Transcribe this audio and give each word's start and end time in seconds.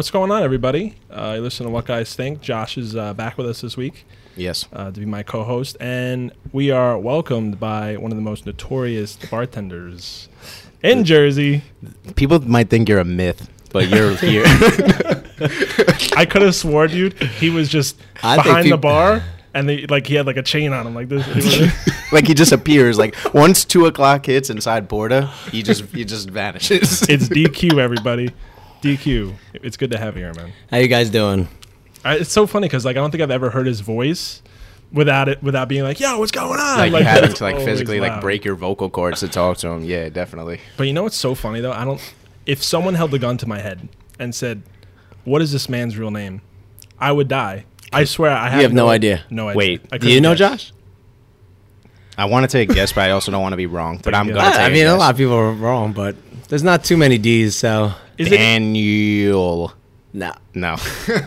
what's 0.00 0.10
going 0.10 0.30
on, 0.30 0.42
everybody? 0.42 0.94
Uh, 1.10 1.34
you 1.36 1.42
listen 1.42 1.66
to 1.66 1.70
What 1.70 1.84
Guys 1.84 2.14
Think. 2.14 2.40
Josh 2.40 2.78
is 2.78 2.96
uh, 2.96 3.12
back 3.12 3.36
with 3.36 3.46
us 3.46 3.60
this 3.60 3.76
week 3.76 4.06
Yes. 4.34 4.64
uh, 4.72 4.90
to 4.90 4.98
be 4.98 5.04
my 5.04 5.22
co-host, 5.22 5.76
and 5.78 6.32
we 6.52 6.70
are 6.70 6.98
welcomed 6.98 7.60
by 7.60 7.98
one 7.98 8.10
of 8.10 8.16
the 8.16 8.22
most 8.22 8.46
notorious 8.46 9.16
bartenders 9.30 10.30
in 10.82 11.04
Jersey. 11.04 11.64
People 12.16 12.40
might 12.48 12.70
think 12.70 12.88
you're 12.88 12.98
a 13.00 13.04
myth, 13.04 13.50
but 13.74 13.90
you're 13.90 14.16
here. 14.16 14.44
I 16.16 16.24
could 16.26 16.40
have 16.40 16.54
swore, 16.54 16.88
dude, 16.88 17.22
he 17.22 17.50
was 17.50 17.68
just 17.68 18.00
I 18.22 18.36
behind 18.36 18.72
the 18.72 18.78
bar, 18.78 19.22
and 19.52 19.68
they, 19.68 19.84
like 19.84 20.06
he 20.06 20.14
had 20.14 20.24
like 20.24 20.38
a 20.38 20.42
chain 20.42 20.72
on 20.72 20.86
him, 20.86 20.94
like 20.94 21.10
this. 21.10 21.70
Like 22.12 22.26
he 22.26 22.34
just 22.34 22.50
appears. 22.50 22.98
Like 22.98 23.14
once 23.34 23.64
two 23.64 23.86
o'clock 23.86 24.26
hits 24.26 24.50
inside 24.50 24.88
Porta, 24.88 25.26
he 25.52 25.62
just 25.62 25.84
he 25.94 26.04
just 26.04 26.28
vanishes. 26.28 27.02
it's 27.08 27.28
DQ, 27.28 27.78
everybody. 27.78 28.30
DQ. 28.82 29.34
It's 29.54 29.76
good 29.76 29.90
to 29.90 29.98
have 29.98 30.16
you 30.16 30.24
here, 30.24 30.34
man. 30.34 30.52
How 30.70 30.78
you 30.78 30.88
guys 30.88 31.10
doing? 31.10 31.48
I, 32.04 32.16
it's 32.16 32.32
so 32.32 32.46
funny 32.46 32.66
because 32.66 32.84
like 32.84 32.96
I 32.96 33.00
don't 33.00 33.10
think 33.10 33.22
I've 33.22 33.30
ever 33.30 33.50
heard 33.50 33.66
his 33.66 33.80
voice 33.80 34.42
without 34.92 35.28
it 35.28 35.42
without 35.42 35.68
being 35.68 35.82
like, 35.84 36.00
"Yo, 36.00 36.18
what's 36.18 36.32
going 36.32 36.58
on?" 36.58 36.78
like, 36.78 36.92
you 36.92 37.04
having 37.04 37.32
to 37.32 37.44
like 37.44 37.54
always 37.54 37.68
physically 37.68 38.00
like 38.00 38.20
break 38.20 38.44
your 38.44 38.54
vocal 38.54 38.90
cords 38.90 39.20
to 39.20 39.28
talk 39.28 39.58
to 39.58 39.68
him. 39.68 39.84
Yeah, 39.84 40.08
definitely. 40.08 40.60
But 40.76 40.86
you 40.86 40.92
know 40.92 41.02
what's 41.02 41.16
so 41.16 41.34
funny 41.34 41.60
though? 41.60 41.72
I 41.72 41.84
don't. 41.84 42.00
If 42.46 42.62
someone 42.62 42.94
held 42.94 43.12
a 43.14 43.18
gun 43.18 43.36
to 43.38 43.46
my 43.46 43.58
head 43.58 43.88
and 44.18 44.34
said, 44.34 44.62
"What 45.24 45.42
is 45.42 45.52
this 45.52 45.68
man's 45.68 45.98
real 45.98 46.10
name?" 46.10 46.40
I 46.98 47.12
would 47.12 47.28
die. 47.28 47.64
I 47.92 48.04
swear, 48.04 48.30
I 48.30 48.48
have, 48.50 48.62
have 48.62 48.72
no 48.72 48.88
idea. 48.88 49.24
No 49.30 49.48
idea. 49.48 49.56
Wait, 49.56 49.90
Do 50.00 50.10
you 50.10 50.20
know 50.20 50.34
guess. 50.34 50.38
Josh? 50.38 50.72
I 52.16 52.26
want 52.26 52.44
to 52.44 52.52
take 52.52 52.70
a 52.70 52.74
guess, 52.74 52.92
but 52.92 53.02
I 53.02 53.10
also 53.12 53.32
don't 53.32 53.40
want 53.42 53.54
to 53.54 53.56
be 53.56 53.66
wrong. 53.66 53.98
But 54.02 54.14
I'm 54.14 54.28
gonna 54.28 54.40
guess. 54.40 54.58
I 54.58 54.68
mean, 54.68 54.86
a 54.86 54.94
a 54.94 54.96
lot 54.96 55.10
of 55.10 55.16
people 55.16 55.32
are 55.34 55.52
wrong, 55.52 55.92
but 55.92 56.16
there's 56.48 56.62
not 56.62 56.84
too 56.84 56.96
many 56.96 57.16
D's, 57.18 57.56
so 57.56 57.92
Is 58.20 58.26
it? 58.32 58.36
Daniel. 58.36 59.72
no. 60.12 60.32
No. 60.54 60.76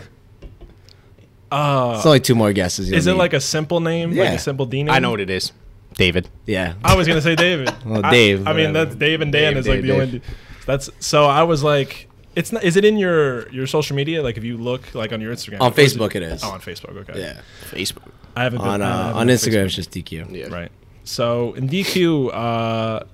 Uh, 1.52 1.94
It's 1.96 2.06
only 2.06 2.18
two 2.20 2.34
more 2.34 2.52
guesses. 2.52 2.88
you'll 2.90 2.98
is 2.98 3.06
it 3.06 3.12
need. 3.12 3.18
like 3.18 3.32
a 3.32 3.40
simple 3.40 3.78
name, 3.78 4.12
like 4.12 4.30
a 4.30 4.38
simple 4.38 4.66
D 4.66 4.82
name? 4.82 4.92
I 4.92 4.98
know 4.98 5.10
what 5.10 5.20
it 5.20 5.30
is. 5.30 5.52
David. 5.94 6.28
yeah? 6.46 6.74
I 6.82 6.96
was 6.96 7.06
gonna 7.06 7.20
say 7.20 7.36
David. 7.36 7.72
Well, 7.84 8.04
I- 8.04 8.10
Dave, 8.10 8.48
I, 8.48 8.52
mean, 8.54 8.72
that's 8.72 8.96
Dave 8.96 9.20
and 9.20 9.30
Dan 9.30 9.52
Dave, 9.52 9.58
is 9.58 9.68
like 9.68 9.82
Dave, 9.82 9.86
the 9.86 9.92
only. 10.02 10.22
That's 10.66 10.90
so. 10.98 11.26
I 11.26 11.44
was 11.44 11.62
like, 11.62 12.08
it's 12.34 12.50
not. 12.50 12.64
Is 12.64 12.76
it 12.76 12.84
in 12.84 12.96
your 12.96 13.48
your 13.50 13.68
social 13.68 13.94
media? 13.94 14.20
Like, 14.22 14.36
if 14.36 14.42
you 14.42 14.56
look 14.56 14.94
like 14.96 15.12
on 15.12 15.20
your 15.20 15.32
Instagram 15.32 15.60
On 15.60 15.70
Or 15.72 15.80
is 15.80 15.94
Facebook, 15.96 16.16
it 16.16 16.22
is. 16.24 16.42
Oh, 16.42 16.50
on 16.50 16.60
Facebook. 16.60 16.96
Okay. 16.96 17.20
Yeah. 17.20 17.40
Facebook. 17.70 18.10
I 18.34 18.42
haven't 18.42 18.58
been, 18.60 18.68
On 18.68 18.82
I 18.82 18.90
uh, 18.90 18.96
haven't 18.96 19.16
on 19.20 19.26
been 19.28 19.36
Instagram, 19.36 19.52
Facebook. 19.52 19.64
it's 19.66 19.74
just 19.76 19.90
DQ. 19.92 20.36
Yeah. 20.36 20.46
Right. 20.48 20.72
So 21.04 21.52
in 21.52 21.68
DQ, 21.68 22.30
uh, 22.34 23.04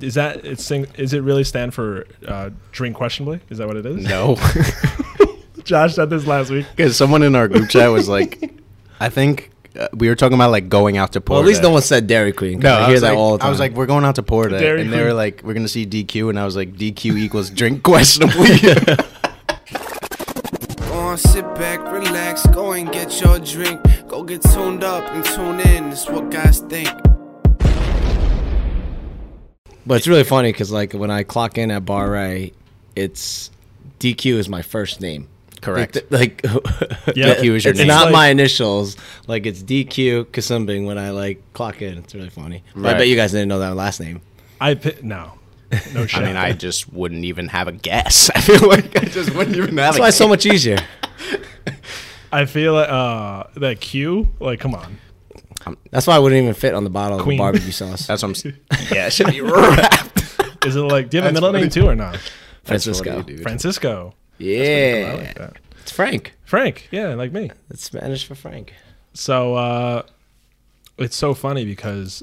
is 0.00 0.14
that 0.14 0.44
it's 0.44 0.64
sing- 0.64 0.86
is 0.96 1.12
it 1.12 1.20
really 1.22 1.44
stand 1.44 1.74
for 1.74 2.06
uh, 2.26 2.50
drink 2.72 2.96
questionably? 2.96 3.40
Is 3.50 3.58
that 3.58 3.66
what 3.66 3.76
it 3.76 3.86
is? 3.86 4.04
No. 4.06 4.36
Josh 5.64 5.94
said 5.94 6.10
this 6.10 6.26
last 6.26 6.50
week. 6.50 6.66
Because 6.76 6.96
someone 6.96 7.22
in 7.22 7.34
our 7.34 7.48
group 7.48 7.68
chat 7.68 7.90
was 7.90 8.08
like, 8.08 8.52
I 9.00 9.08
think 9.08 9.50
uh, 9.78 9.88
we 9.94 10.08
were 10.08 10.14
talking 10.14 10.34
about 10.34 10.50
like 10.52 10.68
going 10.68 10.96
out 10.96 11.12
to 11.14 11.20
Porta. 11.20 11.40
Well, 11.40 11.42
at 11.42 11.48
least 11.48 11.62
no 11.62 11.70
one 11.70 11.82
said 11.82 12.06
Dairy 12.06 12.32
Queen. 12.32 12.60
'cause 12.60 12.64
No, 12.64 12.74
I 12.74 12.82
I, 12.82 12.84
hear 12.86 12.92
was 12.92 13.00
that 13.02 13.08
like, 13.10 13.18
all 13.18 13.32
the 13.32 13.38
time. 13.38 13.46
I 13.46 13.50
was 13.50 13.58
like, 13.60 13.72
we're 13.72 13.86
going 13.86 14.04
out 14.04 14.14
to 14.14 14.22
Porta, 14.22 14.58
Dairy 14.58 14.82
and 14.82 14.92
they 14.92 15.02
were 15.02 15.12
like, 15.12 15.42
we're 15.44 15.54
gonna 15.54 15.66
see 15.68 15.84
DQ, 15.86 16.30
and 16.30 16.38
I 16.38 16.44
was 16.44 16.54
like, 16.56 16.74
DQ 16.74 17.18
equals 17.18 17.50
drink 17.50 17.82
questionably. 17.82 18.56
Go 20.88 20.92
on, 21.00 21.18
sit 21.18 21.44
back, 21.56 21.80
relax, 21.92 22.46
go 22.46 22.72
and 22.72 22.90
get 22.92 23.20
your 23.20 23.38
drink. 23.38 23.80
Go 24.08 24.22
get 24.22 24.42
tuned 24.42 24.82
up 24.84 25.04
and 25.12 25.24
tune 25.24 25.60
in. 25.60 25.90
It's 25.92 26.08
what 26.08 26.30
guys 26.30 26.60
think. 26.60 26.88
But 29.86 29.94
it's 29.96 30.08
really 30.08 30.24
funny 30.24 30.52
because 30.52 30.70
like 30.72 30.92
when 30.92 31.10
I 31.10 31.22
clock 31.22 31.58
in 31.58 31.70
at 31.70 31.84
Bar 31.84 32.16
A, 32.16 32.52
it's 32.94 33.50
DQ 34.00 34.34
is 34.34 34.48
my 34.48 34.62
first 34.62 35.00
name. 35.00 35.28
Correct. 35.62 35.98
Like, 36.10 36.42
Yeah. 37.14 37.34
DQ 37.36 37.44
is 37.44 37.44
your 37.44 37.48
name. 37.48 37.56
it's 37.64 37.78
name. 37.78 37.86
not 37.88 38.04
Like- 38.06 38.12
my 38.12 38.26
initials. 38.28 38.96
Like 39.26 39.46
it's 39.46 39.62
DQ 39.62 40.26
Kasumbing 40.26 40.86
when 40.86 40.98
I 40.98 41.10
like 41.10 41.42
clock 41.54 41.80
in. 41.82 41.98
It's 41.98 42.14
really 42.14 42.28
funny. 42.30 42.62
But 42.74 42.94
I 42.94 42.98
bet 42.98 43.08
you 43.08 43.16
guys 43.16 43.32
didn't 43.32 43.48
know 43.48 43.60
that 43.60 43.74
last 43.74 44.00
name. 44.00 44.20
I 44.60 44.74
pi- 44.74 44.96
no, 45.02 45.32
no 45.94 46.06
shit. 46.06 46.20
I 46.22 46.26
mean, 46.26 46.36
I 46.36 46.52
just 46.52 46.92
wouldn't 46.92 47.24
even 47.24 47.48
have 47.48 47.68
a 47.68 47.72
guess. 47.72 48.30
I 48.34 48.40
feel 48.40 48.68
like 48.68 48.96
I 48.96 49.06
just 49.06 49.34
wouldn't 49.34 49.56
even 49.56 49.68
have 49.70 49.76
That's 49.76 49.96
a 49.96 50.00
why 50.00 50.06
guess. 50.06 50.14
it's 50.14 50.18
so 50.18 50.28
much 50.28 50.46
easier. 50.46 50.78
I 52.32 52.44
feel 52.44 52.74
like 52.74 52.88
uh, 52.88 53.44
that 53.56 53.80
Q. 53.80 54.28
Like, 54.40 54.60
come 54.60 54.74
on. 54.74 54.98
That's 55.90 56.06
why 56.06 56.16
I 56.16 56.18
wouldn't 56.18 56.40
even 56.40 56.54
fit 56.54 56.74
on 56.74 56.84
the 56.84 56.90
bottle 56.90 57.18
Queen. 57.20 57.38
of 57.38 57.44
barbecue 57.44 57.72
sauce. 57.72 58.06
That's 58.06 58.22
what 58.22 58.28
I'm 58.28 58.34
saying. 58.34 58.56
Yeah, 58.92 59.06
it 59.06 59.12
should 59.12 59.26
be 59.28 59.40
wrapped. 59.40 60.64
Is 60.66 60.76
it 60.76 60.80
like? 60.80 61.10
Do 61.10 61.16
you 61.16 61.22
have 61.22 61.30
a 61.30 61.34
That's 61.34 61.42
middle 61.42 61.52
name 61.52 61.68
too 61.70 61.86
or 61.88 61.94
not? 61.94 62.18
Francisco. 62.64 63.10
funny, 63.22 63.22
dude. 63.34 63.42
Francisco. 63.42 64.14
I 64.38 64.42
Yeah, 64.42 65.14
like 65.18 65.34
that. 65.36 65.56
it's 65.80 65.92
Frank. 65.92 66.34
Frank. 66.44 66.88
Yeah, 66.90 67.14
like 67.14 67.32
me. 67.32 67.50
It's 67.70 67.84
Spanish 67.84 68.26
for 68.26 68.34
Frank. 68.34 68.74
So 69.14 69.54
uh, 69.54 70.02
it's 70.98 71.16
so 71.16 71.34
funny 71.34 71.64
because 71.64 72.22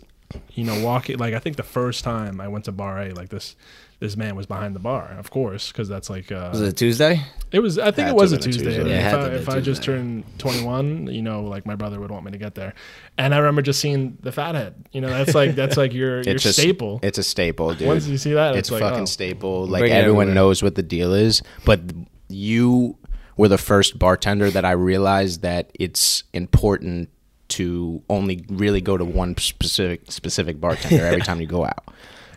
you 0.53 0.63
know 0.63 0.83
walking 0.83 1.17
like 1.17 1.33
I 1.33 1.39
think 1.39 1.55
the 1.57 1.63
first 1.63 2.03
time 2.03 2.41
I 2.41 2.47
went 2.47 2.65
to 2.65 2.71
bar 2.71 2.99
A 3.01 3.13
like 3.13 3.29
this 3.29 3.55
this 3.99 4.17
man 4.17 4.35
was 4.35 4.45
behind 4.45 4.75
the 4.75 4.79
bar 4.79 5.15
of 5.17 5.31
course 5.31 5.71
because 5.71 5.87
that's 5.87 6.09
like 6.09 6.31
uh, 6.31 6.49
Was 6.51 6.61
it 6.61 6.69
a 6.69 6.73
Tuesday? 6.73 7.21
it 7.53 7.59
was 7.59 7.77
I 7.77 7.91
think 7.91 8.07
Had 8.07 8.09
it 8.09 8.15
was 8.15 8.31
a 8.31 8.35
have 8.35 8.41
been 8.41 8.49
a 8.49 8.53
Tuesday. 8.53 8.75
Tuesday. 8.75 8.89
Yeah, 8.89 9.07
if 9.07 9.13
I, 9.13 9.35
if 9.35 9.45
been 9.45 9.55
I 9.57 9.61
just 9.61 9.83
turned 9.83 10.25
21, 10.39 11.07
you 11.07 11.21
know, 11.21 11.43
like 11.43 11.67
my 11.67 11.75
brother 11.75 11.99
would 11.99 12.09
want 12.09 12.25
me 12.25 12.31
to 12.31 12.37
get 12.39 12.55
there, 12.55 12.73
and 13.17 13.33
I 13.33 13.37
remember 13.37 13.61
just 13.61 13.79
seeing 13.79 14.17
the 14.21 14.31
fathead. 14.31 14.73
You 14.91 15.01
know, 15.01 15.09
that's 15.09 15.35
like 15.35 15.53
that's 15.53 15.77
like 15.77 15.93
your 15.93 16.21
your 16.23 16.35
a 16.35 16.39
staple. 16.39 16.99
It's 17.03 17.19
a 17.19 17.23
staple, 17.23 17.75
dude. 17.75 17.87
Once 17.87 18.07
you 18.07 18.17
see 18.17 18.33
that, 18.33 18.55
it's 18.55 18.69
it's, 18.69 18.71
like 18.71 18.81
fucking 18.81 19.03
oh. 19.03 19.05
staple. 19.05 19.67
Like 19.67 19.81
Bring 19.81 19.93
everyone 19.93 20.33
knows 20.33 20.63
what 20.63 20.73
the 20.73 20.81
deal 20.81 21.13
is, 21.13 21.43
but 21.63 21.79
you 22.27 22.97
were 23.37 23.47
the 23.47 23.59
first 23.59 23.99
bartender 23.99 24.49
that 24.49 24.65
I 24.65 24.71
realized 24.71 25.43
that 25.43 25.71
it's 25.75 26.23
important 26.33 27.09
to 27.49 28.01
only 28.09 28.43
really 28.49 28.81
go 28.81 28.97
to 28.97 29.05
one 29.05 29.37
specific 29.37 30.11
specific 30.11 30.59
bartender 30.59 31.05
every 31.05 31.21
time 31.27 31.39
you 31.39 31.45
go 31.45 31.65
out. 31.65 31.92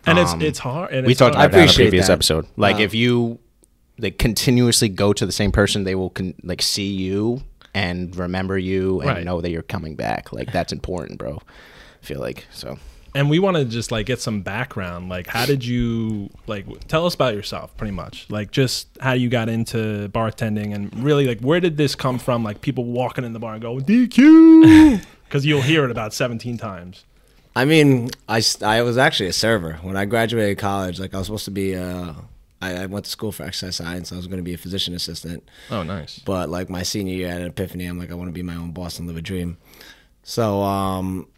And 0.07 0.19
it's 0.19 0.33
Um, 0.33 0.43
it's 0.43 0.59
hard. 0.59 0.93
And 0.93 1.07
we 1.07 1.13
it's 1.13 1.19
talked 1.19 1.35
hard. 1.35 1.51
about 1.51 1.57
that 1.59 1.65
in 1.65 1.71
a 1.71 1.73
previous 1.75 2.07
that. 2.07 2.13
episode. 2.15 2.47
Like 2.57 2.77
Wow. 2.77 2.83
if 2.83 2.95
you 2.95 3.39
like 3.99 4.19
continuously 4.19 4.89
go 4.89 5.13
to 5.13 5.25
the 5.27 5.33
same 5.33 5.53
person, 5.53 5.85
they 5.85 5.95
will 5.95 6.11
con- 6.11 6.35
like 6.43 6.63
see 6.63 6.91
you 6.93 7.43
and 7.75 8.15
remember 8.17 8.57
you 8.59 9.01
and 9.01 9.11
Right. 9.11 9.25
know 9.25 9.41
that 9.41 9.51
you're 9.51 9.63
coming 9.63 9.97
back. 9.97 10.33
Like 10.33 10.53
that's 10.53 10.73
important, 10.73 11.19
bro. 11.19 11.41
I 12.03 12.07
feel 12.07 12.21
like 12.21 12.47
so. 12.51 12.79
and 13.15 13.31
we 13.31 13.39
want 13.39 13.57
to 13.57 13.65
just 13.65 13.91
like 13.91 14.05
get 14.07 14.21
some 14.21 14.43
background 14.43 15.09
like 15.09 15.27
how 15.27 15.47
did 15.47 15.65
you 15.65 16.29
like 16.47 16.67
tell 16.87 17.07
us 17.07 17.15
about 17.15 17.33
yourself 17.35 17.75
pretty 17.79 17.91
much 17.93 18.27
like 18.29 18.51
just 18.51 18.89
how 19.01 19.15
you 19.15 19.31
got 19.31 19.49
into 19.49 20.09
bartending 20.11 20.75
and 20.75 20.95
really 21.03 21.27
like 21.27 21.41
where 21.41 21.59
did 21.59 21.79
this 21.79 21.95
come 21.95 22.19
from 22.19 22.45
like 22.45 22.61
people 22.61 22.85
walking 22.85 23.25
in 23.25 23.33
the 23.33 23.39
bar 23.39 23.55
and 23.55 23.63
go 23.63 23.79
dq 23.79 25.01
because 25.25 25.47
you'll 25.49 25.63
hear 25.63 25.85
it 25.87 25.91
about 25.91 26.13
17 26.13 26.59
times 26.59 27.05
I 27.57 27.65
mean, 27.65 28.11
I, 28.29 28.43
I 28.63 28.83
was 28.83 28.99
actually 28.99 29.31
a 29.31 29.33
server 29.33 29.79
when 29.83 29.97
I 29.97 30.05
graduated 30.05 30.59
college. 30.59 31.01
Like 31.01 31.15
I 31.15 31.19
was 31.19 31.27
supposed 31.27 31.47
to 31.47 31.51
be. 31.51 31.75
Uh, 31.75 32.13
I, 32.61 32.83
I 32.83 32.87
went 32.87 33.05
to 33.07 33.11
school 33.11 33.33
for 33.33 33.43
exercise 33.45 33.77
science. 33.77 34.13
I 34.13 34.17
was 34.17 34.27
going 34.27 34.39
to 34.39 34.43
be 34.43 34.55
a 34.55 34.59
physician 34.59 34.95
assistant. 34.95 35.47
oh 35.71 35.83
nice 35.83 36.19
But 36.21 36.49
like 36.51 36.69
my 36.71 36.83
senior 36.83 37.15
year, 37.15 37.29
I 37.29 37.33
had 37.33 37.41
an 37.43 37.49
epiphany. 37.49 37.87
I'm 37.87 37.99
like, 37.99 38.11
I 38.11 38.15
want 38.15 38.29
to 38.29 38.33
be 38.33 38.43
my 38.43 38.55
own 38.57 38.73
boss 38.73 38.99
and 38.99 39.07
live 39.09 39.17
a 39.17 39.23
dream. 39.23 39.57
So 40.23 40.63
um, 40.63 41.29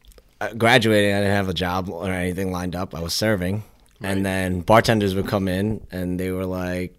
graduating, 0.56 1.12
I 1.14 1.18
didn't 1.20 1.34
have 1.36 1.48
a 1.48 1.54
job 1.54 1.88
or 1.88 2.10
anything 2.10 2.50
lined 2.52 2.74
up. 2.76 2.94
I 2.94 3.00
was 3.00 3.14
serving, 3.14 3.62
and 4.00 4.24
then 4.26 4.60
bartenders 4.62 5.14
would 5.14 5.26
come 5.28 5.46
in, 5.48 5.86
and 5.90 6.18
they 6.18 6.30
were 6.30 6.46
like, 6.46 6.94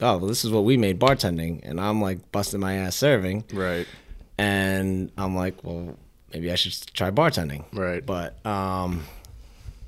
"Oh, 0.00 0.18
well, 0.18 0.26
this 0.26 0.44
is 0.44 0.50
what 0.50 0.64
we 0.64 0.76
made 0.76 0.98
bartending," 0.98 1.60
and 1.62 1.80
I'm 1.80 2.00
like 2.02 2.32
busting 2.32 2.60
my 2.60 2.74
ass 2.76 2.96
serving, 2.96 3.44
Right. 3.52 3.86
and 4.38 5.12
I'm 5.18 5.36
like, 5.36 5.62
"Well, 5.62 5.96
maybe 6.32 6.50
I 6.50 6.54
should 6.54 6.74
try 6.94 7.10
bartending." 7.10 7.64
Right. 7.72 8.04
But 8.04 8.34
um, 8.46 9.04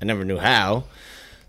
I 0.01 0.05
never 0.05 0.23
knew 0.25 0.37
how. 0.37 0.85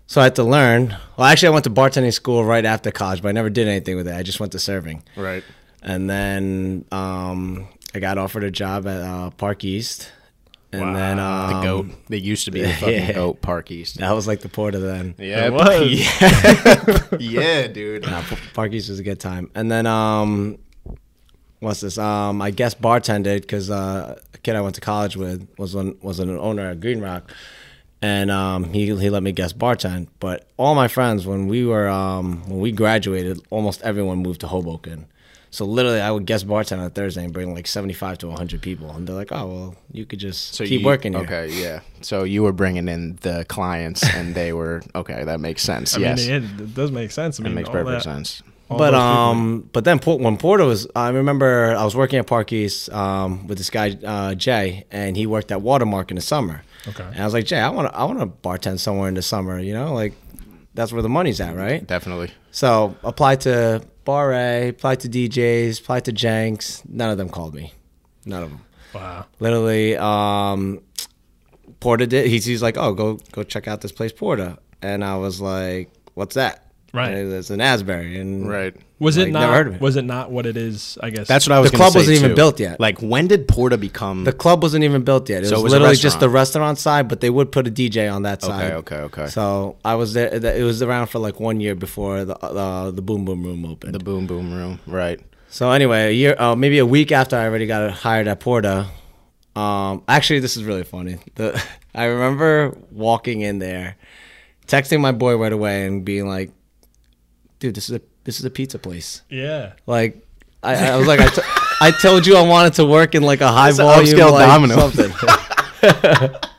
So 0.07 0.21
I 0.21 0.25
had 0.25 0.35
to 0.35 0.43
learn. 0.43 0.95
Well, 1.17 1.27
actually, 1.27 1.47
I 1.47 1.51
went 1.51 1.63
to 1.63 1.71
bartending 1.71 2.13
school 2.13 2.45
right 2.45 2.63
after 2.63 2.91
college, 2.91 3.21
but 3.23 3.29
I 3.29 3.31
never 3.31 3.49
did 3.49 3.67
anything 3.67 3.95
with 3.95 4.07
it. 4.07 4.15
I 4.15 4.21
just 4.23 4.39
went 4.39 4.51
to 4.51 4.59
serving. 4.59 5.01
Right. 5.15 5.43
And 5.81 6.07
then 6.09 6.85
um, 6.91 7.67
I 7.93 7.99
got 7.99 8.17
offered 8.17 8.43
a 8.43 8.51
job 8.51 8.85
at 8.87 9.01
uh, 9.01 9.29
Park 9.31 9.63
East. 9.63 10.11
And 10.71 10.95
then 10.95 11.19
um, 11.19 11.53
The 11.53 11.61
goat. 11.63 11.85
They 12.09 12.17
used 12.17 12.45
to 12.45 12.51
be 12.51 12.61
the 12.61 12.73
fucking 12.73 12.93
yeah. 12.93 13.11
goat 13.13 13.41
Park 13.41 13.71
East. 13.71 13.97
That 13.97 14.11
was 14.11 14.27
like 14.27 14.41
the 14.41 14.49
Porta 14.49 14.77
then. 14.79 15.15
Yeah, 15.17 15.45
It 15.47 15.53
was. 15.53 16.21
yeah, 16.21 17.17
yeah, 17.19 17.67
dude. 17.67 18.03
Nah, 18.03 18.23
Park 18.53 18.73
East 18.73 18.89
was 18.89 18.99
a 18.99 19.03
good 19.03 19.19
time. 19.19 19.49
And 19.55 19.71
then 19.71 19.85
um, 19.87 20.57
what's 21.65 21.81
this? 21.81 21.97
Um, 21.97 22.41
I 22.41 22.51
guess 22.51 22.73
bartended 22.75 23.41
because 23.41 23.69
uh, 23.69 24.17
a 24.33 24.37
kid 24.39 24.55
I 24.55 24.61
went 24.61 24.75
to 24.75 24.81
college 24.81 25.17
with 25.17 25.47
was 25.57 25.75
one, 25.75 25.97
was 26.01 26.19
an 26.19 26.29
owner 26.29 26.69
at 26.69 26.79
Green 26.79 27.01
Rock, 27.01 27.31
and 28.01 28.31
um, 28.31 28.71
he 28.71 28.85
he 28.85 29.09
let 29.09 29.23
me 29.23 29.31
guest 29.31 29.57
bartend. 29.57 30.07
But 30.19 30.47
all 30.57 30.75
my 30.75 30.87
friends, 30.87 31.25
when 31.25 31.47
we 31.47 31.65
were 31.65 31.89
um, 31.89 32.47
when 32.49 32.59
we 32.59 32.71
graduated, 32.71 33.41
almost 33.49 33.81
everyone 33.81 34.19
moved 34.19 34.41
to 34.41 34.47
Hoboken. 34.47 35.07
So 35.51 35.63
literally, 35.63 36.01
I 36.01 36.11
would 36.11 36.25
guest 36.25 36.45
bartend 36.47 36.79
on 36.79 36.89
Thursday 36.91 37.23
and 37.23 37.31
bring 37.31 37.53
like 37.53 37.65
seventy 37.65 37.93
five 37.93 38.17
to 38.19 38.29
hundred 38.31 38.61
people, 38.61 38.89
and 38.91 39.07
they're 39.07 39.15
like, 39.15 39.31
"Oh 39.31 39.47
well, 39.47 39.75
you 39.91 40.05
could 40.05 40.19
just 40.19 40.53
So 40.53 40.65
keep 40.65 40.81
you- 40.81 40.85
working 40.85 41.13
here." 41.13 41.21
Okay, 41.23 41.47
yeah. 41.49 41.79
So 42.01 42.23
you 42.25 42.43
were 42.43 42.51
bringing 42.51 42.89
in 42.89 43.15
the 43.21 43.45
clients, 43.47 44.03
and 44.15 44.35
they 44.35 44.51
were 44.51 44.81
okay. 44.93 45.23
That 45.23 45.39
makes 45.39 45.61
sense. 45.63 45.95
I 45.97 46.01
yes, 46.01 46.27
mean, 46.27 46.35
it, 46.35 46.43
it 46.61 46.73
does 46.75 46.91
make 46.91 47.11
sense. 47.11 47.39
I 47.39 47.43
it 47.43 47.45
mean, 47.45 47.55
makes 47.55 47.69
perfect 47.69 47.89
that, 47.89 48.03
sense. 48.03 48.43
All 48.69 48.77
but 48.79 48.91
those 48.91 48.99
people. 48.99 49.11
um, 49.13 49.69
but 49.73 49.83
then 49.83 49.99
Port, 49.99 50.21
when 50.21 50.37
Porta 50.37 50.65
was, 50.65 50.87
I 50.95 51.09
remember 51.09 51.75
I 51.75 51.83
was 51.83 51.95
working 51.95 52.17
at 52.19 52.25
Park 52.25 52.51
East 52.51 52.91
um, 52.91 53.45
with 53.47 53.57
this 53.59 53.69
guy 53.69 53.91
uh, 54.03 54.33
Jay, 54.35 54.85
and 54.91 55.15
he 55.15 55.27
worked 55.27 55.51
at 55.51 55.61
Watermark 55.61 56.09
in 56.09 56.15
the 56.15 56.21
summer. 56.21 56.63
Okay. 56.87 57.03
And 57.03 57.19
I 57.19 57.25
was 57.25 57.33
like, 57.33 57.45
Jay, 57.45 57.59
I 57.59 57.69
want 57.69 57.91
to, 57.91 57.95
I 57.97 58.03
want 58.05 58.19
to 58.19 58.27
bartend 58.27 58.79
somewhere 58.79 59.07
in 59.07 59.13
the 59.13 59.21
summer. 59.21 59.59
You 59.59 59.73
know, 59.73 59.93
like 59.93 60.13
that's 60.73 60.91
where 60.91 61.01
the 61.01 61.09
money's 61.09 61.39
at, 61.41 61.55
right? 61.55 61.85
Definitely. 61.85 62.31
So 62.51 62.95
applied 63.03 63.41
to 63.41 63.83
Bar 64.03 64.33
A, 64.33 64.69
applied 64.69 64.99
to 65.01 65.09
D'Jais, 65.09 65.79
applied 65.79 66.05
to 66.05 66.11
Jenks. 66.11 66.81
None 66.87 67.09
of 67.09 67.17
them 67.17 67.29
called 67.29 67.53
me. 67.53 67.73
None 68.25 68.43
of 68.43 68.49
them. 68.49 68.61
wow. 68.93 69.25
Literally, 69.39 69.95
um, 69.97 70.81
Porta 71.79 72.07
did. 72.07 72.27
He's, 72.27 72.45
he's 72.45 72.61
like, 72.63 72.77
oh, 72.77 72.93
go 72.93 73.19
go 73.31 73.43
check 73.43 73.67
out 73.67 73.81
this 73.81 73.91
place, 73.91 74.11
Porta. 74.11 74.57
And 74.81 75.03
I 75.03 75.17
was 75.17 75.39
like, 75.41 75.91
what's 76.13 76.35
that? 76.35 76.64
Right. 76.95 77.11
And 77.13 77.33
it's 77.33 77.49
in 77.51 77.61
Asbury. 77.61 78.17
And 78.19 78.47
Right. 78.47 78.75
Was 78.97 79.17
it 79.17 79.29
not? 79.29 79.41
never 79.41 79.53
heard 79.53 79.67
of 79.67 79.75
it. 79.75 79.81
Was 79.81 79.97
it 79.97 80.03
not 80.05 80.31
what 80.31 80.45
it 80.45 80.55
is? 80.55 80.97
I 81.03 81.09
guess 81.09 81.27
That's 81.27 81.45
what 81.47 81.55
I 81.55 81.59
was. 81.59 81.69
The 81.71 81.77
club 81.77 81.91
say, 81.91 81.99
wasn't 81.99 82.17
even 82.17 82.29
too. 82.29 82.35
built 82.35 82.59
yet. 82.61 82.79
Like 82.79 82.99
when 83.01 83.27
did 83.27 83.45
Porta 83.47 83.77
become? 83.77 84.23
the 84.23 84.31
club 84.31 84.63
wasn't 84.63 84.85
even 84.85 85.03
built 85.03 85.29
yet. 85.29 85.43
It 85.43 85.47
So 85.47 85.55
was, 85.55 85.59
it 85.59 85.63
was 85.65 85.73
literally 85.73 85.95
just 85.97 86.19
the 86.21 86.29
restaurant. 86.29 86.77
restaurant 86.77 86.77
side, 86.79 87.07
but 87.09 87.19
they 87.19 87.29
would 87.29 87.51
put 87.51 87.67
a 87.67 87.71
DJ 87.71 88.11
on 88.11 88.21
that 88.23 88.41
side. 88.41 88.71
Okay, 88.71 88.95
okay, 88.95 89.21
okay. 89.23 89.27
So 89.27 89.75
I 89.83 89.95
was 89.95 90.13
there. 90.13 90.33
It 90.33 90.63
was 90.63 90.81
around 90.81 91.07
for 91.07 91.19
like 91.19 91.39
one 91.41 91.59
year 91.59 91.75
before 91.75 92.23
the 92.23 92.37
uh, 92.37 92.91
the 92.91 93.01
Boom 93.01 93.25
Boom 93.25 93.43
Room 93.43 93.65
opened. 93.65 93.93
the 93.93 93.99
Boom 93.99 94.27
Boom 94.27 94.53
Room. 94.53 94.79
Right. 94.87 95.19
So 95.49 95.71
anyway, 95.71 96.07
a 96.07 96.11
year, 96.11 96.35
uh, 96.39 96.55
maybe 96.55 96.79
a 96.79 96.85
week 96.85 97.11
after 97.11 97.35
I 97.35 97.45
already 97.45 97.65
got 97.67 97.91
hired 97.91 98.27
at 98.27 98.39
Porta. 98.39 98.87
Um, 99.57 100.03
actually, 100.07 100.39
this 100.39 100.57
is 100.57 100.63
really 100.63 100.83
funny. 100.83 101.17
The 101.35 101.61
I 101.95 102.05
remember 102.05 102.77
walking 102.91 103.41
in 103.41 103.59
there, 103.59 103.95
texting 104.67 104.99
my 105.01 105.11
boy 105.11 105.37
right 105.37 105.51
away 105.53 105.85
and 105.85 106.03
being 106.03 106.27
like, 106.27 106.51
"Dude, 107.59 107.75
this 107.75 107.89
is 107.89 107.95
a 107.97 108.01
this 108.23 108.39
is 108.39 108.45
a 108.45 108.49
pizza 108.49 108.77
place." 108.79 109.21
yeah. 109.29 109.73
Like, 109.85 110.25
I, 110.63 110.91
I 110.91 110.95
was 110.97 111.07
like, 111.07 111.19
I, 111.19 111.27
t- 111.29 111.41
I 111.81 111.91
told 111.91 112.25
you 112.25 112.35
I 112.37 112.41
wanted 112.41 112.73
to 112.75 112.85
work 112.85 113.13
in 113.15 113.23
like 113.23 113.41
a 113.41 113.47
high 113.51 113.69
It's 113.69 113.79
an 113.79 113.85
volume 113.85 114.15
upscale 114.17 114.31
like, 114.31 114.47
Domino. 114.47 114.89
something. 114.89 116.31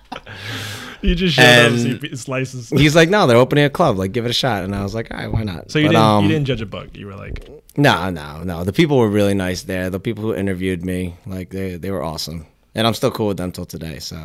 You 1.03 1.15
just 1.15 1.37
showed 1.37 1.43
up 1.43 1.73
And- 1.73 2.01
see 2.01 2.17
slices. 2.17 2.71
He's 2.71 2.97
like, 2.97 3.09
"No, 3.11 3.27
they're 3.27 3.37
opening 3.37 3.65
a 3.65 3.71
club. 3.71 3.97
Like, 3.99 4.13
give 4.13 4.25
it 4.25 4.31
a 4.31 4.35
shot." 4.35 4.65
And 4.65 4.75
I 4.75 4.83
was 4.83 4.95
like, 4.95 5.13
"All 5.13 5.19
right, 5.19 5.31
why 5.31 5.45
not?" 5.45 5.71
So 5.71 5.79
you 5.79 5.87
But, 5.89 5.93
didn't 5.93 6.03
um, 6.05 6.25
you 6.25 6.31
didn't 6.31 6.47
judge 6.47 6.63
a 6.63 6.67
book. 6.67 6.97
You 6.97 7.07
were 7.07 7.15
like, 7.15 7.49
No, 7.77 8.11
no, 8.11 8.43
no. 8.43 8.65
The 8.65 8.73
people 8.73 8.97
were 8.97 9.09
really 9.09 9.35
nice 9.35 9.63
there. 9.63 9.89
The 9.91 10.01
people 10.01 10.25
who 10.25 10.35
interviewed 10.35 10.85
me, 10.85 11.15
like 11.27 11.51
they 11.51 11.77
they 11.77 11.91
were 11.91 12.03
awesome, 12.03 12.47
and 12.75 12.87
I'm 12.87 12.95
still 12.95 13.11
cool 13.13 13.29
with 13.29 13.37
them 13.37 13.53
till 13.53 13.67
today. 13.67 13.99
So, 14.01 14.17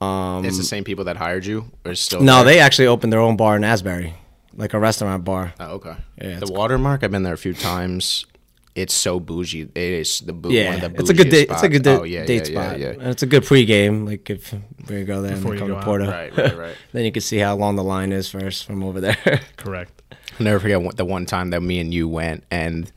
um, 0.00 0.44
It's 0.44 0.58
the 0.58 0.64
same 0.64 0.84
people 0.84 1.06
that 1.06 1.16
hired 1.16 1.44
you, 1.46 1.64
or 1.84 1.94
still? 1.96 2.20
no, 2.20 2.44
there? 2.44 2.54
they 2.54 2.60
actually 2.60 2.86
opened 2.86 3.12
their 3.12 3.20
own 3.20 3.36
bar 3.36 3.56
in 3.56 3.64
Asbury, 3.64 4.14
like 4.56 4.74
a 4.74 4.78
restaurant 4.78 5.24
bar. 5.24 5.54
Oh, 5.60 5.72
okay. 5.74 5.96
Yeah, 6.20 6.36
the 6.36 6.42
it's 6.42 6.50
Watermark. 6.50 7.02
I've 7.02 7.10
been 7.10 7.22
there 7.22 7.34
a 7.34 7.38
few 7.38 7.54
times. 7.54 8.26
It's 8.74 8.92
so 8.94 9.20
bougie. 9.20 9.62
It 9.62 9.76
is 9.76 10.20
the 10.20 10.32
bou- 10.32 10.50
Yeah, 10.50 10.74
one 10.74 10.84
of 10.84 10.92
the 10.94 11.00
it's 11.00 11.10
a 11.10 11.14
good 11.14 11.28
bougiest 11.28 11.30
date. 11.30 11.50
It's 11.50 11.62
a 11.62 11.68
good 11.68 11.84
spots. 11.84 11.96
date, 11.96 12.00
Oh, 12.00 12.04
yeah, 12.04 12.24
date 12.26 12.48
yeah, 12.50 12.68
spot, 12.70 12.78
Yeah, 12.80 12.88
and 12.88 13.02
it's 13.06 13.22
a 13.22 13.26
good 13.26 13.44
pregame. 13.44 14.04
Like 14.04 14.28
if 14.30 14.52
we 14.88 15.04
go 15.04 15.22
there 15.22 15.36
Before 15.36 15.52
and 15.52 15.60
come 15.60 15.68
to 15.68 15.76
out. 15.76 15.84
Porta, 15.84 16.04
yeah. 16.06 16.10
Right, 16.10 16.36
right, 16.36 16.58
right. 16.58 16.76
then 16.92 17.04
you 17.04 17.12
can 17.12 17.22
see 17.22 17.38
how 17.38 17.54
long 17.54 17.76
the 17.76 17.84
line 17.84 18.10
is 18.10 18.28
first 18.28 18.64
from 18.66 18.82
over 18.82 19.00
there. 19.00 19.16
correct. 19.56 20.02
I'll 20.12 20.44
never 20.44 20.58
forget 20.58 20.96
the 20.96 21.04
one 21.04 21.24
time 21.26 21.50
that 21.50 21.60
me 21.60 21.78
and 21.78 21.94
you 21.94 22.08
went 22.08 22.42
and 22.50 22.90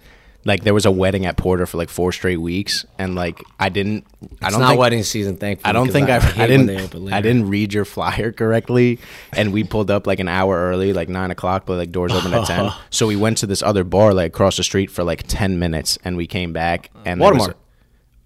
like 0.45 0.63
there 0.63 0.73
was 0.73 0.85
a 0.85 0.91
wedding 0.91 1.25
at 1.25 1.35
Porta 1.35 1.65
for 1.65 1.77
like 1.77 1.89
four 1.89 2.11
straight 2.13 2.37
weeks 2.37 2.85
and 2.97 3.15
like 3.15 3.43
I 3.59 3.67
didn't 3.69 4.05
I 4.41 4.49
don't 4.49 4.61
not 4.61 4.69
think 4.69 4.79
wedding 4.79 5.03
season, 5.03 5.35
thankfully. 5.35 5.69
I 5.69 5.73
don't 5.73 5.91
think 5.91 6.09
I, 6.09 6.19
hate 6.19 6.41
I, 6.41 6.47
didn't 6.47 7.11
I 7.13 7.19
didn't 7.21 7.49
read 7.49 7.73
your 7.73 7.83
flyer 7.85 8.31
correctly 8.31 8.99
and 9.33 9.51
we 9.51 9.63
pulled 9.65 9.91
up 9.91 10.07
like 10.07 10.19
an 10.21 10.27
hour 10.29 10.55
early 10.55 10.93
like 10.93 11.09
nine 11.09 11.31
o'clock 11.31 11.65
but 11.65 11.77
like 11.77 11.91
doors 11.91 12.13
open 12.13 12.33
at 12.33 12.45
ten 12.47 12.71
so 12.89 13.07
we 13.07 13.15
went 13.17 13.39
to 13.39 13.45
this 13.47 13.61
other 13.61 13.83
bar 13.83 14.13
like 14.13 14.27
across 14.33 14.55
the 14.57 14.63
street 14.63 14.89
for 14.89 15.03
like 15.03 15.23
ten 15.27 15.59
minutes 15.59 15.97
and 16.05 16.15
we 16.15 16.27
came 16.27 16.53
back 16.53 16.91
and 17.03 17.19
there 17.21 17.29
was- 17.33 17.39
Watermark. 17.39 17.57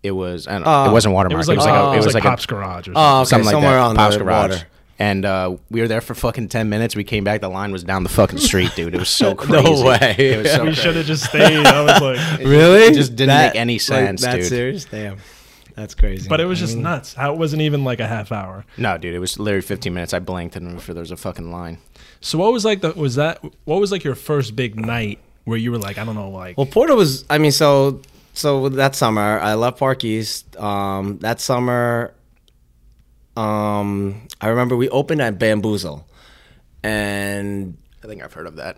it 0.03 0.11
was 0.11 0.47
I 0.47 0.51
don't 0.53 0.61
know, 0.63 0.67
Oh. 0.71 0.85
it 0.85 0.87
uh, 0.89 0.91
wasn't 0.91 1.13
Watermark 1.15 1.33
It 1.33 1.37
was 1.37 1.47
like, 1.47 1.59
a, 1.59 1.93
it 1.99 2.05
was 2.05 2.13
like, 2.13 2.23
a- 2.23 2.27
Pop's 2.27 2.45
Garage 2.45 2.87
or 2.87 2.91
oh, 2.95 2.95
something. 2.95 2.99
Oh, 2.99 3.19
okay, 3.21 3.29
something 3.29 3.45
like 3.45 3.53
somewhere 3.53 3.71
that. 3.71 3.79
on 3.81 3.95
Pop's 3.95 4.17
the 4.17 4.23
Garage. 4.23 4.51
water. 4.51 4.67
And 5.01 5.25
uh, 5.25 5.57
we 5.71 5.81
were 5.81 5.87
there 5.87 5.99
for 5.99 6.13
fucking 6.13 6.49
ten 6.49 6.69
minutes. 6.69 6.95
We 6.95 7.03
came 7.03 7.23
back. 7.23 7.41
The 7.41 7.49
line 7.49 7.71
was 7.71 7.83
down 7.83 8.03
the 8.03 8.09
fucking 8.09 8.37
street, 8.37 8.71
dude. 8.75 8.93
It 8.93 8.99
was 8.99 9.09
so 9.09 9.33
crazy. 9.43 9.63
no 9.63 9.83
way. 9.83 10.15
It 10.19 10.43
was 10.43 10.51
so 10.51 10.63
we 10.63 10.75
should 10.75 10.95
have 10.95 11.07
just 11.07 11.23
stayed. 11.25 11.65
I 11.65 11.81
was 11.81 12.01
like, 12.01 12.39
Really? 12.45 12.83
It 12.83 12.93
just 12.93 13.15
didn't 13.15 13.35
make 13.35 13.55
any 13.55 13.79
sense, 13.79 14.21
that 14.21 14.35
dude. 14.35 14.45
serious? 14.45 14.85
Damn, 14.85 15.17
that's 15.75 15.95
crazy. 15.95 16.29
but 16.29 16.39
it 16.39 16.45
was 16.45 16.59
just 16.59 16.77
nuts. 16.77 17.15
How 17.15 17.33
it 17.33 17.39
wasn't 17.39 17.63
even 17.63 17.83
like 17.83 17.99
a 17.99 18.05
half 18.07 18.31
hour. 18.31 18.63
No, 18.77 18.95
dude, 18.99 19.15
it 19.15 19.19
was 19.19 19.39
literally 19.39 19.61
15 19.63 19.91
minutes. 19.91 20.13
I 20.13 20.19
blinked 20.19 20.55
and 20.55 20.79
there 20.79 20.95
was 20.95 21.09
a 21.09 21.17
fucking 21.17 21.51
line. 21.51 21.79
So 22.19 22.37
what 22.37 22.53
was 22.53 22.63
like 22.63 22.81
the 22.81 22.91
was 22.91 23.15
that 23.15 23.43
what 23.65 23.79
was 23.79 23.91
like 23.91 24.03
your 24.03 24.13
first 24.13 24.55
big 24.55 24.79
night 24.79 25.17
where 25.45 25.57
you 25.57 25.71
were 25.71 25.79
like 25.79 25.97
I 25.97 26.05
don't 26.05 26.13
know 26.13 26.29
like 26.29 26.57
Well, 26.59 26.67
Porta 26.67 26.93
was. 26.93 27.25
I 27.27 27.39
mean, 27.39 27.51
so 27.51 28.01
so 28.33 28.69
that 28.69 28.95
summer, 28.95 29.39
I 29.39 29.55
left 29.55 29.79
Park 29.79 30.03
East. 30.03 30.55
Um, 30.57 31.17
that 31.19 31.41
summer, 31.41 32.13
um, 33.37 34.27
I 34.39 34.47
remember 34.49 34.75
we 34.75 34.89
opened 34.89 35.21
at 35.21 35.39
Bamboozle, 35.39 36.05
and 36.83 37.77
I 38.03 38.07
think 38.07 38.23
I've 38.23 38.33
heard 38.33 38.47
of 38.47 38.55
that. 38.57 38.77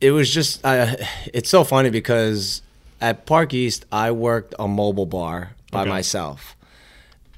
it 0.00 0.10
was 0.10 0.32
just. 0.32 0.64
Uh, 0.64 0.96
it's 1.32 1.48
so 1.50 1.64
funny 1.64 1.90
because 1.90 2.62
at 3.00 3.26
Park 3.26 3.54
East, 3.54 3.86
I 3.92 4.10
worked 4.10 4.54
a 4.58 4.68
mobile 4.68 5.06
bar 5.06 5.52
by 5.70 5.82
Okay. 5.82 5.90
myself, 5.90 6.56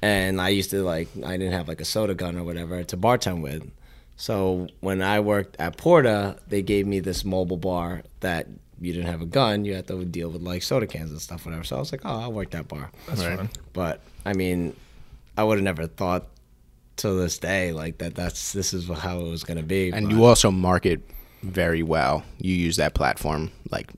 and 0.01 0.41
I 0.41 0.49
used 0.49 0.69
to 0.71 0.83
like. 0.83 1.07
I 1.25 1.37
didn't 1.37 1.53
have 1.53 1.67
like 1.67 1.81
a 1.81 1.85
soda 1.85 2.13
gun 2.15 2.37
or 2.37 2.43
whatever 2.43 2.83
to 2.83 2.97
bartend 2.97 3.41
with. 3.41 3.69
So 4.17 4.67
when 4.79 5.01
I 5.01 5.19
worked 5.19 5.57
at 5.59 5.75
Porta, 5.77 6.37
they 6.47 6.61
gave 6.61 6.87
me 6.87 7.01
this 7.01 7.25
mobile 7.25 7.57
bar 7.57 8.03
that 8.21 8.47
you 8.79 8.93
didn't 8.93 9.07
have 9.11 9.21
a 9.21 9.25
gun. 9.25 9.65
You 9.65 9.75
had 9.75 9.87
to 9.87 10.05
deal 10.05 10.29
with 10.29 10.41
like 10.41 10.63
soda 10.63 10.87
cans 10.87 11.11
and 11.11 11.21
stuff, 11.21 11.45
whatever. 11.45 11.63
So 11.65 11.75
I 11.75 11.79
was 11.79 11.91
like, 11.91 12.01
oh, 12.05 12.21
I'll 12.21 12.31
work 12.31 12.51
that 12.51 12.67
bar. 12.69 12.91
that's 13.07 13.23
Right. 13.25 13.37
fun. 13.37 13.49
But 13.73 13.99
I 14.25 14.31
mean, 14.33 14.73
I 15.37 15.43
would 15.43 15.57
have 15.57 15.63
never 15.63 15.87
thought 15.87 16.27
to 16.97 17.11
this 17.13 17.37
day 17.37 17.71
like 17.71 17.97
that. 17.97 18.15
That's 18.15 18.53
this 18.53 18.73
is 18.73 18.87
how 18.87 19.19
it 19.19 19.29
was 19.29 19.43
gonna 19.43 19.63
be. 19.63 19.89
And 19.91 20.07
but- 20.07 20.15
you 20.15 20.23
also 20.23 20.51
market 20.51 21.01
very 21.43 21.83
well. 21.83 22.23
You 22.39 22.55
use 22.55 22.77
that 22.77 22.93
platform 22.93 23.51
like 23.71 23.91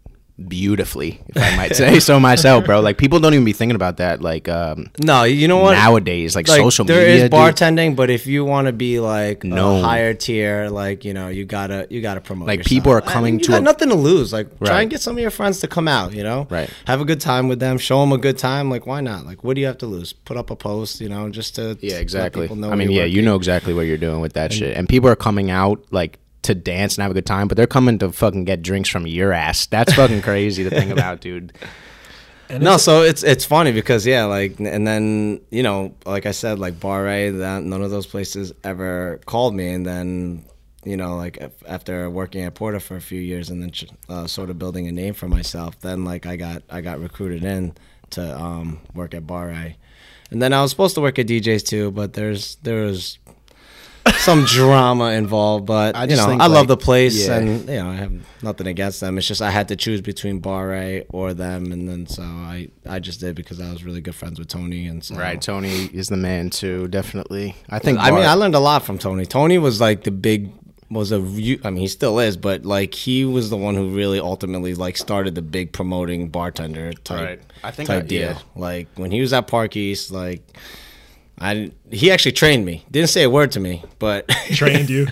beautifully, 0.47 1.21
if 1.29 1.37
I 1.41 1.55
might 1.55 1.75
say 1.75 1.99
so 1.99 2.19
myself, 2.19 2.65
bro. 2.65 2.79
Like 2.81 2.97
people 2.97 3.19
don't 3.19 3.33
even 3.33 3.45
be 3.45 3.53
thinking 3.53 3.75
about 3.75 3.97
that. 3.97 4.21
Like 4.21 4.47
um, 4.47 4.89
no, 5.03 5.23
you 5.23 5.47
know 5.47 5.57
what? 5.57 5.73
nowadays, 5.73 6.35
like, 6.35 6.47
like 6.47 6.59
social 6.61 6.85
there 6.85 6.99
media. 7.07 7.15
is 7.15 7.21
dude. 7.23 7.31
bartending, 7.31 7.95
but 7.95 8.09
if 8.09 8.27
you 8.27 8.45
want 8.45 8.67
to 8.67 8.73
be 8.73 8.99
like 8.99 9.43
No. 9.43 9.77
a 9.77 9.81
higher 9.81 10.13
tier, 10.13 10.69
like 10.69 11.05
you 11.05 11.13
know, 11.13 11.27
you 11.27 11.45
gotta 11.45 11.87
you 11.89 12.01
gotta 12.01 12.21
promote. 12.21 12.47
Like, 12.47 12.59
yourself. 12.59 12.69
people 12.69 12.91
are 12.93 13.01
I 13.01 13.05
mean, 13.05 13.13
coming 13.13 13.33
you 13.39 13.45
to 13.45 13.51
got 13.51 13.57
a- 13.61 13.63
nothing 13.63 13.89
to 13.89 13.95
lose. 13.95 14.33
Like 14.33 14.47
try 14.59 14.81
and 14.81 14.89
get 14.89 15.01
some 15.01 15.15
of 15.15 15.21
your 15.21 15.31
friends 15.31 15.59
to 15.61 15.67
come 15.67 15.87
out. 15.87 16.13
You 16.13 16.23
know, 16.23 16.47
Right. 16.49 16.69
Have 16.85 17.01
a 17.01 17.05
good 17.05 17.21
time 17.21 17.47
with 17.47 17.59
them. 17.59 17.77
Show 17.77 17.99
them 18.01 18.11
a 18.11 18.17
good 18.17 18.37
time. 18.37 18.69
Like 18.69 18.85
why 18.85 19.01
not? 19.01 19.25
Like 19.25 19.43
what 19.43 19.55
do 19.55 19.61
you 19.61 19.67
have 19.67 19.77
to 19.79 19.85
lose? 19.85 20.13
Put 20.13 20.37
up 20.37 20.49
a 20.49 20.55
post. 20.55 21.01
You 21.01 21.09
know, 21.09 21.29
just 21.29 21.55
to 21.55 21.77
Yeah, 21.81 21.95
exactly. 21.97 22.47
I 22.49 22.75
mean, 22.75 22.91
yeah, 22.91 23.05
you 23.05 23.21
know 23.21 23.35
exactly 23.35 23.73
what 23.73 23.81
you're 23.81 23.97
doing 23.97 24.21
with 24.21 24.33
that 24.33 24.53
shit. 24.53 24.75
And 24.77 24.87
people 24.87 25.09
are 25.09 25.15
coming 25.15 25.51
out 25.51 25.83
like 25.91 26.19
to 26.47 26.55
dance 26.55 26.95
and 26.97 27.03
have 27.03 27.11
a 27.11 27.13
good 27.13 27.25
time, 27.25 27.47
but 27.47 27.55
they're 27.57 27.67
coming 27.67 27.97
to 27.99 28.11
fucking 28.11 28.43
get 28.45 28.61
drinks 28.61 28.89
from 28.89 29.07
your 29.07 29.31
ass. 29.31 29.65
That's 29.67 29.93
fucking 29.93 30.21
crazy 30.29 30.63
to 30.63 30.69
think 30.69 30.91
about, 30.91 31.21
dude. 31.21 31.53
And 32.49 32.63
No, 32.63 32.71
it's- 32.71 32.83
so 32.83 33.01
it's 33.03 33.23
it's 33.23 33.45
funny 33.45 33.71
because 33.71 34.05
yeah, 34.05 34.25
like 34.25 34.59
and 34.59 34.87
then 34.87 35.41
you 35.51 35.63
know, 35.63 35.93
like 36.05 36.25
I 36.25 36.31
said, 36.31 36.59
like 36.59 36.79
Bar 36.79 37.07
A, 37.07 37.29
that 37.29 37.63
none 37.63 37.81
of 37.81 37.91
those 37.91 38.07
places 38.07 38.53
ever 38.63 39.19
called 39.25 39.53
me, 39.53 39.67
and 39.69 39.85
then 39.85 40.45
you 40.85 40.95
know, 40.95 41.17
like 41.17 41.37
after 41.67 42.09
working 42.09 42.43
at 42.43 42.55
Porta 42.55 42.79
for 42.79 42.95
a 42.95 43.01
few 43.01 43.19
years 43.19 43.49
and 43.49 43.61
then 43.61 43.71
uh, 44.07 44.25
sort 44.27 44.49
of 44.49 44.57
building 44.57 44.87
a 44.87 44.91
name 44.93 45.13
for 45.13 45.27
myself, 45.27 45.77
then 45.81 46.05
like 46.05 46.25
I 46.25 46.37
got 46.37 46.63
I 46.69 46.79
got 46.81 46.99
recruited 47.01 47.43
in 47.43 47.75
to 48.11 48.39
um, 48.41 48.79
work 48.93 49.13
at 49.13 49.27
Bar 49.27 49.49
A, 49.49 49.75
and 50.31 50.41
then 50.41 50.53
I 50.53 50.61
was 50.61 50.71
supposed 50.71 50.95
to 50.95 51.01
work 51.01 51.19
at 51.19 51.27
D'Jais 51.27 51.65
too, 51.65 51.91
but 51.91 52.13
there's 52.13 52.55
there 52.63 52.83
was 52.85 53.19
some 54.15 54.45
drama 54.45 55.11
involved, 55.11 55.65
but 55.65 55.95
I 55.95 56.05
you 56.05 56.15
know, 56.15 56.25
think, 56.27 56.41
I 56.41 56.47
love 56.47 56.67
the 56.67 56.77
place, 56.77 57.27
yeah. 57.27 57.37
and 57.37 57.67
you 57.69 57.75
know, 57.75 57.89
I 57.89 57.95
have 57.95 58.11
nothing 58.43 58.67
against 58.67 58.99
them. 59.01 59.17
It's 59.17 59.27
just 59.27 59.41
I 59.41 59.49
had 59.51 59.67
to 59.69 59.75
choose 59.75 60.01
between 60.01 60.39
Bar 60.39 60.73
A 60.73 61.05
or 61.09 61.33
them, 61.33 61.71
and 61.71 61.87
then 61.87 62.07
so 62.07 62.23
I 62.23 62.69
I 62.87 62.99
just 62.99 63.19
did 63.19 63.35
because 63.35 63.59
I 63.61 63.71
was 63.71 63.83
really 63.83 64.01
good 64.01 64.15
friends 64.15 64.39
with 64.39 64.47
Tony, 64.47 64.87
and 64.87 65.03
so 65.03 65.15
Right, 65.15 65.41
Tony 65.41 65.85
is 65.93 66.07
the 66.09 66.17
man 66.17 66.49
too, 66.49 66.87
definitely. 66.87 67.55
I 67.69 67.79
think 67.79 67.99
I 67.99 68.11
mean, 68.11 68.25
I 68.25 68.33
learned 68.33 68.55
a 68.55 68.59
lot 68.59 68.83
from 68.83 68.97
Tony. 68.97 69.25
Tony 69.25 69.57
was 69.57 69.79
like 69.81 70.03
the 70.03 70.11
big 70.11 70.51
was 70.89 71.11
a 71.11 71.17
I 71.17 71.19
mean, 71.19 71.75
he 71.77 71.87
still 71.87 72.17
is, 72.19 72.37
but 72.37 72.65
like 72.65 72.93
he 72.93 73.25
was 73.25 73.49
the 73.49 73.57
one 73.57 73.75
who 73.75 73.89
really 73.89 74.19
ultimately 74.19 74.73
like 74.73 74.95
started 74.95 75.35
the 75.35 75.41
big 75.41 75.73
promoting 75.73 76.29
bartender 76.29 76.93
type 76.93 77.25
Right. 77.25 77.41
I 77.63 77.71
think 77.71 77.87
type 77.87 78.03
I- 78.03 78.07
deal. 78.07 78.21
yeah. 78.31 78.39
Like 78.55 78.87
when 78.95 79.11
he 79.11 79.19
was 79.19 79.33
at 79.33 79.47
Park 79.47 79.75
East, 79.75 80.11
like 80.11 80.41
I 81.39 81.71
he 81.91 82.11
actually 82.11 82.31
trained 82.31 82.65
me. 82.65 82.83
Didn't 82.89 83.09
say 83.09 83.23
a 83.23 83.29
word 83.29 83.51
to 83.51 83.59
me, 83.59 83.83
but 83.99 84.27
trained 84.51 84.89
you. 84.89 85.07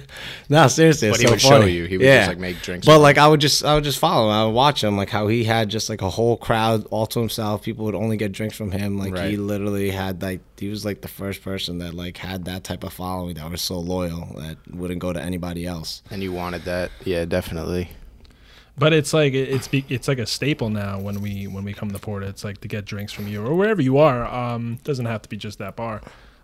no, 0.49 0.67
seriously, 0.67 1.09
it's 1.09 1.17
But 1.17 1.21
he 1.21 1.27
so 1.27 1.33
would 1.33 1.41
show 1.41 1.65
you. 1.65 1.85
He 1.85 1.97
would 1.97 2.05
just, 2.05 2.29
like, 2.29 2.39
make 2.39 2.61
drinks 2.61 2.85
But 2.85 2.95
for 2.95 2.99
like 2.99 3.17
I 3.17 3.27
would 3.27 3.39
just 3.39 3.63
I 3.63 3.75
would 3.75 3.83
just 3.83 3.99
follow 3.99 4.25
him. 4.29 4.31
I 4.31 4.45
would 4.45 4.53
watch 4.53 4.83
him 4.83 4.97
like 4.97 5.09
how 5.09 5.27
he 5.27 5.43
had 5.43 5.69
just 5.69 5.87
like 5.87 6.01
a 6.01 6.09
whole 6.09 6.35
crowd 6.37 6.85
all 6.89 7.05
to 7.07 7.19
himself. 7.19 7.63
People 7.63 7.85
would 7.85 7.95
only 7.95 8.17
get 8.17 8.31
drinks 8.31 8.57
from 8.57 8.71
him. 8.71 8.97
Like 8.97 9.15
he 9.29 9.37
literally 9.37 9.91
had 9.91 10.21
like 10.21 10.41
he 10.57 10.67
was 10.67 10.83
like 10.83 11.01
the 11.01 11.07
first 11.07 11.43
person 11.43 11.77
that 11.79 11.93
like 11.93 12.17
had 12.17 12.45
that 12.45 12.63
type 12.63 12.83
of 12.83 12.93
following 12.93 13.35
that 13.35 13.49
was 13.51 13.61
so 13.61 13.77
loyal 13.79 14.33
that 14.37 14.57
wouldn't 14.73 14.99
go 14.99 15.13
to 15.13 15.21
anybody 15.21 15.65
else. 15.65 16.01
and 16.09 16.23
you 16.23 16.31
wanted 16.31 16.63
that. 16.63 16.89
Yeah, 17.03 17.25
definitely. 17.25 17.89
But 18.77 18.91
it's 18.91 19.13
like 19.13 19.33
it's 19.33 19.69
it's 19.71 20.07
like 20.07 20.19
a 20.19 20.25
staple 20.25 20.69
now 20.69 20.99
when 20.99 21.21
we 21.21 21.47
when 21.47 21.63
we 21.63 21.73
come 21.73 21.91
to 21.91 21.99
Porta. 21.99 22.27
It's 22.27 22.43
like 22.43 22.59
to 22.61 22.67
get 22.67 22.83
drinks 22.85 23.13
from 23.13 23.27
you 23.27 23.45
or 23.45 23.55
wherever 23.55 23.81
you 23.81 23.97
are. 23.99 24.25
Um, 24.25 24.79
doesn't 24.83 25.05
have 25.05 25.21
to 25.21 25.29
be 25.29 25.37
just 25.37 25.59
that 25.59 25.77
bar, 25.77 26.01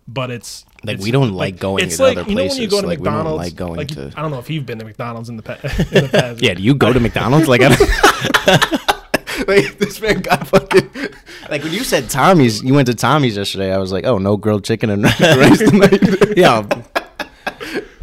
but 0.07 0.31
it's 0.31 0.63
Like, 0.85 0.93
it's- 0.95 1.03
we 1.03 1.11
don't 1.11 1.33
like 1.33 1.59
going 1.59 1.83
it's 1.85 1.97
to 1.97 2.03
like 2.03 2.17
other 2.19 2.29
you 2.29 2.35
know 2.37 2.45
when 2.45 2.55
you 2.55 2.67
go 2.69 2.79
to 2.81 2.87
places. 2.87 2.87
Like, 2.87 2.99
we 2.99 3.03
don't 3.05 3.13
McDonald's. 3.15 3.43
like 3.43 3.55
going 3.57 3.87
to- 3.87 4.13
I 4.17 4.21
don't 4.21 4.31
know 4.31 4.39
if 4.39 4.49
you've 4.49 4.65
been 4.65 4.79
to 4.79 4.85
McDonald's 4.85 5.27
in 5.29 5.35
the, 5.37 5.43
pa- 5.43 5.57
in 5.63 6.03
the 6.05 6.09
past. 6.13 6.41
Yeah, 6.41 6.53
do 6.53 6.63
you 6.63 6.73
go 6.73 6.93
to 6.93 6.99
McDonald's? 7.01 7.49
Like, 7.49 7.61
I 7.63 7.75
don't- 7.75 9.47
like 9.49 9.77
this 9.79 9.99
man 10.01 10.21
got 10.21 10.47
fucking. 10.47 10.89
Like 11.49 11.63
when 11.63 11.73
you 11.73 11.83
said 11.83 12.09
Tommy's, 12.09 12.63
you 12.63 12.73
went 12.73 12.87
to 12.87 12.93
Tommy's 12.95 13.35
yesterday. 13.35 13.73
I 13.73 13.77
was 13.77 13.91
like, 13.91 14.05
oh, 14.05 14.17
no 14.19 14.37
grilled 14.37 14.63
chicken 14.63 14.89
and 14.89 15.03
rice 15.03 15.57
tonight. 15.59 16.37
yeah. 16.37 16.65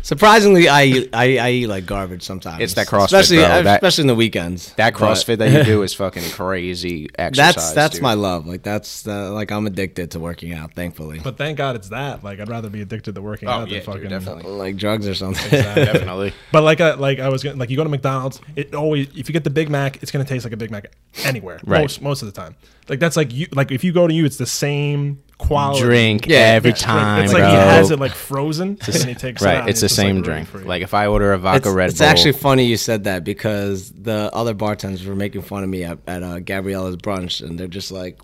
Surprisingly, 0.09 0.71
I 0.71 0.85
eat, 0.85 1.11
I, 1.12 1.37
I 1.37 1.50
eat 1.50 1.67
like 1.67 1.85
garbage 1.85 2.23
sometimes. 2.23 2.62
It's 2.62 2.73
that 2.75 2.87
CrossFit, 2.87 3.05
especially 3.05 3.37
bro. 3.37 3.62
That- 3.62 3.75
especially 3.83 4.03
in 4.05 4.09
the 4.09 4.15
weekends. 4.15 4.73
That 4.77 4.95
But 4.95 5.00
CrossFit 5.03 5.37
that 5.37 5.50
you 5.53 5.65
do 5.65 5.83
is 5.83 5.93
fucking 5.93 6.23
crazy 6.31 7.09
exercise. 7.19 7.55
That's 7.55 7.73
that's 7.73 7.95
dude. 7.97 8.03
my 8.05 8.15
love. 8.15 8.47
Like 8.47 8.62
that's 8.62 9.07
uh, 9.07 9.31
like 9.33 9.50
I'm 9.53 9.67
addicted 9.67 10.12
to 10.12 10.19
working 10.19 10.55
out. 10.55 10.73
Thankfully, 10.73 11.21
But 11.23 11.37
thank 11.37 11.59
God 11.59 11.77
it's 11.77 11.91
that. 11.91 12.25
Like 12.25 12.41
I'd 12.41 12.49
rather 12.49 12.71
be 12.71 12.81
addicted 12.81 13.17
to 13.17 13.21
working 13.21 13.49
Oh, 13.50 13.53
out 13.53 13.59
yeah, 13.69 13.81
than 13.81 13.85
dude, 13.85 13.85
fucking. 13.85 14.09
definitely. 14.09 14.50
like 14.50 14.77
drugs 14.77 15.07
or 15.07 15.15
something. 15.15 15.50
definitely. 15.50 16.33
But 16.53 16.62
like, 16.62 16.81
I, 16.81 16.95
like 16.95 17.19
I 17.21 17.29
was 17.29 17.43
gonna, 17.45 17.57
like, 17.57 17.69
you 17.69 17.77
go 17.77 17.85
to 17.85 17.91
McDonald's, 17.91 18.41
it 18.57 18.75
always 18.75 19.09
if 19.15 19.29
you 19.29 19.35
get 19.35 19.45
the 19.45 19.50
Big 19.50 19.69
Mac, 19.69 20.03
it's 20.03 20.11
gonna 20.11 20.25
taste 20.25 20.45
like 20.47 20.55
a 20.55 20.57
Big 20.57 20.71
Mac 20.71 20.91
anywhere. 21.25 21.61
Right. 21.67 21.83
Most 21.83 22.00
most 22.00 22.23
of 22.23 22.33
the 22.33 22.41
time. 22.41 22.57
Like 22.88 22.99
that's 22.99 23.19
like 23.19 23.35
you 23.35 23.47
like 23.53 23.71
if 23.73 23.85
you 23.85 23.93
go 23.93 24.07
to 24.09 24.15
you, 24.15 24.25
it's 24.25 24.38
the 24.38 24.47
same 24.47 25.23
quality. 25.37 25.83
Drink 25.85 26.27
Yeah, 26.27 26.38
every 26.38 26.71
It's 26.71 26.81
time. 26.81 27.23
It's 27.25 27.33
like 27.35 27.43
bro. 27.43 27.50
he 27.50 27.57
has 27.57 27.91
it 27.91 27.99
like 28.00 28.12
frozen, 28.12 28.79
and 28.87 28.95
he 29.05 29.15
takes 29.15 29.43
it 29.43 29.45
right. 29.45 29.57
out, 29.59 29.69
It's 29.69 29.83
the 29.83 29.88
just, 29.99 30.05
like, 30.05 30.14
same 30.14 30.23
drink. 30.23 30.49
for. 30.49 30.59
Like 30.61 30.83
if 30.83 30.95
I 30.95 31.07
order 31.07 31.33
a 31.33 31.38
vodka 31.38 31.69
it's, 31.69 31.75
Red 31.75 31.90
it's 31.90 31.99
Bull, 31.99 32.09
actually 32.09 32.33
funny 32.33 32.64
you 32.64 32.76
said 32.76 33.05
that 33.05 33.25
because 33.25 33.90
the 33.93 34.31
other 34.33 34.55
bartenders 34.55 35.05
were 35.05 35.17
making 35.17 35.43
fun 35.43 35.62
of 35.62 35.69
me 35.69 35.85
at, 35.85 35.99
at 36.07 36.23
uh, 36.23 36.40
Gabriella's 36.40 36.97
brunch, 36.97 37.45
and 37.45 37.59
they're 37.59 37.67
just 37.69 37.90
like, 37.93 38.21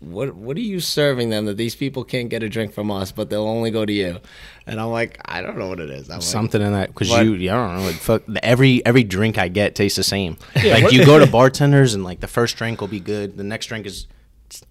"What 0.00 0.34
what 0.34 0.56
are 0.56 0.60
you 0.60 0.80
serving 0.80 1.30
them 1.30 1.46
that 1.46 1.56
these 1.56 1.74
people 1.74 2.04
can't 2.04 2.28
get 2.28 2.42
a 2.42 2.48
drink 2.48 2.72
from 2.72 2.90
us, 2.90 3.12
but 3.12 3.30
they'll 3.30 3.46
only 3.48 3.70
go 3.70 3.84
to 3.84 3.92
you?" 3.92 4.18
And 4.66 4.80
I'm 4.80 4.90
like, 4.90 5.18
I 5.24 5.40
don't 5.40 5.56
know 5.58 5.68
what 5.68 5.80
it 5.80 5.88
is. 5.90 6.08
I'm 6.10 6.16
like, 6.16 6.22
something 6.22 6.60
in 6.60 6.72
that 6.72 6.88
because 6.88 7.08
What? 7.10 7.24
you, 7.24 7.34
yeah, 7.34 7.58
I 7.58 7.66
don't 7.68 7.76
know. 7.78 7.86
Like, 7.86 7.96
fuck, 7.96 8.22
every 8.42 8.84
every 8.84 9.02
drink 9.04 9.38
I 9.38 9.48
get 9.48 9.74
tastes 9.74 9.96
the 9.96 10.04
same. 10.04 10.36
Yeah, 10.62 10.74
like 10.74 10.84
what- 10.84 10.92
you 10.92 11.04
go 11.06 11.18
to 11.18 11.26
bartenders 11.30 11.94
and 11.94 12.04
like 12.04 12.20
the 12.20 12.28
first 12.28 12.56
drink 12.56 12.80
will 12.80 12.88
be 12.88 13.00
good, 13.00 13.36
the 13.36 13.44
next 13.44 13.66
drink 13.66 13.86
is 13.86 14.06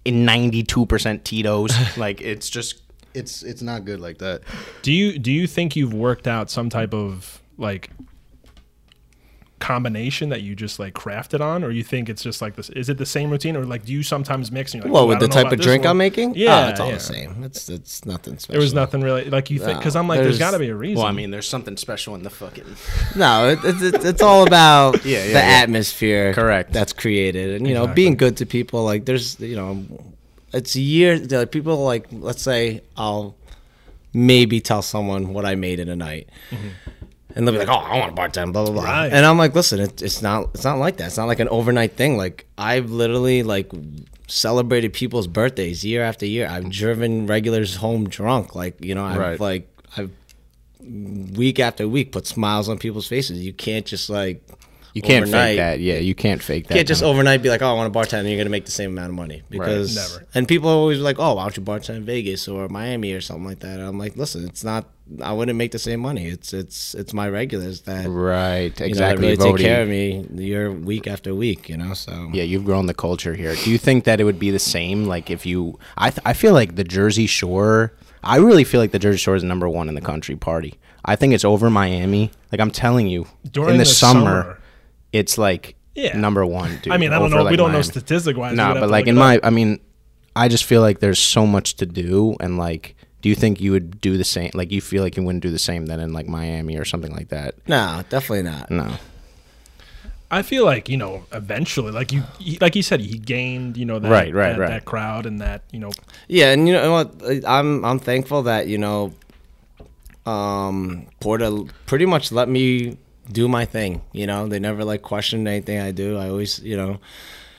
in 0.04 0.24
ninety 0.24 0.62
two 0.62 0.86
percent 0.86 1.24
Tito's. 1.24 1.72
like 1.96 2.20
it's 2.20 2.48
just 2.48 2.82
it's 3.18 3.42
it's 3.42 3.62
not 3.62 3.84
good 3.84 4.00
like 4.00 4.18
that. 4.18 4.42
Do 4.82 4.92
you 4.92 5.18
do 5.18 5.30
you 5.32 5.46
think 5.46 5.76
you've 5.76 5.94
worked 5.94 6.26
out 6.26 6.50
some 6.50 6.68
type 6.70 6.94
of 6.94 7.40
like 7.58 7.90
combination 9.60 10.28
that 10.28 10.40
you 10.42 10.54
just 10.54 10.78
like 10.78 10.94
crafted 10.94 11.40
on, 11.40 11.64
or 11.64 11.70
you 11.72 11.82
think 11.82 12.08
it's 12.08 12.22
just 12.22 12.40
like 12.40 12.54
this? 12.54 12.70
Is 12.70 12.88
it 12.88 12.96
the 12.96 13.04
same 13.04 13.28
routine, 13.28 13.56
or 13.56 13.64
like 13.64 13.84
do 13.84 13.92
you 13.92 14.04
sometimes 14.04 14.52
mix? 14.52 14.72
And 14.72 14.82
you're 14.84 14.88
like, 14.88 14.94
What 14.94 15.02
"Oh, 15.02 15.06
with 15.08 15.18
the 15.18 15.26
type 15.26 15.50
of 15.50 15.58
drink 15.60 15.82
one." 15.82 15.90
I'm 15.90 15.96
making? 15.98 16.30
Ah, 16.30 16.34
yeah, 16.36 16.66
Oh, 16.66 16.68
it's 16.70 16.80
all 16.80 16.86
yeah. 16.88 16.94
the 16.94 17.00
same. 17.00 17.42
It's 17.42 17.68
it's 17.68 18.04
nothing 18.06 18.38
special. 18.38 18.52
There 18.52 18.60
was 18.60 18.72
nothing 18.72 19.00
really 19.00 19.24
like 19.24 19.50
you 19.50 19.58
think 19.58 19.72
No, 19.72 19.78
because 19.78 19.96
I'm 19.96 20.06
like, 20.06 20.18
there's 20.20 20.38
there's- 20.38 20.50
got 20.52 20.56
to 20.56 20.60
be 20.60 20.68
a 20.68 20.76
reason. 20.76 20.98
Well, 20.98 21.06
I 21.06 21.12
mean, 21.12 21.32
there's 21.32 21.48
something 21.48 21.76
special 21.76 22.14
in 22.14 22.22
the 22.22 22.30
fucking. 22.30 22.64
No, 23.16 23.48
it, 23.48 23.58
it's 23.64 23.82
it's 23.82 24.04
it's 24.04 24.22
all 24.22 24.46
about 24.46 25.04
Yeah, 25.04 25.18
yeah, 25.18 25.24
the 25.26 25.32
yeah. 25.32 25.38
atmosphere, 25.62 26.34
Correct. 26.34 26.72
That's 26.72 26.92
created, 26.92 27.56
and 27.56 27.66
you 27.66 27.74
know, 27.74 27.88
being 27.88 28.14
good 28.16 28.36
to 28.36 28.46
people. 28.46 28.84
Like, 28.84 29.06
there's, 29.06 29.40
you 29.40 29.56
know, 29.56 29.84
it's 30.52 30.76
years. 30.76 31.20
year. 31.30 31.40
Like, 31.40 31.50
people 31.50 31.84
like, 31.84 32.06
let's 32.10 32.42
say, 32.42 32.82
I'll 32.96 33.36
maybe 34.12 34.60
tell 34.60 34.82
someone 34.82 35.32
what 35.32 35.44
I 35.44 35.54
made 35.54 35.80
in 35.80 35.88
a 35.88 35.96
night, 35.96 36.28
mm-hmm. 36.50 36.68
and 37.34 37.46
they'll 37.46 37.54
be 37.54 37.58
like, 37.58 37.68
"Oh, 37.68 37.72
I 37.72 37.98
want 37.98 38.12
a 38.12 38.14
bartender," 38.14 38.52
blah 38.52 38.64
blah 38.64 38.72
blah. 38.72 38.82
Right. 38.84 39.12
And 39.12 39.24
I'm 39.24 39.38
like, 39.38 39.54
"Listen, 39.54 39.80
it, 39.80 40.02
it's 40.02 40.22
not, 40.22 40.50
it's 40.54 40.64
not 40.64 40.78
like 40.78 40.96
that. 40.98 41.08
It's 41.08 41.16
not 41.16 41.26
like 41.28 41.40
an 41.40 41.48
overnight 41.48 41.92
thing. 41.92 42.16
Like, 42.16 42.46
I've 42.56 42.90
literally 42.90 43.42
like." 43.42 43.70
celebrated 44.30 44.92
people's 44.92 45.26
birthdays 45.26 45.82
year 45.82 46.02
after 46.02 46.26
year 46.26 46.46
i've 46.46 46.68
driven 46.68 47.26
regulars 47.26 47.76
home 47.76 48.06
drunk 48.06 48.54
like 48.54 48.76
you 48.84 48.94
know 48.94 49.02
i've 49.02 49.16
Right. 49.16 49.40
like 49.40 49.66
i've 49.96 50.10
week 50.88 51.58
after 51.58 51.86
week 51.88 52.12
put 52.12 52.26
smiles 52.26 52.68
on 52.68 52.78
people's 52.78 53.06
faces. 53.06 53.44
You 53.44 53.52
can't 53.52 53.86
just 53.86 54.08
like 54.08 54.42
You 54.94 55.02
can't 55.02 55.24
overnight- 55.24 55.50
fake 55.50 55.56
that. 55.58 55.80
Yeah, 55.80 55.98
you 55.98 56.14
can't 56.14 56.42
fake 56.42 56.66
that. 56.68 56.74
You 56.74 56.78
can't 56.78 56.88
just 56.88 57.00
kind 57.02 57.10
of- 57.10 57.14
overnight 57.16 57.42
be 57.42 57.48
like, 57.50 57.62
oh, 57.62 57.68
I 57.68 57.72
want 57.74 57.86
a 57.86 57.90
bartender. 57.90 58.20
and 58.20 58.28
You're 58.30 58.38
gonna 58.38 58.50
make 58.50 58.64
the 58.64 58.70
same 58.72 58.90
amount 58.92 59.10
of 59.10 59.14
money 59.14 59.42
because 59.50 59.94
Never. 59.94 60.26
And 60.34 60.48
people 60.48 60.68
are 60.70 60.74
always 60.74 60.98
like, 61.00 61.16
oh, 61.18 61.34
why 61.34 61.42
don't 61.42 61.56
you 61.56 61.62
bartend 61.62 61.96
in 61.96 62.04
Vegas 62.04 62.48
or 62.48 62.68
Miami 62.68 63.12
or 63.12 63.20
something 63.20 63.44
like 63.46 63.60
that? 63.60 63.78
And 63.78 63.82
I'm 63.88 63.98
like, 63.98 64.16
listen, 64.16 64.44
it's 64.46 64.64
not. 64.64 64.86
I 65.22 65.32
wouldn't 65.32 65.56
make 65.56 65.72
the 65.72 65.78
same 65.78 66.00
money. 66.00 66.26
It's 66.26 66.52
it's 66.52 66.94
it's 66.94 67.14
my 67.14 67.28
regulars 67.30 67.80
that 67.82 68.06
Right, 68.08 68.64
you 68.64 68.68
know, 68.68 68.74
that 68.76 68.86
exactly. 68.88 69.26
really 69.28 69.36
take 69.38 69.56
care 69.56 69.82
of 69.82 69.88
me 69.88 70.26
year 70.34 70.70
week 70.70 71.06
after 71.06 71.34
week. 71.34 71.68
You 71.70 71.78
know, 71.78 71.94
so 71.94 72.28
Yeah, 72.32 72.42
you've 72.42 72.64
grown 72.66 72.84
the 72.86 72.92
culture 72.94 73.34
here. 73.34 73.54
Do 73.56 73.70
you 73.70 73.78
think 73.78 74.04
that 74.04 74.20
it 74.20 74.24
would 74.24 74.38
be 74.38 74.50
the 74.50 74.58
same? 74.58 75.06
Like 75.06 75.30
if 75.30 75.46
you, 75.46 75.78
I, 75.96 76.10
th- 76.10 76.20
I 76.26 76.34
feel 76.34 76.52
like 76.52 76.76
the 76.76 76.84
Jersey 76.84 77.26
Shore. 77.26 77.94
I 78.22 78.36
really 78.36 78.64
feel 78.64 78.80
like 78.80 78.90
the 78.90 78.98
Jersey 78.98 79.16
Shore 79.18 79.36
is 79.36 79.44
number 79.44 79.68
one 79.68 79.88
in 79.88 79.94
the 79.94 80.00
country 80.02 80.34
party. 80.36 80.74
I 81.04 81.16
think 81.16 81.32
it's 81.32 81.44
over 81.44 81.70
Miami. 81.70 82.30
Like 82.52 82.60
I'm 82.60 82.70
telling 82.72 83.06
you, 83.06 83.26
During 83.50 83.70
in 83.70 83.78
the, 83.78 83.84
the 83.84 83.90
summer, 83.90 84.42
summer. 84.42 84.58
It's 85.12 85.38
like 85.38 85.74
Yeah. 85.94 86.16
number 86.16 86.44
one. 86.46 86.78
Dude, 86.82 86.92
I 86.92 86.96
mean, 86.98 87.12
I 87.12 87.18
don't 87.18 87.30
know. 87.30 87.42
like, 87.42 87.50
we 87.50 87.56
don't 87.56 87.72
know 87.72 87.82
statistic 87.82 88.36
wise. 88.36 88.56
No, 88.56 88.74
but 88.74 88.88
like 88.90 89.06
in 89.06 89.16
my, 89.16 89.40
I 89.42 89.50
mean, 89.50 89.80
I 90.36 90.48
just 90.48 90.64
feel 90.64 90.80
like 90.82 91.00
there's 91.00 91.18
so 91.18 91.46
much 91.46 91.74
to 91.76 91.86
do, 91.86 92.36
and 92.40 92.58
like, 92.58 92.94
do 93.22 93.28
you 93.28 93.34
think 93.34 93.60
you 93.60 93.72
would 93.72 94.00
do 94.00 94.16
the 94.16 94.24
same? 94.24 94.50
Like, 94.54 94.70
you 94.70 94.80
feel 94.80 95.02
like 95.02 95.16
you 95.16 95.22
wouldn't 95.24 95.42
do 95.42 95.50
the 95.50 95.58
same 95.58 95.86
then 95.86 95.98
in 95.98 96.12
like 96.12 96.28
Miami 96.28 96.76
or 96.76 96.84
something 96.84 97.12
like 97.12 97.28
that? 97.30 97.54
no, 97.66 98.04
definitely 98.08 98.44
not. 98.44 98.70
No. 98.70 98.92
I 100.30 100.42
feel 100.42 100.64
like 100.66 100.90
you 100.90 100.98
know, 100.98 101.24
eventually, 101.32 101.90
like 101.90 102.12
you, 102.12 102.22
he, 102.38 102.58
like 102.60 102.76
you 102.76 102.82
said, 102.82 103.00
he 103.00 103.16
gained 103.18 103.78
you 103.78 103.86
know 103.86 103.98
that 103.98 104.10
Right, 104.10 104.32
right, 104.34 104.50
that, 104.52 104.58
right. 104.60 104.68
that 104.68 104.84
crowd 104.84 105.24
and 105.24 105.40
that 105.40 105.62
you 105.72 105.80
know 105.80 105.90
Yeah, 106.28 106.52
and 106.52 106.68
you 106.68 106.74
know 106.74 106.92
what? 106.92 107.14
I'm 107.46 107.82
I'm 107.82 107.98
thankful 107.98 108.42
that 108.42 108.68
you 108.68 108.76
know, 108.76 109.14
um, 110.26 111.06
Porta 111.20 111.64
pretty 111.86 112.04
much 112.06 112.30
let 112.30 112.48
me 112.48 112.98
do 113.30 113.48
my 113.48 113.64
thing. 113.64 114.02
You 114.12 114.26
know, 114.26 114.46
they 114.46 114.58
never 114.58 114.84
like 114.84 115.02
questioned 115.02 115.46
anything 115.48 115.80
I 115.80 115.92
do. 115.92 116.16
I 116.16 116.28
always, 116.28 116.58
you 116.60 116.76
know, 116.76 116.98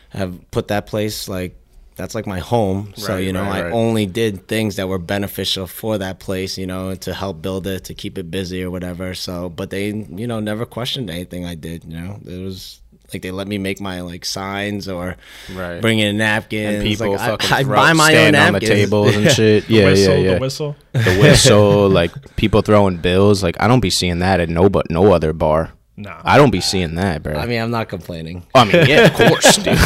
have 0.09 0.39
put 0.51 0.67
that 0.69 0.87
place 0.87 1.27
like 1.27 1.55
that's 1.95 2.15
like 2.15 2.25
my 2.25 2.39
home. 2.39 2.93
so 2.95 3.15
Right, 3.15 3.25
you 3.25 3.33
know, 3.33 3.41
right, 3.41 3.55
I 3.55 3.63
right. 3.63 3.73
only 3.73 4.05
did 4.05 4.47
things 4.47 4.77
that 4.77 4.87
were 4.87 4.97
beneficial 4.97 5.67
for 5.67 5.97
that 5.97 6.19
place. 6.19 6.57
You 6.57 6.65
know, 6.65 6.95
to 6.95 7.13
help 7.13 7.41
build 7.41 7.67
it, 7.67 7.83
to 7.85 7.93
keep 7.93 8.17
it 8.17 8.31
busy 8.31 8.63
or 8.63 8.71
whatever. 8.71 9.13
So, 9.13 9.49
but 9.49 9.69
they, 9.69 9.87
you 9.87 10.25
know, 10.25 10.39
never 10.39 10.65
questioned 10.65 11.09
anything 11.09 11.45
I 11.45 11.55
did. 11.55 11.83
You 11.83 11.99
know, 11.99 12.19
it 12.25 12.41
was. 12.41 12.81
Like 13.13 13.21
they 13.21 13.31
let 13.31 13.47
me 13.47 13.57
make 13.57 13.79
my 13.81 14.01
like 14.01 14.25
signs 14.25 14.87
or 14.87 15.15
Right. 15.53 15.81
bring 15.81 15.99
in 15.99 16.17
napkins. 16.17 16.75
And 16.75 16.83
people 16.83 17.11
like, 17.11 17.19
I- 17.21 17.27
fucking 17.29 17.53
I, 17.53 17.63
throw- 17.63 17.75
buy 17.75 17.93
my 17.93 18.05
own 18.05 18.09
stand 18.11 18.35
on 18.35 18.53
the 18.53 18.59
tables 18.59 19.15
and 19.15 19.29
shit. 19.31 19.67
the 19.67 19.73
Yeah, 19.73 19.85
whistle, 19.85 20.13
yeah, 20.15 20.19
yeah. 20.19 20.33
the 20.35 20.39
whistle. 20.39 20.75
the 20.93 21.17
whistle, 21.21 21.89
like 21.89 22.35
people 22.35 22.61
throwing 22.61 22.97
bills. 22.97 23.43
Like 23.43 23.55
I 23.59 23.67
don't 23.67 23.79
be 23.81 23.89
seeing 23.89 24.19
that 24.19 24.39
at 24.39 24.49
no 24.49 24.69
but 24.69 24.89
no 24.89 25.13
other 25.13 25.33
bar. 25.33 25.71
Nah. 25.97 26.21
I 26.23 26.37
don't 26.37 26.51
be 26.51 26.61
seeing 26.61 26.95
that, 26.95 27.23
bro. 27.23 27.35
I 27.35 27.45
mean, 27.45 27.61
I'm 27.61 27.71
not 27.71 27.89
complaining. 27.89 28.45
I 28.55 28.63
mean, 28.63 28.85
yeah, 28.87 29.07
of 29.07 29.13
course, 29.15 29.57
dude. 29.57 29.77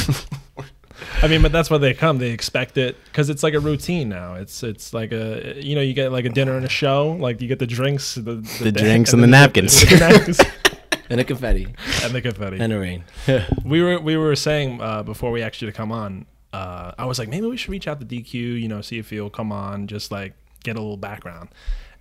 I 1.24 1.28
mean, 1.28 1.42
but 1.42 1.52
that's 1.52 1.70
why 1.72 1.80
they 1.80 1.94
come. 1.96 2.20
They 2.20 2.30
expect 2.30 2.78
it 2.78 2.98
because 3.06 3.30
it's 3.32 3.42
like 3.42 3.54
a 3.56 3.60
routine 3.60 4.10
now. 4.10 4.36
It's 4.36 4.62
it's 4.62 4.94
like 4.94 5.12
a 5.12 5.56
you 5.60 5.74
know 5.74 5.82
you 5.82 5.94
get 5.94 6.12
like 6.12 6.26
a 6.26 6.30
dinner 6.30 6.56
and 6.56 6.66
a 6.66 6.70
show. 6.70 7.14
Like 7.14 7.42
you 7.42 7.48
get 7.48 7.58
the 7.60 7.66
drinks, 7.66 8.14
the, 8.16 8.36
The 8.62 8.72
drinks 8.72 9.12
and 9.14 9.24
the 9.24 9.28
then 9.28 9.42
you 9.42 9.54
get 9.54 9.64
napkins. 9.64 9.82
the 9.90 9.98
napkins 9.98 10.40
And 11.14 11.20
the 11.20 11.26
confetti. 11.26 11.68
and 12.04 12.14
the 12.14 12.22
confetti. 12.22 12.58
And 12.60 12.72
the 12.72 12.80
rain. 12.80 13.04
we 13.66 13.82
were 13.82 14.00
we 14.00 14.18
were 14.18 14.36
saying 14.36 14.82
uh, 14.82 15.04
before 15.04 15.32
we 15.32 15.42
asked 15.42 15.62
you 15.62 15.68
to 15.68 15.74
come 15.74 15.92
on. 15.92 16.26
Uh, 16.52 16.92
I 16.98 17.06
was 17.06 17.18
like, 17.18 17.30
maybe 17.30 17.48
we 17.48 17.58
should 17.58 17.72
reach 17.72 17.88
out 17.88 18.00
to 18.00 18.06
DQ. 18.06 18.34
You 18.34 18.68
know, 18.68 18.82
see 18.82 19.00
if 19.00 19.10
he'll 19.10 19.30
come 19.30 19.52
on, 19.52 19.88
just 19.88 20.12
like 20.12 20.34
get 20.64 20.76
a 20.76 20.82
little 20.82 20.98
background. 20.98 21.50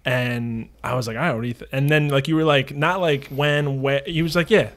And 0.04 0.68
I 0.82 0.94
was 0.94 1.06
like, 1.06 1.16
I 1.16 1.28
already. 1.30 1.54
Th-. 1.54 1.68
And 1.72 1.88
then 1.88 2.08
like 2.08 2.28
you 2.28 2.36
were 2.36 2.44
like, 2.44 2.74
not 2.74 3.00
like 3.00 3.28
when, 3.28 3.82
where. 3.82 4.02
He 4.06 4.22
was 4.22 4.34
like, 4.34 4.50
yeah. 4.50 4.70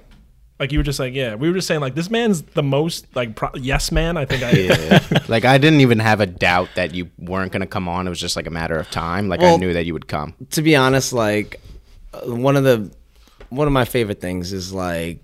Like 0.59 0.71
you 0.71 0.79
were 0.79 0.83
just 0.83 0.99
like, 0.99 1.13
yeah. 1.13 1.35
We 1.35 1.49
were 1.49 1.55
just 1.55 1.67
saying 1.67 1.81
like 1.81 1.95
this 1.95 2.09
man's 2.09 2.41
the 2.41 2.63
most 2.63 3.13
like 3.15 3.35
pro- 3.35 3.55
yes 3.55 3.91
man. 3.91 4.17
I 4.17 4.25
think 4.25 4.43
I. 4.43 4.51
Yeah. 4.51 5.23
like 5.27 5.43
I 5.43 5.57
didn't 5.57 5.81
even 5.81 5.99
have 5.99 6.21
a 6.21 6.25
doubt 6.25 6.69
that 6.75 6.93
you 6.93 7.09
weren't 7.17 7.51
gonna 7.51 7.67
come 7.67 7.89
on. 7.89 8.07
It 8.07 8.09
was 8.09 8.19
just 8.19 8.35
like 8.35 8.47
a 8.47 8.51
matter 8.51 8.77
of 8.77 8.89
time. 8.91 9.27
Like 9.27 9.41
I 9.41 9.57
knew 9.57 9.73
that 9.73 9.85
you 9.85 9.93
would 9.93 10.07
come. 10.07 10.33
to 10.51 10.61
be 10.61 10.75
honest, 10.75 11.11
like 11.11 11.59
uh, 12.13 12.21
one 12.33 12.55
of 12.55 12.63
the 12.63 12.89
one 13.49 13.67
of 13.67 13.73
my 13.73 13.85
favorite 13.85 14.21
things 14.21 14.51
is 14.53 14.73
like 14.73 15.19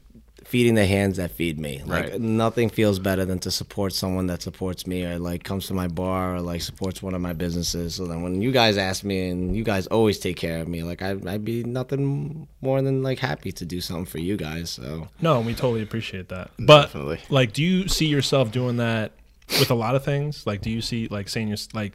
feeding 0.45 0.75
the 0.75 0.85
hands 0.85 1.15
that 1.15 1.31
feed 1.31 1.57
me. 1.57 1.81
Like 1.85 2.09
Right. 2.11 2.19
nothing 2.21 2.69
feels 2.69 2.99
better 2.99 3.23
than 3.23 3.39
to 3.39 3.51
support 3.51 3.93
someone 3.93 4.27
that 4.27 4.41
supports 4.41 4.85
me 4.85 5.05
or 5.05 5.17
like 5.17 5.45
comes 5.45 5.67
to 5.67 5.73
my 5.73 5.87
bar 5.87 6.35
or 6.35 6.41
like 6.41 6.61
supports 6.61 7.01
one 7.01 7.13
of 7.13 7.21
my 7.21 7.31
businesses. 7.31 7.95
So 7.95 8.05
then 8.05 8.21
when 8.21 8.41
you 8.41 8.51
guys 8.51 8.75
ask 8.77 9.05
me 9.05 9.29
and 9.29 9.55
you 9.55 9.63
guys 9.63 9.87
always 9.87 10.19
take 10.19 10.35
care 10.35 10.59
of 10.61 10.67
me, 10.67 10.83
like 10.83 11.01
I, 11.01 11.11
I'd 11.25 11.45
be 11.45 11.63
nothing 11.63 12.49
more 12.59 12.81
than 12.81 13.01
like 13.01 13.19
happy 13.19 13.53
to 13.53 13.65
do 13.65 13.79
something 13.79 14.05
for 14.05 14.17
you 14.19 14.35
guys. 14.35 14.71
So 14.71 15.07
No, 15.21 15.39
we 15.39 15.53
totally 15.53 15.83
appreciate 15.83 16.27
that. 16.29 16.51
But 16.59 16.81
Definitely. 16.87 17.19
like, 17.29 17.53
do 17.53 17.63
you 17.63 17.87
see 17.87 18.07
yourself 18.07 18.51
doing 18.51 18.75
that 18.77 19.13
with 19.59 19.71
a 19.71 19.75
lot 19.75 19.95
of 19.95 20.03
things? 20.03 20.45
Like, 20.45 20.59
do 20.61 20.69
you 20.69 20.81
see 20.81 21.07
like 21.07 21.29
saying 21.29 21.47
your 21.47 21.57
like, 21.73 21.93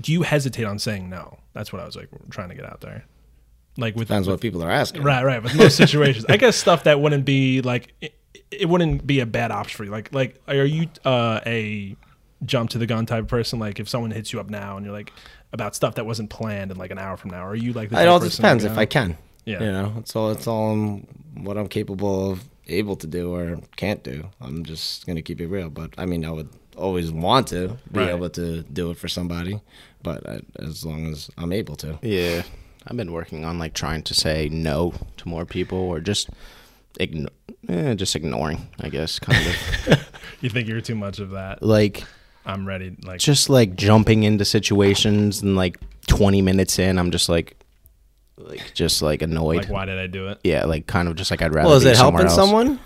do 0.00 0.10
you 0.12 0.22
hesitate 0.22 0.64
on 0.64 0.78
saying 0.78 1.10
no? 1.10 1.38
That's 1.52 1.70
what 1.70 1.82
I 1.82 1.84
was 1.84 1.96
like 1.96 2.08
trying 2.30 2.48
to 2.48 2.54
get 2.54 2.64
out 2.64 2.80
there. 2.80 3.04
Like 3.78 3.94
with 3.96 4.08
depends 4.08 4.28
what 4.28 4.40
people 4.40 4.62
are 4.62 4.70
asking. 4.70 5.02
right, 5.04 5.24
right. 5.24 5.42
With 5.42 5.54
most 5.56 5.76
situations, 5.76 6.26
I 6.28 6.36
guess 6.36 6.56
stuff 6.56 6.84
that 6.84 7.00
wouldn't 7.00 7.24
be 7.24 7.62
like 7.62 7.94
i- 8.02 8.10
it 8.50 8.68
wouldn't 8.68 9.06
be 9.06 9.20
a 9.20 9.26
bad 9.26 9.50
option 9.50 9.76
for 9.76 9.84
you. 9.84 9.90
Like 9.90 10.12
like 10.12 10.40
are 10.48 10.64
you 10.64 10.88
uh, 11.04 11.40
a 11.46 11.96
jump 12.44 12.70
to 12.70 12.78
the 12.78 12.86
gun 12.86 13.06
type 13.06 13.22
of 13.22 13.28
person? 13.28 13.58
Like 13.58 13.78
if 13.80 13.88
someone 13.88 14.10
hits 14.10 14.32
you 14.32 14.40
up 14.40 14.50
now 14.50 14.76
and 14.76 14.84
you're 14.84 14.94
like 14.94 15.12
about 15.52 15.74
stuff 15.74 15.94
that 15.94 16.04
wasn't 16.06 16.28
planned 16.30 16.70
in 16.70 16.76
like 16.76 16.90
an 16.90 16.98
hour 16.98 17.16
from 17.16 17.30
now, 17.30 17.46
are 17.46 17.54
you 17.54 17.72
like 17.72 17.90
the 17.90 18.00
It 18.02 18.08
all 18.08 18.16
of 18.16 18.22
person 18.22 18.36
to 18.36 18.42
depends 18.42 18.64
if 18.64 18.76
I 18.76 18.84
can. 18.84 19.16
Yeah. 19.44 19.60
You 19.62 19.72
know, 19.72 19.92
it's 19.98 20.14
all 20.16 20.30
it's 20.32 20.46
all 20.46 20.72
in 20.72 21.06
what 21.36 21.56
I'm 21.56 21.68
capable 21.68 22.32
of 22.32 22.44
able 22.66 22.96
to 22.96 23.06
do 23.06 23.32
or 23.34 23.60
can't 23.76 24.02
do. 24.02 24.28
I'm 24.40 24.64
just 24.64 25.06
gonna 25.06 25.22
keep 25.22 25.40
it 25.40 25.46
real. 25.46 25.70
But 25.70 25.90
I 25.96 26.04
mean, 26.04 26.24
I 26.24 26.30
would 26.30 26.48
always 26.76 27.10
want 27.12 27.46
to 27.48 27.76
be 27.92 28.00
Right. 28.00 28.10
able 28.10 28.28
to 28.30 28.62
do 28.62 28.90
it 28.90 28.98
for 28.98 29.08
somebody, 29.08 29.60
but 30.02 30.28
I, 30.28 30.40
as 30.60 30.84
long 30.84 31.06
as 31.12 31.30
I'm 31.38 31.52
able 31.52 31.76
to. 31.76 31.98
Yeah, 32.02 32.42
I've 32.86 32.96
been 32.96 33.12
working 33.12 33.44
on 33.44 33.58
like 33.58 33.74
trying 33.74 34.02
to 34.04 34.14
say 34.14 34.48
no 34.50 34.94
to 35.18 35.28
more 35.28 35.44
people 35.44 35.78
or 35.78 36.00
just 36.00 36.30
igno- 37.00 37.28
eh, 37.68 37.94
just 37.94 38.16
ignoring, 38.16 38.68
I 38.80 38.88
guess, 38.88 39.18
kind 39.18 39.46
of. 39.46 40.08
You 40.40 40.50
think 40.50 40.68
you're 40.68 40.80
too 40.80 40.94
much 40.94 41.18
of 41.18 41.30
that? 41.30 41.62
like 41.64 42.04
I'm 42.46 42.64
ready. 42.66 42.96
Like 43.04 43.18
just 43.18 43.50
like 43.50 43.74
jumping 43.74 44.22
into 44.22 44.44
situations 44.44 45.42
and 45.42 45.56
like 45.56 45.76
20 46.06 46.40
minutes 46.42 46.78
in, 46.78 46.98
I'm 46.98 47.10
just 47.10 47.28
like 47.28 47.56
like 48.36 48.72
just 48.72 49.02
like 49.02 49.20
annoyed. 49.20 49.56
like 49.64 49.68
why 49.68 49.84
did 49.84 49.98
I 49.98 50.06
do 50.06 50.28
it? 50.28 50.38
yeah, 50.44 50.64
like 50.64 50.86
kind 50.86 51.08
of 51.08 51.16
just 51.16 51.30
like 51.32 51.42
I'd 51.42 51.52
rather 51.52 51.68
Well, 51.68 51.76
is 51.78 51.84
be 51.84 51.90
it 51.90 51.96
helping 51.96 52.20
else. 52.20 52.34
someone? 52.36 52.78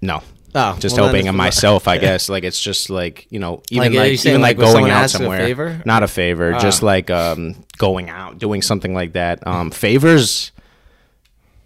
No. 0.00 0.22
Oh, 0.54 0.76
Just 0.78 0.96
well, 0.98 1.06
helping 1.10 1.34
myself, 1.34 1.88
I 1.88 1.96
guess. 2.06 2.28
Like 2.28 2.44
it's 2.44 2.60
just 2.60 2.90
like 2.90 3.26
you 3.30 3.38
know, 3.38 3.62
even 3.70 3.92
Like, 3.92 3.98
like, 3.98 4.08
are 4.08 4.10
you 4.10 4.16
saying, 4.18 4.34
even 4.34 4.42
like, 4.42 4.58
like, 4.58 4.70
going 4.72 4.90
out 4.90 5.04
asks 5.04 5.14
you 5.18 5.20
a 5.20 5.22
somewhere. 5.24 5.38
favor? 5.38 5.82
Not 5.86 6.02
a 6.02 6.08
favor, 6.08 6.52
just 6.60 6.82
Ah. 6.82 6.86
like 6.86 7.10
um 7.10 7.54
going 7.82 8.08
out, 8.08 8.38
doing 8.38 8.62
something 8.62 8.94
like 8.94 9.12
that. 9.14 9.44
Um, 9.44 9.72
favors. 9.72 10.52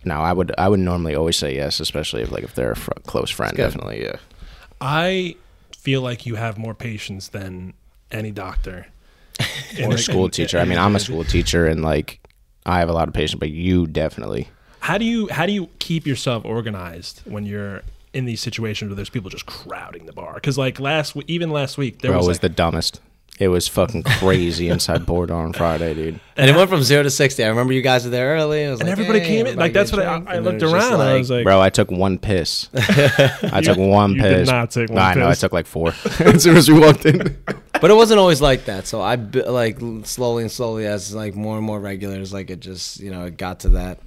No, 0.03 0.15
I 0.21 0.33
would 0.33 0.51
I 0.57 0.67
would 0.67 0.81
normally 0.81 1.15
always 1.15 1.37
say 1.37 1.55
yes, 1.55 1.79
especially 1.79 2.23
if 2.23 2.33
like 2.33 2.43
if 2.43 2.55
they're 2.55 2.73
a 2.73 2.77
fr- 2.77 2.93
close 3.05 3.29
friend. 3.31 3.55
Definitely, 3.55 4.03
yeah. 4.03 4.17
I 4.81 5.37
feel 5.77 6.01
like 6.01 6.25
you 6.25 6.37
have 6.37 6.57
more 6.57 6.75
patience 6.75 7.29
than 7.29 7.75
any 8.11 8.31
doctor 8.31 8.87
In 9.77 9.85
Or 9.91 9.93
the- 9.93 9.99
school 9.99 10.31
teacher. 10.31 10.59
I 10.59 10.65
mean, 10.65 10.79
I'm 10.79 10.97
a 10.97 11.01
school 11.01 11.23
teacher, 11.23 11.67
and 11.67 11.83
like 11.83 12.19
I 12.65 12.79
have 12.79 12.89
a 12.89 12.95
lot 12.95 13.09
of 13.09 13.15
patience, 13.15 13.39
but 13.39 13.51
you 13.51 13.87
definitely. 13.87 14.49
How 14.81 14.97
do 14.97 15.05
you 15.05 15.29
how 15.29 15.45
do 15.45 15.53
you 15.53 15.69
keep 15.81 16.07
yourself 16.07 16.47
organized 16.47 17.21
when 17.27 17.45
you're 17.45 17.83
in 18.15 18.25
these 18.25 18.41
situations 18.41 18.89
where 18.89 18.97
there's 18.97 19.11
people 19.11 19.29
just 19.29 19.45
crowding 19.45 20.07
the 20.07 20.15
bar? 20.15 20.35
Because 20.35 20.57
like 20.57 20.81
last 20.81 21.15
even 21.27 21.51
last 21.51 21.77
week 21.77 22.01
there 22.01 22.13
Bro, 22.13 22.21
was, 22.21 22.29
was 22.29 22.35
like, 22.37 22.41
the 22.43 22.49
dumbest. 22.49 23.01
It 23.39 23.49
was 23.49 23.69
fucking 23.69 24.03
crazy 24.03 24.69
inside 24.71 25.07
Porta 25.07 25.35
on 25.35 25.53
Friday, 25.53 25.93
dude. 25.93 26.21
And 26.39 26.49
it 26.49 26.57
went 26.57 26.71
from 26.71 26.83
zero 26.83 27.03
to 27.03 27.11
sixty. 27.11 27.45
I 27.45 27.49
remember 27.49 27.75
you 27.75 27.83
guys 27.83 28.05
were 28.05 28.11
there 28.11 28.35
early. 28.35 28.65
It 28.65 28.71
was 28.71 28.81
and 28.81 28.89
like, 28.89 28.99
everybody 28.99 29.21
hey, 29.21 29.27
came 29.27 29.47
in 29.47 29.57
like 29.57 29.75
that's 29.75 29.93
what 29.93 30.01
a 30.01 30.07
I, 30.07 30.15
drink, 30.17 30.29
I 30.29 30.39
looked 30.39 30.63
it 30.63 30.65
was 30.65 30.73
around 30.73 30.93
and 30.95 31.03
I 31.03 31.19
was 31.19 31.31
like, 31.31 31.45
Bro, 31.45 31.61
I 31.61 31.69
took 31.69 31.91
one 31.91 32.19
piss. 32.19 32.71
I 32.75 33.61
took 33.63 33.77
one 33.77 34.15
you 34.15 34.23
did 34.23 34.39
piss. 34.39 34.49
not 34.49 34.71
take 34.71 34.89
one 34.89 34.99
I 34.99 35.15
know. 35.15 35.27
I 35.27 35.31
piss. 35.31 35.41
took 35.41 35.53
like 35.53 35.67
four 35.67 35.89
as 36.21 36.43
soon 36.43 36.57
as 36.57 36.71
we 36.71 36.79
walked 36.79 37.05
in. 37.05 37.37
But 37.79 37.91
it 37.91 37.95
wasn't 37.95 38.21
always 38.21 38.41
like 38.41 38.65
that. 38.67 38.87
So 38.87 39.03
I 39.03 39.17
like 39.17 39.79
slowly 40.05 40.43
and 40.45 40.51
slowly 40.53 40.87
as 40.87 41.15
like 41.15 41.35
more 41.35 41.59
and 41.59 41.67
more 41.67 41.79
regulars, 41.79 42.33
like 42.33 42.49
it 42.51 42.61
just 42.61 43.01
you 43.01 43.11
know 43.11 43.25
it 43.27 43.37
got 43.37 43.61
to 43.61 43.71
that. 43.71 43.99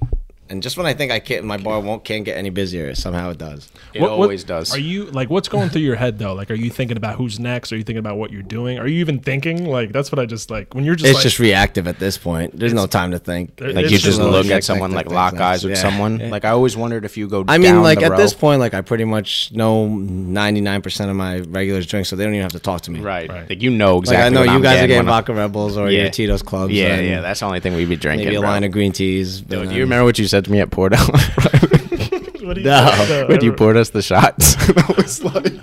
And 0.50 0.64
just 0.64 0.78
when 0.78 0.86
I 0.86 0.94
think 0.94 1.12
I 1.12 1.20
can't, 1.20 1.46
my 1.46 1.58
bar 1.58 1.80
won't 1.80 2.04
can't 2.04 2.26
get 2.26 2.38
any 2.38 2.50
busier. 2.50 2.96
Somehow 2.96 3.30
it 3.30 3.38
does. 3.38 3.70
It 3.94 4.02
What- 4.02 4.12
what- 4.18 4.24
always 4.26 4.44
does. 4.44 4.74
Are 4.74 4.80
you 4.80 5.06
like 5.06 5.30
what's 5.30 5.48
going 5.48 5.70
through 5.70 5.84
your 5.84 5.96
head 5.96 6.18
though? 6.20 6.34
Like, 6.34 6.50
are 6.50 6.56
you 6.56 6.70
thinking 6.70 6.98
about 6.98 7.16
who's 7.18 7.40
next? 7.40 7.72
Are 7.72 7.78
you 7.78 7.84
thinking 7.84 8.00
about 8.00 8.18
what 8.18 8.32
you're 8.32 8.42
doing? 8.42 8.80
Are 8.80 8.88
you 8.88 9.00
even 9.00 9.20
thinking? 9.20 9.66
Like, 9.66 9.92
that's 9.92 10.12
what 10.12 10.18
I 10.20 10.26
just 10.26 10.50
like 10.50 10.74
when 10.74 10.84
you're 10.86 10.96
just 10.96 11.08
It's 11.10 11.16
like, 11.18 11.24
just 11.24 11.40
reactive 11.40 11.88
at 11.88 12.00
this 12.00 12.18
point. 12.18 12.58
There's 12.58 12.74
no 12.74 12.88
time 12.88 13.12
to 13.12 13.20
think. 13.20 13.54
Like 13.60 13.76
you 13.86 13.90
just 13.90 14.06
just 14.06 14.20
look 14.20 14.48
at 14.48 14.64
someone 14.64 14.92
like 14.92 15.10
lock 15.12 15.34
tick, 15.34 15.42
eyes 15.42 15.64
with 15.64 15.74
yeah. 15.76 15.82
someone. 15.82 16.20
Yeah. 16.20 16.30
Like 16.30 16.46
I 16.46 16.50
always 16.50 16.76
wondered 16.76 17.06
if 17.06 17.16
you 17.18 17.28
go. 17.28 17.46
I 17.48 17.58
mean, 17.58 17.74
down 17.74 17.84
like 17.84 18.00
the 18.00 18.06
at 18.06 18.18
this 18.18 18.34
point, 18.34 18.60
like 18.60 18.74
I 18.74 18.82
pretty 18.82 19.06
much 19.06 19.52
know 19.54 19.88
99% 19.88 21.10
of 21.10 21.16
my 21.16 21.40
regulars 21.40 21.86
drink, 21.86 22.06
so 22.06 22.16
they 22.16 22.24
don't 22.24 22.34
even 22.34 22.44
have 22.44 22.52
to 22.54 22.60
talk 22.60 22.82
to 22.82 22.92
me. 22.92 23.00
right? 23.02 23.30
Right. 23.30 23.50
Like 23.50 23.62
you 23.62 23.70
know 23.70 23.96
Like 23.98 24.04
exactly. 24.04 24.26
I 24.26 24.30
know 24.30 24.40
what 24.42 24.46
you 24.50 24.56
I'm 24.56 24.62
guys 24.62 24.72
are 24.72 24.76
getting 24.78 24.88
getting 24.90 25.06
when 25.06 25.14
I- 25.14 25.18
vodka 25.18 25.34
rebels 25.34 25.78
or 25.78 25.90
Yeah. 25.90 26.02
your 26.04 26.10
Tito's 26.12 26.42
clubs. 26.42 26.74
Yeah, 26.74 27.00
yeah. 27.00 27.22
That's 27.22 27.40
the 27.40 27.46
only 27.46 27.60
thing 27.60 27.76
we'd 27.76 27.90
be 27.90 27.96
drinking. 27.96 28.26
maybe 28.26 28.36
a 28.36 28.42
line 28.42 28.64
of 28.64 28.72
green 28.72 28.92
teas. 28.92 29.42
do 29.42 29.62
you 29.64 29.82
remember 29.82 30.06
what 30.06 30.18
you 30.20 30.28
said 30.28 30.39
to 30.46 30.52
me 30.52 30.60
at 30.60 30.72
Port 30.72 30.94
what 31.00 32.56
do 32.56 32.62
you 32.62 32.66
No. 32.66 33.26
when 33.28 33.44
you 33.44 33.54
poured 33.54 33.78
us 33.78 33.90
the 33.90 34.02
shots? 34.02 34.56
I 34.78 34.94
was 34.98 35.24
like, 35.24 35.54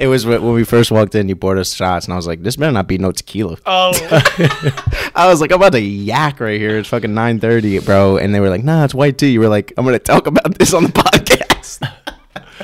it 0.00 0.06
was 0.06 0.24
when 0.24 0.52
we 0.52 0.64
first 0.64 0.90
walked 0.90 1.14
in. 1.14 1.28
You 1.28 1.36
poured 1.36 1.58
us 1.58 1.74
shots, 1.74 2.06
and 2.06 2.12
I 2.12 2.16
was 2.16 2.26
like, 2.26 2.42
"This 2.42 2.56
better 2.56 2.72
not 2.72 2.86
be 2.88 2.98
no 2.98 3.12
tequila." 3.12 3.56
Oh, 3.66 3.92
I 5.14 5.26
was 5.28 5.40
like, 5.40 5.50
I'm 5.52 5.56
about 5.56 5.72
to 5.72 5.80
yak 5.80 6.40
right 6.40 6.58
here. 6.60 6.78
It's 6.78 6.88
fucking 6.88 7.10
9:30, 7.10 7.84
bro. 7.84 8.16
And 8.16 8.34
they 8.34 8.40
were 8.40 8.48
like, 8.50 8.64
Nah, 8.64 8.84
it's 8.84 8.94
white 8.94 9.18
tea. 9.18 9.30
You 9.32 9.40
were 9.40 9.48
like, 9.48 9.72
I'm 9.76 9.84
gonna 9.84 9.98
talk 9.98 10.26
about 10.26 10.58
this 10.58 10.72
on 10.74 10.84
the 10.84 10.90
podcast. 10.90 11.80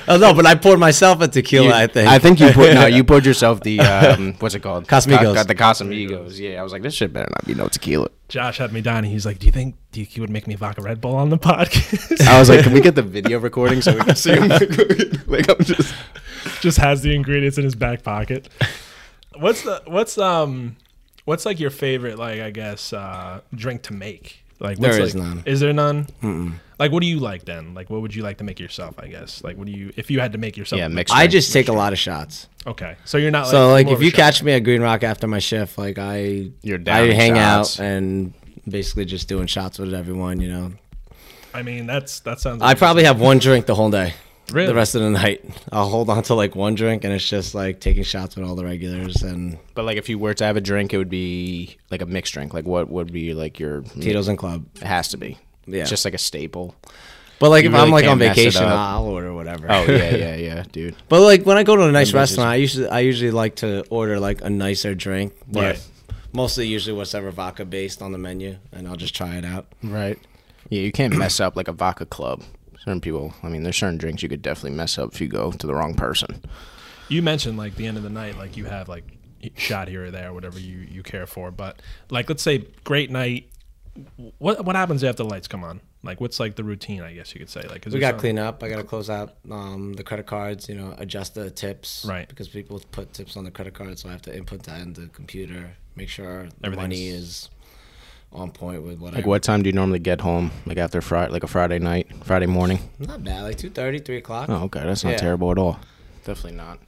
Oh 0.08 0.16
no, 0.16 0.34
but 0.34 0.46
I 0.46 0.54
poured 0.54 0.78
myself 0.80 1.20
a 1.20 1.28
tequila. 1.28 1.66
You- 1.66 1.72
I 1.72 1.86
think. 1.86 2.08
I 2.08 2.18
think 2.18 2.40
you 2.40 2.50
poured. 2.52 2.74
No, 2.74 2.86
you 2.86 3.04
poured 3.10 3.26
yourself 3.26 3.60
the 3.60 3.80
um, 3.80 4.34
what's 4.40 4.54
it 4.54 4.60
called? 4.62 4.86
Casamigos. 4.88 5.34
Ca- 5.34 5.42
the 5.44 5.54
Casamigos. 5.54 6.38
Yeah, 6.38 6.60
I 6.60 6.62
was 6.62 6.72
like, 6.72 6.82
this 6.82 6.94
shit 6.94 7.12
better 7.12 7.28
not 7.30 7.44
be 7.46 7.54
no 7.54 7.68
tequila. 7.68 8.08
Josh 8.28 8.58
had 8.58 8.72
me 8.72 8.80
down. 8.80 8.98
and 8.98 9.06
He's 9.06 9.24
like, 9.26 9.38
"Do 9.38 9.46
you 9.46 9.52
think 9.52 9.76
do 9.92 10.02
he 10.02 10.20
would 10.20 10.30
make 10.30 10.46
me 10.46 10.54
vodka 10.54 10.82
Red 10.82 11.00
Bull 11.00 11.14
on 11.16 11.30
the 11.30 11.38
podcast?" 11.38 12.26
I 12.26 12.38
was 12.38 12.48
like, 12.48 12.62
can 12.62 12.72
we 12.72 12.80
get 12.80 12.94
the 12.94 13.02
video 13.18 13.38
recording 13.38 13.80
so 13.82 13.94
we 13.94 14.00
can 14.02 14.16
see 14.16 14.32
him? 14.32 14.48
like, 15.26 15.48
I'm 15.48 15.64
just. 15.64 15.94
just 16.60 16.78
has 16.78 17.02
the 17.02 17.14
ingredients 17.14 17.58
in 17.58 17.64
his 17.64 17.74
back 17.74 18.02
pocket. 18.02 18.48
What's 19.38 19.62
the 19.62 19.82
what's 19.86 20.18
um 20.18 20.76
what's 21.24 21.44
like 21.46 21.60
your 21.60 21.70
favorite 21.70 22.18
like 22.18 22.40
I 22.40 22.50
guess 22.50 22.92
uh 22.92 23.40
drink 23.54 23.82
to 23.82 23.92
make? 23.92 24.44
Like 24.60 24.78
what's 24.78 24.96
There 24.96 25.04
is 25.04 25.14
like- 25.14 25.24
none. 25.24 25.42
Is 25.46 25.60
there 25.60 25.72
none? 25.72 26.08
Like 26.80 26.92
what 26.92 27.00
do 27.00 27.06
you 27.06 27.18
like 27.18 27.44
then? 27.44 27.74
Like 27.74 27.90
what 27.90 28.02
would 28.02 28.14
you 28.14 28.22
like 28.22 28.38
to 28.38 28.44
make 28.44 28.58
yourself? 28.60 28.96
I 28.98 29.06
guess 29.08 29.42
like 29.44 29.56
what 29.56 29.66
do 29.66 29.72
you 29.72 29.92
if 29.96 30.10
you 30.10 30.20
had 30.20 30.32
to 30.32 30.38
make 30.38 30.56
yourself? 30.56 30.78
Yeah, 30.78 30.86
a- 30.86 30.88
mixed 30.88 31.14
I 31.14 31.20
drink. 31.22 31.32
just 31.32 31.52
take 31.52 31.68
a 31.68 31.72
lot 31.72 31.92
of 31.92 31.98
shots. 31.98 32.48
Okay, 32.66 32.96
so 33.04 33.18
you're 33.18 33.30
not 33.30 33.42
like, 33.44 33.50
So 33.50 33.68
like, 33.70 33.88
if 33.88 34.02
you 34.02 34.12
catch 34.12 34.40
guy. 34.40 34.46
me 34.46 34.52
at 34.52 34.60
Green 34.60 34.82
Rock 34.82 35.02
after 35.02 35.26
my 35.26 35.38
shift, 35.38 35.78
like 35.78 35.98
I, 35.98 36.50
You're 36.62 36.78
I 36.78 36.82
downing 36.82 37.16
hang 37.16 37.34
shots. 37.36 37.78
out 37.80 37.84
and 37.86 38.34
basically 38.68 39.04
just 39.06 39.28
doing 39.28 39.46
shots 39.46 39.78
with 39.78 39.94
everyone. 39.94 40.40
You 40.40 40.48
know, 40.52 40.72
I 41.54 41.62
mean 41.62 41.86
that's 41.86 42.20
that 42.20 42.40
sounds. 42.40 42.62
I 42.62 42.74
probably 42.74 43.04
have 43.04 43.20
one 43.20 43.38
drink 43.38 43.66
the 43.66 43.74
whole 43.74 43.90
day. 43.90 44.14
Really? 44.52 44.66
The 44.68 44.74
rest 44.74 44.94
of 44.94 45.02
the 45.02 45.10
night, 45.10 45.44
I'll 45.72 45.88
hold 45.88 46.08
on 46.08 46.22
to 46.24 46.34
like 46.34 46.54
one 46.56 46.74
drink, 46.74 47.04
and 47.04 47.12
it's 47.12 47.28
just 47.28 47.54
like 47.54 47.80
taking 47.80 48.02
shots 48.02 48.34
with 48.36 48.46
all 48.46 48.54
the 48.54 48.64
regulars 48.64 49.22
and 49.22 49.58
But 49.74 49.84
like, 49.84 49.96
if 49.98 50.08
you 50.08 50.18
were 50.18 50.34
to 50.34 50.44
have 50.44 50.56
a 50.56 50.60
drink, 50.60 50.94
it 50.94 50.98
would 50.98 51.10
be 51.10 51.76
like 51.90 52.00
a 52.02 52.06
mixed 52.06 52.32
drink. 52.32 52.54
Like, 52.54 52.64
what 52.66 52.88
would 52.88 53.12
be 53.12 53.34
like 53.34 53.58
your 53.58 53.82
Tito's 53.82 54.28
and 54.28 54.38
Club. 54.38 54.64
It 54.76 54.82
has 54.84 55.08
to 55.08 55.16
be. 55.16 55.36
Yeah. 55.66 55.82
It's 55.82 55.90
just 55.90 56.04
like 56.04 56.14
a 56.14 56.18
staple. 56.18 56.74
But 57.40 57.50
like 57.50 57.62
You 57.64 57.68
if 57.70 57.74
really 57.74 57.84
I'm 57.86 57.90
like 57.92 58.04
on 58.04 58.18
can't 58.18 58.20
mess 58.20 58.38
it 58.38 58.40
vacation. 58.40 58.64
I'll 58.64 59.04
order 59.04 59.32
whatever. 59.32 59.66
Oh 59.70 59.84
yeah, 59.84 60.14
yeah, 60.16 60.34
yeah, 60.36 60.64
dude. 60.72 60.96
But 61.08 61.20
like 61.20 61.44
when 61.44 61.56
I 61.56 61.62
go 61.62 61.76
to 61.76 61.82
a 61.84 61.92
nice 61.92 62.12
restaurant, 62.12 62.48
I 62.48 62.56
usually 62.56 62.88
I 62.88 63.00
usually 63.00 63.30
like 63.30 63.56
to 63.56 63.84
order 63.90 64.18
like 64.18 64.40
a 64.40 64.50
nicer 64.50 64.94
drink, 64.94 65.34
but 65.46 65.76
Yeah. 65.76 65.80
mostly 66.32 66.66
usually 66.66 66.96
whatever 66.96 67.30
vodka 67.30 67.64
based 67.64 68.02
on 68.02 68.12
the 68.12 68.18
menu, 68.18 68.56
and 68.72 68.88
I'll 68.88 68.96
just 68.96 69.14
try 69.14 69.36
it 69.36 69.44
out. 69.44 69.66
Right. 69.84 70.18
Yeah, 70.68 70.80
you 70.80 70.90
can't 70.90 71.16
mess 71.16 71.38
up 71.38 71.54
like 71.54 71.68
a 71.68 71.72
vodka 71.72 72.06
club. 72.06 72.42
Certain 72.88 73.02
people, 73.02 73.34
I 73.42 73.50
mean, 73.50 73.64
there's 73.64 73.76
certain 73.76 73.98
drinks 73.98 74.22
you 74.22 74.30
could 74.30 74.40
definitely 74.40 74.70
mess 74.74 74.96
up 74.96 75.12
if 75.12 75.20
you 75.20 75.28
go 75.28 75.52
to 75.52 75.66
the 75.66 75.74
wrong 75.74 75.92
person. 75.92 76.42
You 77.10 77.20
mentioned 77.20 77.58
like 77.58 77.74
the 77.74 77.86
end 77.86 77.98
of 77.98 78.02
the 78.02 78.08
night, 78.08 78.38
like 78.38 78.56
you 78.56 78.64
have 78.64 78.88
like 78.88 79.04
shot 79.56 79.88
here 79.88 80.06
or 80.06 80.10
there, 80.10 80.32
whatever 80.32 80.58
you 80.58 80.78
you 80.78 81.02
care 81.02 81.26
for. 81.26 81.50
But 81.50 81.82
like, 82.08 82.30
let's 82.30 82.42
say 82.42 82.64
great 82.84 83.10
night. 83.10 83.50
What 84.38 84.64
what 84.64 84.74
happens 84.74 85.04
after 85.04 85.22
the 85.22 85.28
lights 85.28 85.48
come 85.48 85.64
on? 85.64 85.82
Like, 86.02 86.18
what's 86.18 86.40
like 86.40 86.56
the 86.56 86.64
routine? 86.64 87.02
I 87.02 87.12
guess 87.12 87.34
you 87.34 87.40
could 87.40 87.50
say. 87.50 87.60
Like, 87.68 87.86
is 87.86 87.92
We 87.92 88.00
got 88.00 88.12
some- 88.12 88.20
clean 88.20 88.38
up. 88.38 88.62
I 88.62 88.70
got 88.70 88.76
to 88.76 88.84
close 88.84 89.10
out 89.10 89.34
um, 89.50 89.92
the 89.92 90.02
credit 90.02 90.24
cards. 90.24 90.66
You 90.66 90.76
know, 90.76 90.94
adjust 90.96 91.34
the 91.34 91.50
tips. 91.50 92.06
Right. 92.08 92.26
Because 92.26 92.48
people 92.48 92.80
put 92.90 93.12
tips 93.12 93.36
on 93.36 93.44
the 93.44 93.50
credit 93.50 93.74
card, 93.74 93.98
so 93.98 94.08
I 94.08 94.12
have 94.12 94.22
to 94.22 94.34
input 94.34 94.62
that 94.62 94.80
into 94.80 95.02
the 95.02 95.08
computer. 95.08 95.72
Make 95.94 96.08
sure 96.08 96.48
the 96.58 96.70
money 96.70 97.08
is 97.08 97.50
on 98.32 98.50
point 98.50 98.82
with 98.82 98.98
whatever. 98.98 99.16
Like, 99.18 99.26
what 99.26 99.42
time 99.42 99.62
do 99.62 99.68
you 99.68 99.72
normally 99.74 99.98
get 99.98 100.20
home? 100.20 100.50
Like 100.66 100.78
after 100.78 101.00
Friday, 101.00 101.32
like 101.32 101.44
a 101.44 101.48
Friday 101.48 101.78
night, 101.78 102.08
Friday 102.24 102.46
morning. 102.46 102.78
Not 102.98 103.24
bad. 103.24 103.42
Like 103.42 103.56
2.30, 103.56 104.04
3 104.04 104.16
o'clock. 104.18 104.48
Oh, 104.50 104.64
okay, 104.64 104.80
that's 104.80 105.02
not 105.04 105.10
Yeah. 105.12 105.16
terrible 105.16 105.50
at 105.50 105.58
all. 105.58 105.80
Definitely 106.24 106.58
not. 106.58 106.78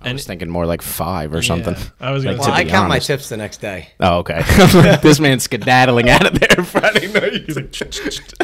I 0.00 0.08
And- 0.08 0.14
was 0.16 0.26
thinking 0.26 0.50
more 0.50 0.66
like 0.66 0.82
five 0.82 1.32
or 1.32 1.40
something. 1.40 1.74
Yeah, 1.74 1.80
I 2.00 2.10
was 2.12 2.22
gonna 2.24 2.36
Like, 2.36 2.44
say- 2.44 2.50
Well, 2.50 2.56
to 2.56 2.60
I 2.60 2.64
be 2.64 2.70
count 2.70 2.88
my 2.88 2.96
honest. 2.96 3.06
tips 3.06 3.28
the 3.30 3.38
next 3.38 3.60
day. 3.62 3.88
Oh, 4.00 4.18
okay. 4.18 4.42
this 5.02 5.18
man's 5.20 5.44
skedaddling 5.44 6.10
out 6.10 6.26
of 6.26 6.38
there 6.38 6.64
Friday 6.64 7.10
night. 7.12 7.44
He's 7.46 7.56
like, 7.56 7.70
just 7.72 8.34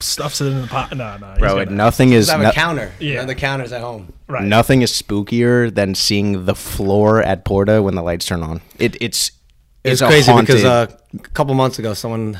stuffs 0.00 0.40
it 0.40 0.46
in 0.46 0.60
the 0.60 0.66
pot. 0.66 0.94
No, 0.96 1.16
no, 1.16 1.28
he's 1.30 1.38
Bro, 1.38 1.64
gonna- 1.64 1.70
nothing 1.70 2.12
is 2.12 2.26
Just 2.26 2.32
have 2.32 2.42
no- 2.42 2.50
a 2.50 2.52
counter. 2.52 2.92
Yeah. 2.98 3.20
And 3.20 3.28
the 3.28 3.34
counter's 3.36 3.72
at 3.72 3.80
home. 3.80 4.12
right. 4.26 4.42
nothing 4.44 4.82
is 4.82 4.90
spookier 4.90 5.72
than 5.72 5.94
seeing 5.94 6.44
the 6.46 6.54
floor 6.56 7.22
at 7.22 7.44
Porta 7.44 7.80
when 7.82 7.94
the 7.94 8.02
lights 8.02 8.26
turn 8.26 8.42
on. 8.42 8.60
It, 8.78 8.96
it's 9.00 9.30
It's, 9.84 10.00
crazy 10.00 10.32
haunted- 10.32 10.46
because 10.46 10.64
uh, 10.64 10.86
a 11.14 11.18
couple 11.30 11.54
months 11.54 11.78
ago, 11.78 11.92
someone 11.94 12.38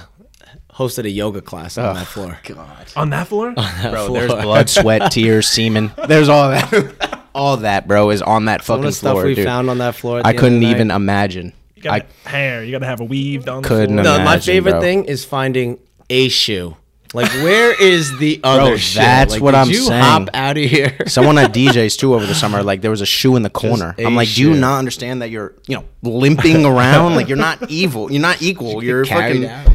hosted 0.72 1.04
a 1.04 1.10
yoga 1.10 1.40
class 1.40 1.78
on 1.78 1.94
that 1.94 2.06
floor. 2.06 2.38
God. 2.44 2.86
on 2.96 3.10
that 3.10 3.28
floor. 3.28 3.52
bro. 3.54 4.06
floor. 4.06 4.18
There's 4.18 4.32
blood, 4.32 4.70
sweat, 4.70 5.12
tears, 5.12 5.48
semen. 5.48 5.92
There's 6.08 6.28
all 6.28 6.50
that. 6.50 7.20
all 7.34 7.58
that, 7.58 7.86
bro, 7.86 8.10
is 8.10 8.22
on 8.22 8.46
that 8.46 8.64
Some 8.64 8.76
of 8.76 8.80
fucking 8.80 8.90
the 8.90 8.92
stuff 8.92 9.22
we 9.22 9.34
dude. 9.34 9.44
found 9.44 9.70
on 9.70 9.78
that 9.78 9.94
floor. 9.94 10.22
I 10.24 10.32
couldn't 10.32 10.62
even 10.62 10.90
imagine. 10.90 11.52
You 11.76 11.82
got 11.82 12.06
I 12.24 12.28
hair. 12.28 12.64
You 12.64 12.72
got 12.72 12.78
to 12.80 12.86
have 12.86 13.00
a 13.00 13.04
weave 13.04 13.44
down 13.44 13.62
Couldn't 13.62 14.02
floor. 14.02 14.18
No, 14.18 14.24
my 14.24 14.38
favorite 14.38 14.72
bro. 14.72 14.80
thing 14.80 15.04
is 15.04 15.24
finding 15.24 15.78
a 16.10 16.28
shoe 16.28 16.76
Like, 17.14 17.30
where 17.44 17.80
is 17.80 18.18
the 18.18 18.40
other 18.42 18.76
shit? 18.76 18.96
that's 19.02 19.32
Like, 19.34 19.42
what 19.42 19.54
I'm 19.54 19.68
you 19.68 19.74
saying. 19.84 20.02
hop 20.02 20.28
out 20.34 20.58
of 20.58 20.64
here? 20.64 20.96
Someone 21.06 21.38
at 21.38 21.52
D'Jais 21.54 21.96
too 21.96 22.14
over 22.14 22.26
the 22.26 22.34
summer, 22.34 22.62
like 22.62 22.80
there 22.80 22.90
was 22.90 23.00
a 23.00 23.06
shoe 23.06 23.36
in 23.36 23.42
the 23.42 23.50
corner. 23.50 23.94
I'm 23.98 24.14
like, 24.16 24.28
do 24.34 24.42
you 24.42 24.54
not 24.54 24.78
understand 24.78 25.22
that 25.22 25.30
you're, 25.30 25.54
you 25.68 25.76
know, 25.76 25.84
limping 26.02 26.66
around? 26.66 27.14
Like 27.14 27.28
you're 27.28 27.36
not 27.38 27.58
evil. 27.70 28.10
You're 28.10 28.20
not 28.20 28.42
equal. 28.42 28.82
You're 28.82 29.04
fucking. 29.04 29.46
out. 29.46 29.73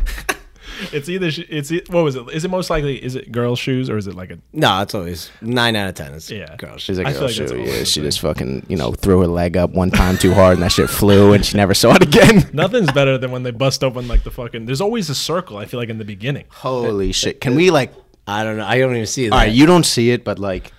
It's 0.94 1.10
either 1.10 1.30
it's 1.50 1.72
what 1.90 2.04
was 2.04 2.16
it? 2.16 2.30
Is 2.30 2.46
it 2.46 2.52
most 2.52 2.70
likely 2.70 3.04
is 3.04 3.16
it 3.16 3.32
girls' 3.32 3.60
shoes 3.60 3.90
or 3.90 3.98
is 3.98 4.08
it 4.08 4.16
like 4.16 4.32
a 4.32 4.40
No, 4.54 4.82
it's 4.82 4.96
always 4.96 5.30
nine 5.42 5.76
out 5.76 5.90
of 5.90 5.96
ten. 5.96 6.14
It's 6.14 6.30
Yeah. 6.32 6.56
girls. 6.58 6.82
She's 6.82 6.98
a 6.98 7.02
I 7.02 7.12
girl 7.12 7.14
feel 7.14 7.22
like 7.28 7.36
that's 7.36 7.52
shoe. 7.52 7.60
all 7.60 7.66
Yeah, 7.68 7.84
she 7.84 8.02
just 8.02 8.20
fucking, 8.22 8.66
you 8.70 8.78
know, 8.78 8.92
threw 8.92 9.20
her 9.22 9.28
leg 9.28 9.58
up 9.58 9.72
one 9.72 9.92
time 9.92 10.18
too 10.18 10.34
hard 10.34 10.54
and 10.54 10.64
that 10.64 10.72
shit 10.72 10.90
flew 10.90 11.34
and 11.34 11.46
she 11.46 11.58
never 11.58 11.74
saw 11.74 11.94
it 11.96 12.04
again. 12.04 12.50
nothing's 12.54 12.92
better 12.92 13.18
than 13.18 13.32
when 13.32 13.44
they 13.44 13.52
bust 13.52 13.84
open 13.84 14.08
like 14.08 14.24
the 14.24 14.32
fucking. 14.32 14.66
There's 14.66 14.82
always 14.82 15.10
a 15.10 15.16
circle. 15.16 15.58
I 15.58 15.66
feel 15.66 15.80
like 15.80 15.90
in 15.90 15.98
the 15.98 16.06
beginning. 16.06 16.46
Holy 16.50 17.12
shit! 17.12 17.42
Can 17.42 17.56
we 17.56 17.72
like? 17.72 17.94
I 18.28 18.44
don't 18.44 18.58
know. 18.58 18.66
I 18.66 18.78
don't 18.80 18.94
even 18.96 19.06
see 19.08 19.28
that. 19.28 19.34
All 19.34 19.40
right, 19.40 19.52
you 19.52 19.66
don't 19.66 19.86
see 19.86 20.12
it, 20.12 20.24
but 20.24 20.38
like, 20.40 20.72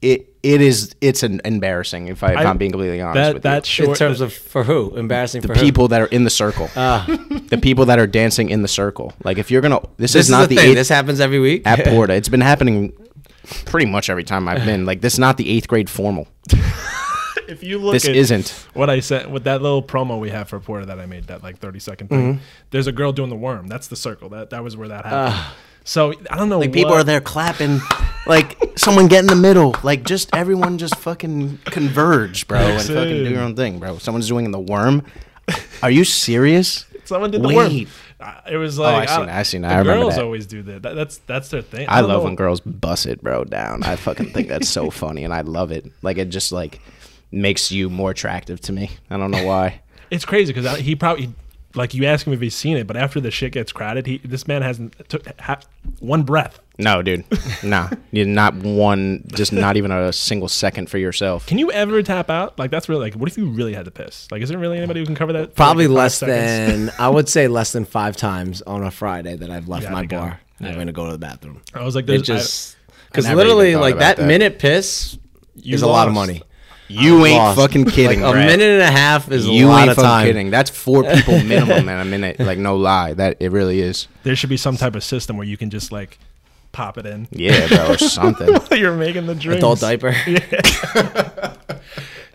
it 0.00 0.31
it 0.42 0.60
is 0.60 0.94
it's 1.00 1.22
an 1.22 1.40
embarrassing 1.44 2.08
if, 2.08 2.22
I, 2.24 2.32
if 2.32 2.38
I- 2.38 2.44
I'm 2.44 2.58
being 2.58 2.72
completely 2.72 3.00
honest 3.00 3.14
That 3.14 3.34
with 3.34 3.42
that 3.44 3.78
you. 3.78 3.84
in 3.84 3.88
short 3.90 3.98
terms 3.98 4.20
of 4.20 4.32
for 4.32 4.64
who? 4.64 4.96
Embarrassing 4.96 5.42
The 5.42 5.48
for 5.48 5.54
who? 5.54 5.60
people 5.60 5.88
that 5.88 6.00
are 6.00 6.06
in 6.06 6.24
the 6.24 6.30
circle, 6.30 6.66
the 6.74 7.58
people 7.62 7.84
that 7.86 7.98
are 7.98 8.06
dancing 8.06 8.50
in 8.50 8.62
the 8.62 8.68
circle. 8.68 9.12
Like 9.24 9.38
if 9.38 9.50
you're 9.50 9.62
gonna, 9.62 9.80
this, 9.98 10.12
This 10.14 10.26
is 10.26 10.30
not 10.30 10.48
the, 10.48 10.56
thing. 10.56 10.70
eighth, 10.70 10.74
This 10.76 10.88
happens 10.88 11.20
every 11.20 11.38
week. 11.38 11.62
at 11.66 11.84
Porta. 11.86 12.14
It's 12.14 12.28
been 12.28 12.40
happening 12.40 12.92
pretty 13.66 13.86
much 13.90 14.10
every 14.10 14.24
time 14.24 14.48
I've 14.48 14.64
been. 14.64 14.84
Like 14.84 15.00
this 15.00 15.12
is 15.14 15.18
not 15.18 15.36
the 15.36 15.48
eighth 15.48 15.68
grade 15.68 15.88
formal. 15.90 16.26
if 17.48 17.62
you 17.62 17.78
look 17.78 17.92
This 17.92 18.08
at 18.08 18.16
isn't. 18.16 18.48
what 18.74 18.88
I 18.90 19.00
said 19.00 19.30
with 19.30 19.44
that 19.44 19.62
little 19.62 19.82
promo 19.82 20.18
we 20.18 20.30
have 20.30 20.48
for 20.48 20.58
Porta 20.58 20.86
that 20.86 20.98
I 20.98 21.06
made 21.06 21.24
that 21.24 21.42
like 21.42 21.58
30 21.58 21.78
second 21.78 22.08
thing. 22.08 22.34
Mm-hmm. 22.34 22.42
There's 22.70 22.86
a 22.86 22.92
girl 22.92 23.12
doing 23.12 23.30
the 23.30 23.36
worm. 23.36 23.66
That's 23.68 23.88
the 23.88 23.96
circle. 23.96 24.30
That 24.30 24.50
that 24.50 24.64
was 24.64 24.76
where 24.76 24.88
that 24.88 25.04
happened. 25.04 25.54
So 25.84 26.12
I 26.30 26.36
don't 26.36 26.48
know. 26.48 26.58
Like 26.58 26.72
people 26.72 26.92
are 26.92 27.04
there 27.04 27.20
clapping, 27.20 27.80
like 28.26 28.58
someone 28.76 29.08
get 29.08 29.20
in 29.20 29.26
the 29.26 29.36
middle. 29.36 29.74
Like 29.82 30.04
just 30.04 30.34
everyone 30.34 30.78
just 30.78 30.96
fucking 30.96 31.58
converge, 31.64 32.46
bro, 32.48 32.58
and 32.58 32.82
fucking 32.82 33.24
do 33.24 33.30
your 33.30 33.42
own 33.42 33.56
thing, 33.56 33.78
bro. 33.78 33.98
Someone's 33.98 34.28
doing 34.28 34.50
the 34.50 34.60
worm. 34.60 35.04
Are 35.82 35.90
you 35.90 36.04
serious? 36.04 36.86
Someone 37.04 37.30
did 37.30 37.42
the 37.42 37.48
worm. 37.48 37.68
Wait. 37.68 37.88
It 38.48 38.56
was 38.56 38.78
oh, 38.78 38.82
like 38.82 39.08
I 39.08 39.16
seen 39.16 39.26
don't- 39.26 39.34
I 39.34 39.42
seen 39.42 39.64
I 39.64 39.78
remember 39.78 40.02
girls 40.02 40.14
that. 40.14 40.24
always 40.24 40.46
do 40.46 40.62
that. 40.62 40.82
that. 40.82 40.94
That's 40.94 41.18
that's 41.18 41.48
their 41.48 41.62
thing. 41.62 41.88
I 41.88 42.00
don't 42.00 42.08
love 42.08 42.20
know. 42.20 42.24
when 42.26 42.36
girls 42.36 42.60
bust 42.60 43.06
it, 43.06 43.20
bro, 43.20 43.42
down. 43.44 43.82
I 43.82 43.96
fucking 43.96 44.32
think 44.32 44.46
that's 44.48 44.68
so 44.68 44.90
funny, 45.02 45.24
and 45.24 45.34
I 45.34 45.40
love 45.40 45.72
it. 45.72 45.90
Like 46.02 46.18
it 46.18 46.28
just 46.28 46.52
like 46.52 46.80
makes 47.32 47.72
you 47.72 47.90
more 47.90 48.12
attractive 48.12 48.60
to 48.60 48.72
me. 48.72 48.90
I 49.10 49.16
don't 49.16 49.32
know 49.32 49.44
why. 49.44 49.80
It's 50.10 50.24
crazy 50.24 50.52
because 50.52 50.78
he 50.78 50.94
probably 50.94 51.32
like 51.74 51.94
you 51.94 52.04
ask 52.04 52.26
him 52.26 52.32
if 52.32 52.40
he's 52.40 52.54
seen 52.54 52.76
it, 52.76 52.86
but 52.86 52.96
after 52.96 53.20
the 53.20 53.30
shit 53.30 53.52
gets 53.52 53.72
crowded, 53.72 54.06
he 54.06 54.18
this 54.18 54.46
man 54.46 54.62
hasn't 54.62 55.08
took 55.08 55.24
ha, 55.40 55.58
one 56.00 56.22
breath. 56.22 56.60
No, 56.78 57.02
dude, 57.02 57.24
nah, 57.62 57.90
you're 58.10 58.26
not 58.26 58.54
one, 58.54 59.24
just 59.34 59.52
not 59.52 59.76
even 59.76 59.90
a 59.90 60.12
single 60.12 60.48
second 60.48 60.88
for 60.90 60.98
yourself. 60.98 61.46
Can 61.46 61.58
you 61.58 61.70
ever 61.70 62.02
tap 62.02 62.30
out? 62.30 62.58
Like 62.58 62.70
that's 62.70 62.88
really 62.88 63.02
like 63.02 63.14
what 63.14 63.28
if 63.30 63.36
you 63.38 63.48
really 63.50 63.74
had 63.74 63.84
to 63.84 63.90
piss? 63.90 64.26
Like 64.30 64.42
is 64.42 64.48
there 64.48 64.58
really 64.58 64.78
anybody 64.78 65.00
who 65.00 65.06
can 65.06 65.14
cover 65.14 65.32
that? 65.34 65.54
Probably 65.54 65.86
like, 65.86 65.96
less 65.96 66.18
seconds? 66.18 66.86
than 66.88 66.92
I 66.98 67.08
would 67.08 67.28
say 67.28 67.48
less 67.48 67.72
than 67.72 67.84
five 67.84 68.16
times 68.16 68.62
on 68.62 68.82
a 68.82 68.90
Friday 68.90 69.36
that 69.36 69.50
I've 69.50 69.68
left 69.68 69.90
my 69.90 70.00
I 70.00 70.06
bar. 70.06 70.28
it. 70.60 70.64
I'm 70.64 70.72
Yeah. 70.72 70.74
gonna 70.78 70.92
go 70.92 71.06
to 71.06 71.12
the 71.12 71.18
bathroom. 71.18 71.60
I 71.74 71.84
was 71.84 71.94
like, 71.94 72.04
It 72.04 72.06
there's 72.08 72.22
just 72.22 72.76
because 73.10 73.28
literally 73.30 73.76
like 73.76 73.98
that, 73.98 74.16
that. 74.16 74.26
minute 74.26 74.58
piss 74.58 75.18
You 75.54 75.74
is 75.74 75.82
a 75.82 75.86
lot 75.86 76.08
of 76.08 76.14
money. 76.14 76.42
You 76.88 77.24
ain't 77.24 77.38
Lost. 77.38 77.58
fucking 77.58 77.86
kidding. 77.86 78.20
Like 78.20 78.30
a 78.30 78.32
Brad. 78.32 78.46
minute 78.46 78.68
and 78.68 78.82
a 78.82 78.90
half 78.90 79.30
is 79.30 79.46
You 79.46 79.66
a 79.66 79.68
lot 79.68 79.80
ain't 79.82 79.90
of 79.90 79.96
fucking 79.96 80.08
time. 80.08 80.26
kidding. 80.26 80.50
That's 80.50 80.68
four 80.70 81.02
people 81.14 81.42
minimum 81.42 81.88
in 81.88 82.00
a 82.00 82.04
minute. 82.04 82.38
Like 82.38 82.58
no 82.58 82.76
lie, 82.76 83.14
that 83.14 83.36
it 83.40 83.50
really 83.52 83.80
is. 83.80 84.08
there 84.24 84.36
should 84.36 84.50
be 84.50 84.56
some 84.58 84.76
type 84.76 84.94
of 84.94 85.02
system 85.02 85.36
where 85.38 85.46
you 85.46 85.56
can 85.56 85.70
just 85.70 85.90
like 85.92 86.18
pop 86.72 86.98
it 86.98 87.06
in. 87.06 87.28
Yeah, 87.30 87.66
bro, 87.68 87.92
or 87.92 87.98
something. 87.98 88.48
You're 88.78 88.94
making 88.96 89.26
the 89.26 89.34
drinks. 89.34 89.58
Adult 89.60 89.80
diaper. 89.80 90.14
Yeah. 90.26 91.56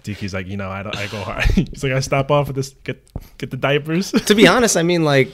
DQ's 0.03 0.33
like, 0.33 0.47
you 0.47 0.55
know, 0.55 0.69
I 0.69 0.83
don't, 0.83 0.95
I 0.95 1.07
go 1.07 1.19
hard. 1.21 1.43
He's 1.45 1.83
like, 1.83 1.91
I 1.91 1.99
stop 1.99 2.31
off 2.31 2.47
with 2.47 2.55
this, 2.55 2.69
get 2.85 3.03
get 3.37 3.51
the 3.51 3.57
diapers. 3.57 4.11
to 4.13 4.35
be 4.35 4.47
honest, 4.47 4.77
I 4.77 4.83
mean 4.83 5.03
like 5.03 5.29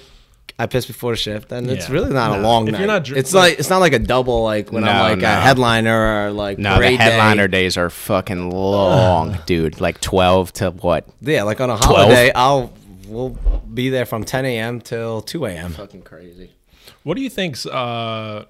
I 0.63 0.65
piss 0.67 0.85
before 0.85 1.15
shift, 1.15 1.51
and 1.51 1.69
it's 1.69 1.87
Yeah. 1.87 1.93
really 1.95 2.13
not 2.13 2.31
a 2.37 2.41
Nah. 2.41 2.47
long 2.47 2.67
If 2.67 2.71
night. 2.71 2.77
you're 2.79 2.87
not 2.87 3.03
dr- 3.03 3.17
it's 3.17 3.33
like 3.33 3.59
it's 3.59 3.69
not 3.69 3.79
like 3.79 3.93
a 3.93 3.99
double 3.99 4.43
like 4.43 4.71
when 4.71 4.83
I'm 4.83 4.95
No, 4.95 5.01
like 5.03 5.19
no. 5.19 5.27
a 5.27 5.35
headliner 5.41 6.27
or 6.27 6.31
like 6.31 6.57
No, 6.57 6.71
the 6.71 6.77
parade 6.77 6.97
day. 6.99 7.03
headliner 7.05 7.47
days 7.47 7.77
are 7.77 7.89
fucking 7.89 8.49
long, 8.49 9.37
dude. 9.45 9.79
Like 9.81 9.99
twelve 10.01 10.51
to 10.53 10.71
what? 10.71 11.07
Yeah, 11.21 11.43
like 11.43 11.59
on 11.61 11.69
a 11.69 11.77
holiday, 11.77 12.31
I'll 12.33 12.71
we'll 13.07 13.37
be 13.73 13.89
there 13.89 14.05
from 14.05 14.23
10 14.23 14.45
a.m. 14.45 14.79
till 14.81 15.21
2 15.21 15.45
a.m. 15.45 15.71
Fucking 15.73 16.01
crazy. 16.03 16.51
What 17.03 17.15
do 17.15 17.21
you 17.21 17.29
think's 17.29 17.65
uh 17.65 18.45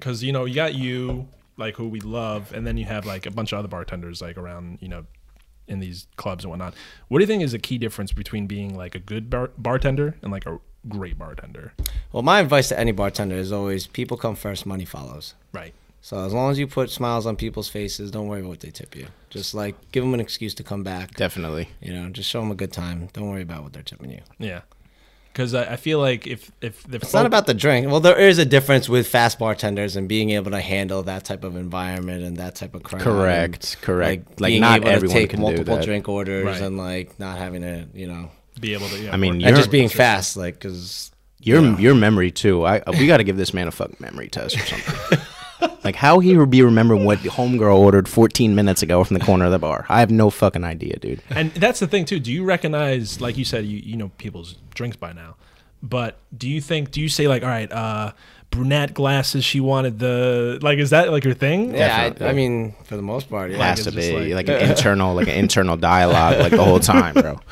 cuz 0.00 0.22
you 0.24 0.32
know, 0.32 0.44
you 0.46 0.54
got 0.54 0.74
you 0.74 1.28
like 1.58 1.76
who 1.76 1.86
we 1.88 2.00
love 2.00 2.52
and 2.54 2.66
then 2.66 2.76
you 2.78 2.86
have 2.86 3.04
like 3.06 3.26
a 3.26 3.30
bunch 3.30 3.52
of 3.52 3.58
other 3.58 3.68
bartenders 3.68 4.20
like 4.22 4.36
around, 4.38 4.78
you 4.80 4.88
know, 4.88 5.04
in 5.68 5.78
these 5.78 6.06
clubs 6.16 6.42
and 6.44 6.50
whatnot. 6.50 6.74
What 7.08 7.18
do 7.18 7.22
you 7.22 7.26
think 7.26 7.42
is 7.42 7.52
the 7.52 7.58
key 7.58 7.78
difference 7.78 8.12
between 8.12 8.46
being 8.46 8.76
like 8.76 8.94
a 8.94 8.98
good 8.98 9.28
bar- 9.30 9.50
bartender 9.58 10.16
and 10.22 10.32
like 10.32 10.46
a 10.46 10.58
great 10.88 11.18
bartender? 11.18 11.72
Well, 12.12 12.22
my 12.22 12.40
advice 12.40 12.68
to 12.68 12.78
any 12.78 12.92
bartender 12.92 13.36
is 13.36 13.52
always 13.52 13.86
people 13.86 14.16
come 14.16 14.34
first, 14.36 14.66
money 14.66 14.84
follows. 14.84 15.34
Right. 15.52 15.74
So 16.00 16.24
as 16.24 16.32
long 16.32 16.50
as 16.50 16.58
you 16.58 16.66
put 16.66 16.90
smiles 16.90 17.26
on 17.26 17.36
people's 17.36 17.68
faces, 17.68 18.10
don't 18.10 18.26
worry 18.26 18.40
about 18.40 18.48
what 18.50 18.60
they 18.60 18.70
tip 18.70 18.96
you. 18.96 19.06
Just 19.30 19.54
like 19.54 19.76
give 19.92 20.02
them 20.02 20.14
an 20.14 20.20
excuse 20.20 20.52
to 20.54 20.64
come 20.64 20.82
back. 20.82 21.14
Definitely. 21.14 21.68
You 21.80 21.92
know, 21.92 22.08
just 22.10 22.28
show 22.28 22.40
them 22.40 22.50
a 22.50 22.56
good 22.56 22.72
time. 22.72 23.08
Don't 23.12 23.30
worry 23.30 23.42
about 23.42 23.62
what 23.62 23.72
they're 23.72 23.84
tipping 23.84 24.10
you. 24.10 24.20
Yeah. 24.38 24.62
Cuz 25.32 25.54
I, 25.54 25.74
I 25.74 25.76
feel 25.76 25.98
like 26.00 26.26
if 26.26 26.50
if 26.60 26.82
the 26.82 26.96
It's 26.96 27.14
not 27.14 27.24
about 27.24 27.46
the 27.46 27.54
drink. 27.54 27.86
Well, 27.88 28.00
there 28.00 28.18
is 28.18 28.38
a 28.38 28.44
difference 28.44 28.88
with 28.88 29.06
fast 29.06 29.38
bartenders 29.38 29.94
and 29.96 30.08
being 30.08 30.30
able 30.30 30.50
to 30.50 30.60
handle 30.60 31.04
that 31.04 31.24
type 31.24 31.44
of 31.44 31.54
environment 31.56 32.24
and 32.24 32.36
that 32.36 32.56
type 32.56 32.74
of 32.74 32.82
crowd. 32.82 33.00
Correct, 33.02 33.76
correct. 33.80 34.40
Like, 34.40 34.50
being 34.50 34.60
not 34.60 34.80
able 34.80 34.88
everyone 34.88 35.14
to 35.14 35.20
take 35.22 35.30
can 35.30 35.40
multiple 35.40 35.80
drink 35.80 36.08
orders 36.08 36.44
Right. 36.44 36.60
and 36.60 36.76
like 36.76 37.18
not 37.20 37.38
having 37.38 37.62
to, 37.62 37.86
you 37.94 38.08
know, 38.08 38.30
be 38.62 38.72
able 38.72 38.88
to 38.88 38.98
yeah, 38.98 39.12
I 39.12 39.18
mean, 39.18 39.40
You're- 39.40 39.48
and 39.48 39.56
just 39.56 39.70
being 39.70 39.90
fast, 39.90 40.36
like 40.38 40.54
because 40.54 41.10
Your 41.40 41.78
your 41.78 41.94
memory 41.94 42.30
too. 42.30 42.64
I 42.64 42.80
we 42.98 43.06
got 43.06 43.18
to 43.18 43.24
give 43.24 43.36
this 43.36 43.52
man 43.52 43.68
a 43.68 43.70
fucking 43.72 43.96
memory 44.00 44.28
test 44.28 44.56
or 44.56 44.60
something. 44.64 45.18
like 45.84 45.96
how 45.96 46.18
he 46.20 46.36
would 46.36 46.50
be 46.50 46.62
remembering 46.62 47.04
what 47.04 47.22
the 47.22 47.28
homegirl 47.28 47.76
ordered 47.76 48.08
14 48.08 48.54
minutes 48.54 48.82
ago 48.82 49.04
from 49.04 49.18
the 49.18 49.24
corner 49.24 49.44
of 49.46 49.52
the 49.52 49.58
bar. 49.58 49.84
I 49.88 50.00
have 50.00 50.10
no 50.10 50.30
fucking 50.30 50.64
idea, 50.64 50.96
dude. 50.98 51.20
And 51.30 51.52
that's 51.54 51.80
the 51.80 51.86
thing 51.88 52.04
too. 52.04 52.18
Do 52.20 52.32
you 52.32 52.44
recognize, 52.44 53.20
like 53.20 53.36
you 53.36 53.44
said, 53.44 53.64
you 53.66 53.78
you 53.78 53.96
know 53.96 54.10
people's 54.18 54.56
drinks 54.74 54.96
by 54.96 55.12
now, 55.12 55.36
but 55.82 56.18
do 56.36 56.48
you 56.48 56.60
think? 56.60 56.90
Do 56.92 57.00
you 57.00 57.08
say 57.08 57.26
like, 57.28 57.42
all 57.42 57.48
right, 57.48 57.70
uh, 57.72 58.12
brunette 58.50 58.94
glasses? 58.94 59.44
She 59.44 59.58
wanted 59.60 59.98
the 59.98 60.58
like. 60.62 60.78
Is 60.78 60.90
that 60.90 61.10
like 61.10 61.24
your 61.24 61.34
thing? 61.34 61.74
yeah, 61.74 62.12
I, 62.20 62.28
I 62.28 62.32
mean 62.32 62.74
for 62.84 62.94
the 62.96 63.02
most 63.02 63.28
part, 63.28 63.50
yeah. 63.50 63.58
Has 63.58 63.80
it's 63.80 63.90
to 63.90 63.96
be 63.96 64.34
like- 64.34 64.46
like, 64.48 64.62
an 64.62 64.70
internal 64.70 65.14
like 65.14 65.26
an 65.28 65.34
internal 65.34 65.76
dialogue 65.76 66.38
like 66.38 66.52
the 66.52 66.62
whole 66.64 66.80
time, 66.80 67.14
bro. 67.14 67.40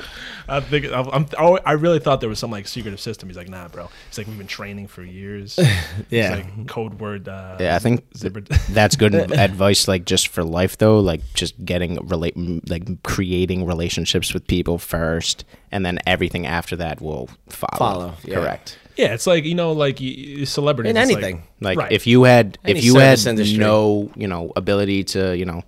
I 0.51 0.61
think 0.61 0.87
I'm, 0.93 1.09
I'm, 1.13 1.59
I 1.65 1.73
really 1.73 2.01
thought 2.01 2.21
there 2.21 2.29
was 2.29 2.39
some 2.39 2.51
like 2.51 2.67
secretive 2.69 3.01
system. 3.01 3.29
He's 3.29 3.37
like, 3.37 3.49
nah, 3.49 3.69
bro. 3.69 3.89
He's 4.09 4.19
like, 4.19 4.27
we've 4.27 4.37
been 4.39 4.47
training 4.47 4.89
for 4.89 5.03
years. 5.03 5.59
Yeah. 6.11 6.35
It's 6.35 6.47
like 6.59 6.67
code 6.69 6.99
word. 7.01 7.29
Uh, 7.29 7.57
Yeah, 7.61 7.77
I 7.77 7.79
think 7.79 8.05
zipper- 8.17 8.41
That's 8.71 8.97
good 8.97 9.15
advice, 9.33 9.87
like 9.87 10.05
just 10.05 10.29
for 10.29 10.43
life 10.43 10.77
though. 10.79 10.99
Like 10.99 11.21
just 11.35 11.65
getting 11.65 11.97
relate, 12.07 12.35
like 12.69 13.03
creating 13.03 13.65
relationships 13.67 14.35
with 14.35 14.47
people 14.47 14.79
first, 14.79 15.45
and 15.71 15.87
then 15.87 15.99
everything 16.07 16.47
after 16.47 16.75
that 16.77 17.01
will 17.01 17.29
follow. 17.49 17.79
Follow, 17.79 18.15
yeah. 18.25 18.35
Correct. 18.35 18.79
yeah, 18.97 19.15
it's 19.15 19.27
like 19.27 19.45
you 19.45 19.55
know, 19.55 19.73
like 19.73 20.01
y- 20.01 20.43
celebrities 20.45 20.91
In 20.91 20.97
it's 20.97 21.13
like- 21.13 21.23
anything. 21.23 21.43
Like 21.61 21.79
Right. 21.79 21.93
if 21.93 22.07
you 22.07 22.25
had 22.25 22.59
Any 22.65 22.79
if 22.79 22.85
you 22.85 22.97
had 22.97 23.25
industry. 23.27 23.59
no 23.59 24.11
you 24.17 24.27
know 24.27 24.53
ability 24.57 25.05
to 25.15 25.37
you 25.37 25.45
know 25.45 25.63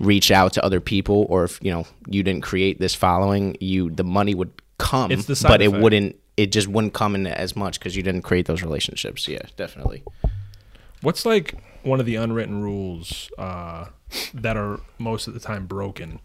reach 0.00 0.30
out 0.32 0.54
to 0.54 0.64
other 0.64 0.80
people, 0.80 1.26
or 1.28 1.44
if 1.44 1.60
you 1.62 1.70
know 1.70 1.86
you 2.08 2.22
didn't 2.24 2.42
create 2.42 2.80
this 2.80 2.94
following, 2.94 3.56
you 3.60 3.90
the 3.90 4.02
money 4.04 4.34
would 4.34 4.50
come, 4.78 5.12
It's 5.12 5.26
the 5.26 5.36
side 5.36 5.48
but 5.48 5.62
it 5.62 5.72
wouldn't. 5.72 6.16
It 6.36 6.52
just 6.52 6.68
wouldn't 6.68 6.94
come 6.94 7.14
in 7.14 7.26
as 7.26 7.54
much 7.54 7.78
because 7.78 7.94
you 7.94 8.02
didn't 8.02 8.22
create 8.22 8.46
those 8.46 8.62
relationships. 8.62 9.28
Yeah, 9.28 9.42
definitely. 9.56 10.02
What's 11.02 11.24
like 11.26 11.54
one 11.82 12.00
of 12.00 12.06
the 12.06 12.16
unwritten 12.16 12.62
rules 12.62 13.30
uh, 13.38 13.86
that 14.34 14.56
are 14.56 14.80
most 14.98 15.28
of 15.28 15.34
the 15.34 15.40
time 15.40 15.66
broken 15.66 16.20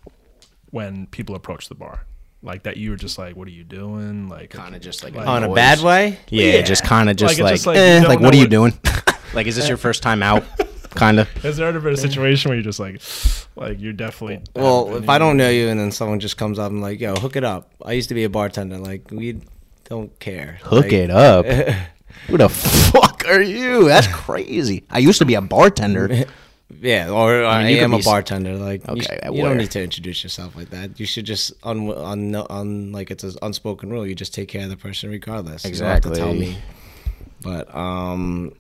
when 0.72 1.08
people 1.08 1.36
approach 1.36 1.68
the 1.70 1.76
bar? 1.76 2.06
Like 2.42 2.64
that 2.64 2.78
you 2.78 2.92
were 2.92 2.96
just 2.96 3.18
like, 3.18 3.36
what 3.36 3.48
are 3.48 3.52
you 3.52 3.64
doing? 3.64 4.30
Like, 4.30 4.52
Kind 4.52 4.76
of 4.76 4.82
just 4.82 5.04
like 5.04 5.16
Like- 5.16 5.28
on 5.28 5.44
a 5.44 5.54
bad 5.54 5.80
way. 5.82 6.20
Yeah, 6.30 6.58
Yeah. 6.58 6.62
just 6.62 6.84
kind 6.84 7.10
of 7.10 7.16
just 7.18 7.40
Like, 7.40 7.44
like, 7.44 7.54
just 7.56 7.66
like 7.68 7.78
eh, 7.78 8.04
like 8.08 8.20
what 8.20 8.34
are 8.34 8.38
you 8.38 8.44
what- 8.44 8.50
doing? 8.52 8.74
like, 9.34 9.48
is 9.48 9.56
this 9.56 9.68
your 9.68 9.78
first 9.78 10.02
time 10.04 10.22
out? 10.24 10.44
Kind 10.96 11.20
of. 11.20 11.30
Has 11.44 11.58
there 11.58 11.68
ever 11.68 11.80
been 11.80 11.94
a 11.94 11.98
situation 11.98 12.50
where 12.50 12.58
you're 12.58 12.64
just 12.64 12.80
like, 12.80 13.02
like 13.56 13.80
you're 13.80 13.94
definitely 13.94 14.42
Well, 14.56 14.96
if 14.96 15.10
I 15.10 15.18
don't 15.18 15.38
know 15.38 15.50
you 15.50 15.68
and 15.68 15.80
then 15.80 15.92
someone 15.92 16.20
just 16.20 16.38
comes 16.38 16.58
up 16.60 16.72
and 16.72 16.82
like, 16.82 17.00
yo, 17.00 17.16
hook 17.16 17.36
it 17.36 17.44
up. 17.44 17.72
I 17.84 17.94
used 17.94 18.10
to 18.10 18.16
be 18.16 18.24
a 18.24 18.30
bartender. 18.30 18.78
Like 18.78 19.10
we 19.12 19.42
don't 19.86 20.18
care. 20.20 20.60
Hook 20.64 20.86
Like, 20.86 20.94
it 20.94 21.10
up. 21.10 21.46
Who 22.28 22.38
the 22.38 22.50
fuck 22.50 23.24
are 23.28 23.42
you? 23.42 23.88
That's 23.88 24.08
crazy. 24.08 24.84
I 24.90 25.00
used 25.00 25.20
to 25.20 25.26
be 25.26 25.36
a 25.36 25.42
bartender. 25.42 26.26
Yeah, 26.82 27.12
or 27.12 27.46
I, 27.46 27.64
mean, 27.64 27.72
you 27.72 27.78
could 27.78 27.84
am 27.84 27.94
a 27.94 28.00
bartender. 28.00 28.56
Like, 28.56 28.88
Okay, 28.90 29.20
you, 29.26 29.36
you 29.36 29.44
don't 29.44 29.58
need 29.58 29.70
to 29.72 29.84
introduce 29.84 30.24
yourself 30.24 30.56
like 30.56 30.72
that. 30.72 31.00
You 31.00 31.06
should 31.06 31.26
just 31.26 31.54
on 31.64 31.92
on 31.92 32.36
on 32.36 32.92
like 32.92 33.12
it's 33.12 33.24
an 33.24 33.36
unspoken 33.44 33.92
rule. 33.92 34.06
You 34.06 34.16
just 34.16 34.34
take 34.34 34.50
care 34.50 34.64
of 34.64 34.70
the 34.70 34.76
person 34.76 35.12
regardless. 35.12 35.64
You 35.64 35.76
don't 35.76 35.88
have 35.88 36.02
to 36.02 36.16
tell 36.16 36.34
me. 36.34 36.58
But 37.42 37.74
um, 37.74 38.54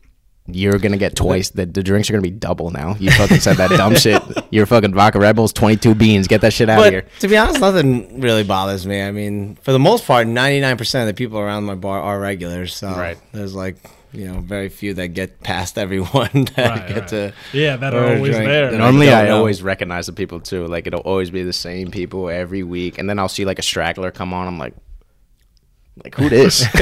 you're 0.47 0.77
gonna 0.77 0.97
get 0.97 1.15
twice. 1.15 1.49
The, 1.49 1.65
the 1.65 1.81
drinks 1.81 2.09
are 2.09 2.13
gonna 2.13 2.21
be 2.21 2.29
double 2.29 2.69
now. 2.69 2.95
You 2.99 3.11
fucking 3.11 3.39
said 3.39 3.57
that 3.57 3.71
dumb 3.71 3.95
shit. 4.05 4.21
Your 4.51 4.65
fucking 4.65 4.93
vodka 4.93 5.19
Red 5.19 5.35
Bulls, 5.35 5.51
twenty 5.53 5.75
two 5.75 5.95
beans. 5.95 6.27
Get 6.27 6.41
that 6.41 6.53
shit 6.53 6.69
out 6.69 6.85
of 6.85 6.91
here. 6.93 7.05
to 7.19 7.27
be 7.27 7.35
honest, 7.37 7.59
nothing 7.59 8.21
really 8.21 8.43
bothers 8.43 8.85
me. 8.85 9.01
I 9.01 9.11
mean, 9.11 9.55
for 9.61 9.71
the 9.71 9.79
most 9.79 10.05
part, 10.05 10.27
ninety 10.27 10.61
nine 10.61 10.77
percent 10.77 11.09
of 11.09 11.15
the 11.15 11.17
people 11.17 11.39
around 11.39 11.63
my 11.63 11.75
bar 11.75 11.99
are 11.99 12.19
regulars. 12.19 12.75
So 12.75 12.89
Right. 12.89 13.17
there's 13.31 13.55
like 13.55 13.77
you 14.13 14.27
know 14.31 14.39
very 14.39 14.69
few 14.69 14.93
that 14.93 15.09
get 15.09 15.41
past 15.43 15.77
everyone 15.77 16.29
that 16.55 16.57
Right, 16.57 16.87
get 16.87 16.97
right. 16.97 17.07
to. 17.09 17.33
Yeah, 17.51 17.75
that 17.77 17.93
are 17.93 18.15
always 18.15 18.31
drink 18.35 18.45
there. 18.47 18.71
Normally, 18.71 19.07
don't 19.07 19.17
I 19.25 19.27
know. 19.29 19.37
always 19.39 19.61
recognize 19.63 20.05
the 20.05 20.13
people 20.13 20.39
too. 20.39 20.67
Like 20.67 20.85
it'll 20.87 21.01
always 21.01 21.31
be 21.31 21.43
the 21.43 21.53
same 21.53 21.91
people 21.91 22.29
every 22.29 22.63
week, 22.63 22.97
and 22.97 23.09
then 23.09 23.17
I'll 23.19 23.27
see 23.29 23.45
like 23.45 23.59
a 23.59 23.63
straggler 23.63 24.11
come 24.11 24.33
on. 24.33 24.47
I'm 24.47 24.57
like, 24.59 24.73
like 26.03 26.15
who 26.15 26.29
this? 26.29 26.65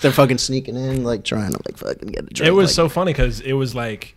They're 0.00 0.12
fucking 0.12 0.38
sneaking 0.38 0.76
in, 0.76 1.04
like 1.04 1.24
trying 1.24 1.52
to 1.52 1.60
like 1.66 1.76
fucking 1.76 2.08
get 2.08 2.24
a 2.24 2.26
drink. 2.26 2.48
It 2.48 2.52
was 2.52 2.70
like, 2.70 2.74
so 2.74 2.88
funny 2.88 3.12
because 3.12 3.40
it 3.40 3.52
was 3.52 3.74
like 3.74 4.16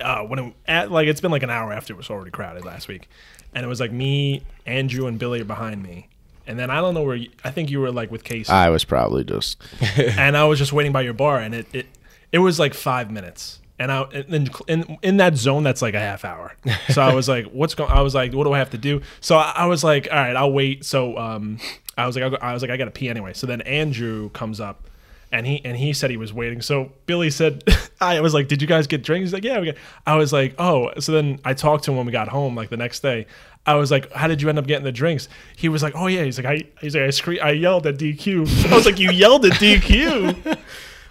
uh, 0.00 0.22
when 0.22 0.38
it, 0.38 0.54
at, 0.66 0.90
like 0.90 1.08
it's 1.08 1.20
been 1.20 1.30
like 1.30 1.42
an 1.42 1.50
hour 1.50 1.72
after 1.72 1.92
it 1.92 1.96
was 1.96 2.10
already 2.10 2.30
crowded 2.30 2.64
last 2.64 2.88
week, 2.88 3.08
and 3.54 3.64
it 3.64 3.68
was 3.68 3.80
like 3.80 3.92
me, 3.92 4.42
Andrew, 4.66 5.06
and 5.06 5.18
Billy 5.18 5.40
are 5.40 5.46
behind 5.46 5.82
me, 5.82 6.08
and 6.46 6.58
then 6.58 6.70
I 6.70 6.80
don't 6.80 6.94
know 6.94 7.02
where 7.02 7.16
you, 7.16 7.30
I 7.42 7.50
think 7.50 7.70
you 7.70 7.80
were 7.80 7.90
like 7.90 8.10
with 8.10 8.24
Casey, 8.24 8.52
I 8.52 8.70
was 8.70 8.84
probably 8.84 9.24
just 9.24 9.62
and 9.96 10.36
I 10.36 10.44
was 10.44 10.58
just 10.58 10.72
waiting 10.72 10.92
by 10.92 11.02
your 11.02 11.14
bar, 11.14 11.38
and 11.38 11.54
it 11.54 11.66
it, 11.72 11.86
it 12.32 12.38
was 12.38 12.58
like 12.58 12.74
five 12.74 13.10
minutes. 13.10 13.60
And 13.76 13.90
I 13.90 14.04
in, 14.28 14.50
in 14.68 14.98
in 15.02 15.16
that 15.16 15.36
zone 15.36 15.64
that's 15.64 15.82
like 15.82 15.94
a 15.94 16.00
half 16.00 16.24
hour. 16.24 16.54
So 16.90 17.02
I 17.02 17.12
was 17.12 17.28
like, 17.28 17.46
"What's 17.46 17.74
going?" 17.74 17.90
I 17.90 18.02
was 18.02 18.14
like, 18.14 18.32
"What 18.32 18.44
do 18.44 18.52
I 18.52 18.58
have 18.58 18.70
to 18.70 18.78
do?" 18.78 19.00
So 19.20 19.36
I, 19.36 19.52
I 19.56 19.66
was 19.66 19.82
like, 19.82 20.06
"All 20.12 20.16
right, 20.16 20.36
I'll 20.36 20.52
wait." 20.52 20.84
So 20.84 21.18
um, 21.18 21.58
I 21.96 22.06
was 22.06 22.16
like, 22.16 22.32
I 22.42 22.52
was 22.52 22.62
like, 22.62 22.70
I 22.70 22.76
got 22.76 22.86
to 22.86 22.90
pee 22.90 23.08
anyway. 23.08 23.32
So 23.32 23.46
then 23.46 23.60
Andrew 23.62 24.30
comes 24.30 24.60
up, 24.60 24.88
and 25.32 25.46
he 25.46 25.64
and 25.64 25.76
he 25.76 25.92
said 25.92 26.10
he 26.10 26.16
was 26.16 26.32
waiting. 26.32 26.60
So 26.62 26.92
Billy 27.06 27.30
said, 27.30 27.64
I 28.00 28.20
was 28.20 28.34
like, 28.34 28.48
"Did 28.48 28.60
you 28.62 28.68
guys 28.68 28.86
get 28.86 29.02
drinks?" 29.02 29.26
He's 29.28 29.32
like, 29.32 29.44
"Yeah." 29.44 29.58
We 29.60 29.66
got. 29.66 29.76
I 30.06 30.16
was 30.16 30.32
like, 30.32 30.54
"Oh." 30.58 30.92
So 31.00 31.12
then 31.12 31.40
I 31.44 31.54
talked 31.54 31.84
to 31.84 31.90
him 31.90 31.96
when 31.96 32.06
we 32.06 32.12
got 32.12 32.28
home, 32.28 32.54
like 32.54 32.70
the 32.70 32.76
next 32.76 33.00
day. 33.00 33.26
I 33.66 33.74
was 33.76 33.90
like, 33.90 34.12
"How 34.12 34.28
did 34.28 34.42
you 34.42 34.48
end 34.48 34.58
up 34.58 34.66
getting 34.66 34.84
the 34.84 34.92
drinks?" 34.92 35.28
He 35.56 35.68
was 35.68 35.82
like, 35.82 35.94
"Oh 35.96 36.06
yeah." 36.06 36.22
He's 36.24 36.38
like, 36.38 36.46
"I." 36.46 36.62
He's 36.80 36.94
like, 36.94 37.04
"I 37.04 37.10
scree- 37.10 37.40
I 37.40 37.50
yelled 37.52 37.86
at 37.86 37.96
DQ." 37.96 38.70
I 38.72 38.76
was 38.76 38.84
like, 38.86 38.98
"You 38.98 39.10
yelled 39.10 39.44
at 39.46 39.52
DQ?" 39.52 40.58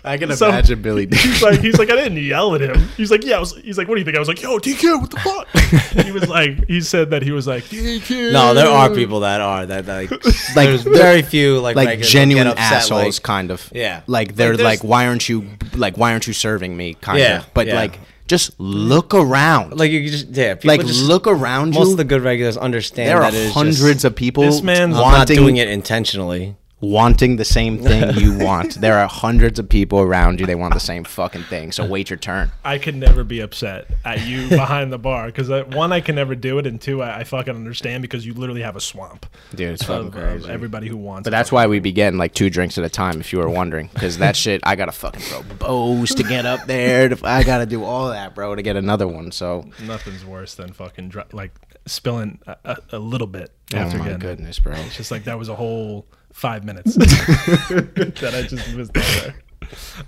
I 0.06 0.18
can 0.18 0.36
So- 0.36 0.50
imagine 0.50 0.82
Billy. 0.82 1.08
He's 1.10 1.42
like, 1.42 1.62
he's 1.62 1.78
like, 1.80 1.90
I 1.90 1.96
didn't 1.96 2.18
yell 2.18 2.54
at 2.56 2.62
him. 2.62 2.78
He's 2.98 3.10
like, 3.10 3.24
yeah. 3.24 3.38
I 3.38 3.40
was, 3.40 3.56
he's 3.58 3.78
like, 3.78 3.88
what 3.88 3.96
do 3.96 4.00
you 4.02 4.06
think? 4.06 4.18
I 4.18 4.20
was 4.20 4.28
like, 4.28 4.42
yo, 4.42 4.58
DQ, 4.60 5.00
what 5.02 5.12
the 5.12 5.20
fuck? 5.20 5.48
he 6.06 6.12
was 6.12 6.28
like, 6.28 6.68
he 6.68 6.82
said 6.82 7.12
that 7.12 7.22
he 7.24 7.32
was 7.32 7.48
like, 7.48 7.64
DQ. 7.66 8.34
No, 8.34 8.54
there 8.54 8.68
are 8.68 8.90
people 8.90 9.22
that 9.22 9.40
are 9.40 9.66
that, 9.66 9.86
that 9.86 10.12
like, 10.12 10.12
Like, 10.56 10.68
there's 10.68 10.84
very 10.84 11.22
few 11.22 11.60
like 11.60 11.76
like 11.78 12.02
genuine 12.02 12.48
get 12.48 12.54
upset, 12.58 12.74
assholes, 12.74 13.18
like- 13.20 13.24
kind 13.24 13.50
of. 13.52 13.70
Yeah. 13.74 14.02
Like 14.08 14.36
they're 14.36 14.54
Like, 14.58 14.64
like, 14.64 14.84
why 14.84 15.08
aren't 15.08 15.30
you 15.30 15.48
like 15.76 15.98
why 15.98 16.12
aren't 16.12 16.28
you 16.28 16.34
serving 16.34 16.76
me? 16.76 16.96
Kind 16.96 17.20
Yeah, 17.20 17.40
of. 17.40 17.54
But 17.54 17.68
yeah. 17.68 17.76
like, 17.76 18.00
just 18.28 18.60
look 18.60 19.14
around. 19.14 19.78
like 19.80 19.92
you 19.92 20.10
just 20.10 20.28
yeah. 20.30 20.56
People 20.56 20.68
like 20.78 20.86
just, 20.86 21.04
look 21.04 21.28
around 21.28 21.74
most 21.76 21.86
you. 21.88 21.92
of 21.92 21.98
the 21.98 22.04
good 22.04 22.22
regulars 22.22 22.58
understand 22.58 23.10
there 23.10 23.18
are 23.24 23.32
that 23.32 23.34
it 23.34 23.48
is 23.48 23.54
hundreds 23.54 23.80
just, 23.80 24.06
of 24.06 24.16
people 24.16 24.44
This 24.44 24.62
man's- 24.62 24.96
I'm 24.98 25.02
wanting 25.02 25.20
not 25.20 25.28
doing 25.28 25.58
it 25.58 25.70
intentionally. 25.70 26.56
Wanting 26.84 27.38
the 27.38 27.46
same 27.46 27.78
thing 27.78 28.14
you 28.18 28.38
want. 28.44 28.76
There 28.76 28.98
are 29.00 29.08
hundreds 29.08 29.58
of 29.58 29.70
people 29.70 30.00
around 30.02 30.40
you. 30.42 30.46
They 30.46 30.54
want 30.56 30.74
the 30.74 30.80
same 30.82 31.06
fucking 31.06 31.44
thing. 31.44 31.72
So 31.72 31.86
wait 31.86 32.10
your 32.10 32.18
turn. 32.18 32.52
I 32.66 32.78
could 32.78 32.96
never 32.96 33.24
be 33.24 33.40
upset 33.40 33.88
at 34.04 34.26
you 34.28 34.50
behind 34.50 34.92
the 34.92 34.98
bar 35.00 35.28
because 35.28 35.50
one, 35.74 35.94
I 35.94 36.02
can 36.02 36.16
never 36.16 36.36
do 36.36 36.60
it, 36.60 36.68
and 36.68 36.80
two, 36.82 37.02
I, 37.02 37.20
I 37.20 37.24
fucking 37.24 37.56
understand 37.56 38.02
because 38.02 38.26
you 38.26 38.34
literally 38.34 38.62
have 38.64 38.76
a 38.76 38.82
swamp 38.82 39.26
Dude, 39.56 39.72
it's 39.74 39.84
fucking 39.84 40.12
crazy. 40.12 40.50
everybody 40.50 40.90
who 40.90 40.98
wants. 40.98 41.26
But 41.26 41.32
that's 41.32 41.52
why 41.52 41.68
we 41.68 41.80
begin 41.80 42.18
like 42.18 42.34
two 42.34 42.50
drinks 42.50 42.78
at 42.78 42.84
a 42.84 42.90
time, 42.90 43.20
if 43.22 43.32
you 43.32 43.40
were 43.40 43.50
wondering. 43.50 43.90
Because 43.94 44.18
that 44.18 44.36
shit, 44.36 44.62
I 44.66 44.76
gotta 44.76 44.92
fucking 44.92 45.22
throw 45.22 45.44
bows 45.60 46.14
to 46.16 46.24
get 46.24 46.46
up 46.46 46.66
there. 46.68 47.10
To, 47.10 47.18
I 47.24 47.44
gotta 47.44 47.66
do 47.66 47.84
all 47.84 48.10
that, 48.10 48.36
bro, 48.36 48.56
to 48.56 48.62
get 48.62 48.76
another 48.76 49.08
one. 49.08 49.32
So, 49.32 49.70
nothing's 49.82 50.26
worse 50.26 50.56
than 50.56 50.74
fucking 50.74 51.10
dr- 51.10 51.34
like 51.34 51.52
spilling 51.86 52.40
a, 52.48 52.56
a, 52.66 52.78
a 52.94 53.00
little 53.00 53.28
bit 53.28 53.52
oh 53.74 53.78
after 53.78 53.98
my 53.98 54.06
getting 54.06 54.20
it. 54.20 54.22
goodness, 54.22 54.60
bro. 54.60 54.74
It's 54.74 54.98
just 54.98 55.12
like 55.12 55.24
that 55.26 55.38
was 55.40 55.50
a 55.50 55.56
whole 55.56 56.06
five 56.34 56.66
minutes 56.66 56.96
that 56.96 58.32
I 58.34 58.42
just 58.48 58.76
missed 58.76 58.96
out 58.98 59.04
there. 59.24 59.36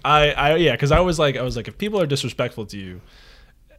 I, 0.04 0.32
I 0.32 0.56
yeah, 0.58 0.72
because 0.74 0.92
I 0.92 1.00
was 1.00 1.18
like, 1.18 1.38
I 1.38 1.42
was 1.42 1.56
like, 1.56 1.68
if 1.68 1.78
people 1.78 2.00
are 2.02 2.06
disrespectful 2.06 2.66
to 2.68 2.78
you, 2.78 3.02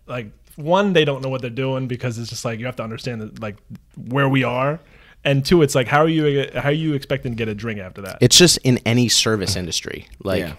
like 0.07 0.31
one, 0.57 0.93
they 0.95 1.05
don't 1.05 1.23
know 1.23 1.29
what 1.29 1.43
they're 1.43 1.51
doing 1.51 1.87
because 1.87 2.19
it's 2.19 2.31
just 2.31 2.45
like 2.45 2.59
you 2.59 2.67
have 2.67 2.77
to 2.77 2.83
understand 2.83 3.21
that 3.21 3.41
like 3.43 3.57
where 3.97 4.29
we 4.29 4.43
are, 4.43 4.81
and 5.25 5.45
two, 5.45 5.63
it's 5.63 5.75
like 5.75 5.87
how 5.87 6.01
are 6.01 6.09
you 6.09 6.49
how 6.55 6.71
are 6.71 6.73
you 6.73 6.95
expecting 6.95 7.33
to 7.33 7.37
get 7.37 7.49
a 7.49 7.55
drink 7.55 7.79
after 7.79 8.01
that? 8.03 8.19
It's 8.21 8.39
just 8.39 8.57
in 8.59 8.79
any 8.87 9.09
service 9.09 9.55
industry. 9.57 10.09
Like, 10.25 10.41
Yeah. 10.41 10.55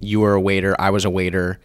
you 0.00 0.20
were 0.20 0.34
a 0.34 0.40
waiter, 0.40 0.74
I 0.78 0.90
was 0.90 1.04
a 1.04 1.10
waiter. 1.10 1.60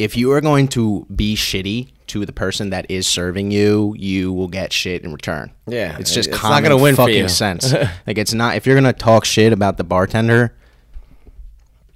If 0.00 0.16
you 0.16 0.32
are 0.32 0.40
going 0.40 0.66
to 0.68 1.06
be 1.14 1.36
shitty 1.36 1.90
to 2.06 2.24
the 2.24 2.32
person 2.32 2.70
that 2.70 2.90
is 2.90 3.06
serving 3.06 3.50
you, 3.50 3.94
you 3.98 4.32
will 4.32 4.48
get 4.48 4.72
shit 4.72 5.04
in 5.04 5.12
return. 5.12 5.52
Yeah, 5.66 5.98
it's 5.98 6.14
just 6.14 6.30
it's 6.30 6.42
not 6.42 6.62
gonna 6.62 6.78
win 6.78 6.94
for 6.96 7.02
fucking 7.02 7.14
you. 7.16 7.28
sense. 7.44 7.70
like, 8.06 8.16
it's 8.16 8.32
not. 8.32 8.56
If 8.56 8.66
you're 8.66 8.74
gonna 8.76 8.94
talk 8.94 9.26
shit 9.26 9.52
about 9.52 9.76
the 9.76 9.84
bartender, 9.84 10.56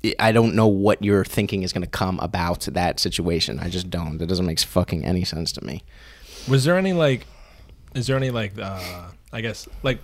I- 0.04 0.14
I 0.18 0.32
don't 0.32 0.54
know 0.54 0.66
what 0.66 1.02
you're 1.02 1.24
thinking 1.24 1.62
is 1.62 1.72
gonna 1.72 1.86
come 1.86 2.20
about 2.20 2.60
that 2.72 3.00
situation. 3.00 3.58
I 3.58 3.70
just 3.70 3.88
don't. 3.88 4.20
It 4.20 4.26
doesn't 4.26 4.44
make 4.44 4.60
fucking 4.60 5.04
any 5.04 5.24
sense 5.24 5.50
to 5.52 5.64
me. 5.64 5.82
Was 6.46 6.64
there 6.64 6.76
any 6.76 6.92
like, 6.92 7.26
is 7.94 8.06
there 8.06 8.16
any 8.18 8.30
like, 8.30 8.52
uh, 8.58 9.04
I 9.32 9.40
guess 9.40 9.66
like 9.82 9.98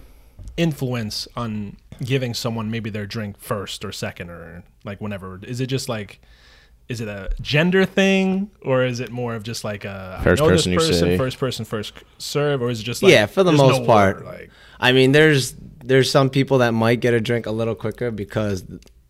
influence 0.57 1.29
on 1.37 1.77
giving 2.03 2.33
someone 2.33 2.71
maybe 2.71 2.89
their 2.89 3.07
drink 3.07 3.39
first 3.39 3.85
or 3.85 3.93
second 3.93 4.31
or 4.31 4.65
like 4.85 5.03
whenever? 5.03 5.39
Is 5.43 5.61
it 5.61 5.67
just 5.67 5.87
like, 5.89 6.21
is 6.91 7.01
it 7.01 7.09
a 7.09 7.31
gender 7.41 7.85
thing 7.87 8.51
or 8.63 8.85
is 8.85 8.99
it 9.01 9.11
more 9.11 9.35
of 9.37 9.43
just 9.45 9.63
like 9.65 9.85
a 9.85 10.21
First 10.25 10.43
know 10.43 10.51
this 10.51 10.67
person 10.67 10.93
you 10.93 10.99
say. 11.13 11.17
first 11.17 11.39
person 11.39 11.65
first 11.65 11.93
serve, 12.19 12.61
or 12.63 12.69
is 12.71 12.81
it 12.81 12.85
just 12.85 13.03
like 13.03 13.13
yeah, 13.13 13.27
for 13.27 13.43
the 13.45 13.53
most 13.53 13.81
no 13.81 13.87
part. 13.87 14.17
order, 14.17 14.27
like 14.27 14.51
I 14.81 14.93
mean, 14.93 15.13
there's 15.13 15.55
there's 15.85 16.11
some 16.11 16.29
people 16.31 16.59
that 16.59 16.73
might 16.75 17.01
get 17.01 17.15
a 17.15 17.21
drink 17.21 17.47
a 17.47 17.51
little 17.53 17.75
quicker 17.75 18.11
because 18.11 18.65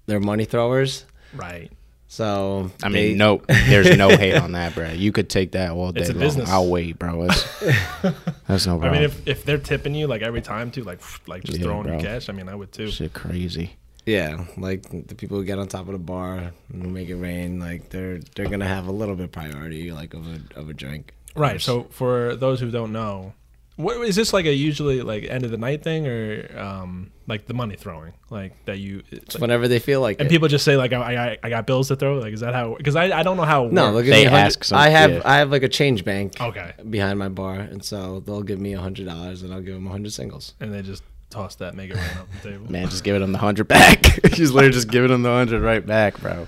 they're 0.06 0.20
money 0.20 0.44
throwers. 0.44 1.04
right? 1.34 1.70
So 2.08 2.70
I 2.82 2.88
they- 2.88 3.08
mean, 3.10 3.18
no, 3.18 3.40
there's 3.48 3.96
no 3.96 4.08
hate 4.24 4.34
on 4.36 4.52
that, 4.52 4.74
bro. 4.74 4.90
You 4.90 5.12
could 5.12 5.30
take 5.30 5.52
that 5.52 5.70
all 5.70 5.92
day 5.92 6.00
It's 6.00 6.10
a 6.10 6.12
long. 6.12 6.20
business. 6.20 6.50
I'll 6.50 6.68
wait, 6.68 6.98
bro. 6.98 7.22
It's, 7.30 7.60
that's 8.48 8.66
no 8.66 8.78
problem. 8.78 8.82
I 8.82 8.90
mean, 8.92 9.02
if, 9.04 9.26
if 9.28 9.44
they're 9.44 9.58
tipping 9.58 9.94
you 9.94 10.06
like 10.08 10.20
every 10.22 10.42
time 10.42 10.70
too, 10.72 10.82
like 10.82 11.00
like 11.28 11.44
just 11.44 11.58
Yeah, 11.58 11.64
throwing 11.66 11.86
you 11.86 11.92
bro. 11.92 12.00
cash, 12.02 12.28
I 12.28 12.32
mean, 12.32 12.48
I 12.48 12.54
would 12.56 12.72
too. 12.72 12.90
shit 12.90 13.12
crazy. 13.14 13.76
Yeah, 14.06 14.44
like 14.56 14.82
the 15.08 15.14
people 15.14 15.36
who 15.38 15.44
get 15.44 15.58
on 15.58 15.68
top 15.68 15.86
of 15.86 15.92
the 15.92 15.98
bar 15.98 16.52
and 16.72 16.92
make 16.94 17.08
it 17.08 17.16
rain, 17.16 17.60
like 17.60 17.90
they're 17.90 18.20
they're 18.34 18.48
gonna 18.48 18.66
have 18.68 18.86
a 18.86 18.92
little 18.92 19.14
bit 19.16 19.30
priority, 19.32 19.92
like 19.92 20.14
of 20.14 20.26
a 20.26 20.58
of 20.58 20.68
a 20.68 20.72
drink. 20.74 21.12
Right. 21.36 21.60
So 21.60 21.84
for 21.90 22.34
those 22.34 22.60
who 22.60 22.70
don't 22.70 22.92
know, 22.92 23.34
what 23.76 23.96
is 23.98 24.16
this 24.16 24.32
like 24.32 24.46
a 24.46 24.52
usually 24.54 25.00
like 25.02 25.24
end 25.24 25.44
of 25.44 25.50
the 25.50 25.56
night 25.58 25.82
thing 25.84 26.06
or 26.06 26.58
um 26.58 27.10
like 27.28 27.46
the 27.46 27.54
money 27.54 27.76
throwing 27.76 28.12
like 28.28 28.52
that 28.64 28.78
you 28.78 29.02
it's 29.12 29.36
like- 29.36 29.40
Whenever 29.40 29.68
they 29.68 29.78
feel 29.78 30.00
like 30.00 30.18
and 30.18 30.26
it. 30.26 30.30
people 30.30 30.48
just 30.48 30.64
say 30.64 30.76
like 30.76 30.92
I, 30.92 31.14
I 31.28 31.38
I 31.44 31.48
got 31.50 31.66
bills 31.66 31.86
to 31.88 31.96
throw 31.96 32.18
like 32.18 32.32
is 32.34 32.40
that 32.40 32.52
how 32.54 32.74
because 32.74 32.96
I, 32.96 33.16
I 33.20 33.22
don't 33.22 33.36
know 33.36 33.44
how 33.44 33.66
it 33.66 33.72
no, 33.72 33.84
they'll 33.86 33.94
works. 33.94 34.06
give 34.06 34.14
They 34.16 34.26
me 34.26 34.32
ask 34.32 34.64
some- 34.64 34.78
I 34.78 34.88
have 34.88 35.10
yeah. 35.12 35.22
I 35.24 35.36
have 35.36 35.50
like 35.52 35.62
a 35.62 35.68
change 35.68 36.04
bank 36.04 36.40
okay 36.40 36.72
behind 36.90 37.18
my 37.18 37.28
bar, 37.28 37.54
and 37.60 37.84
so 37.84 38.20
they'll 38.20 38.42
give 38.42 38.58
me 38.58 38.72
a 38.72 38.80
hundred 38.80 39.06
dollars, 39.06 39.42
and 39.42 39.54
I'll 39.54 39.60
give 39.62 39.74
them 39.74 39.86
a 39.86 39.90
hundred 39.90 40.12
singles. 40.12 40.54
and 40.58 40.74
they 40.74 40.82
just 40.82 41.04
toss 41.30 41.54
that 41.56 41.74
it 41.74 41.78
rain 41.78 41.92
off 41.92 42.26
the 42.42 42.50
table. 42.50 42.70
Man, 42.70 42.88
just 42.88 43.04
giving 43.04 43.22
him 43.22 43.32
the 43.32 43.38
hundred 43.38 43.68
back. 43.68 44.04
He's 44.34 44.50
literally 44.50 44.72
just 44.72 44.88
giving 44.90 45.10
him 45.10 45.22
the 45.22 45.30
hundred 45.30 45.62
right 45.62 45.84
back, 45.84 46.20
bro. 46.20 46.46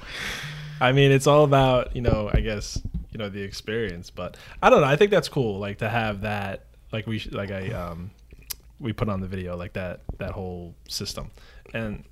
I 0.81 0.93
mean, 0.93 1.13
it's 1.13 1.27
all 1.27 1.45
about 1.45 1.95
you 1.97 2.03
know, 2.03 2.31
I 2.33 2.41
guess 2.41 2.81
you 3.13 3.19
know 3.19 3.29
the 3.29 3.41
experience, 3.43 4.11
but 4.11 4.37
I 4.63 4.71
don't 4.71 4.81
know. 4.81 4.87
I 4.89 4.97
think 4.97 5.11
that's 5.11 5.29
cool, 5.29 5.59
like 5.59 5.79
to 5.79 5.89
have 5.89 6.23
that, 6.23 6.65
like 6.93 7.07
we 7.07 7.21
like 7.31 7.51
I 7.51 7.71
um 7.71 8.11
we 8.81 8.93
put 8.93 9.09
on 9.09 9.21
the 9.21 9.29
video 9.29 9.57
like 9.57 9.75
that 9.75 10.01
that 10.19 10.33
whole 10.33 10.75
system, 10.89 11.31
and 11.73 12.05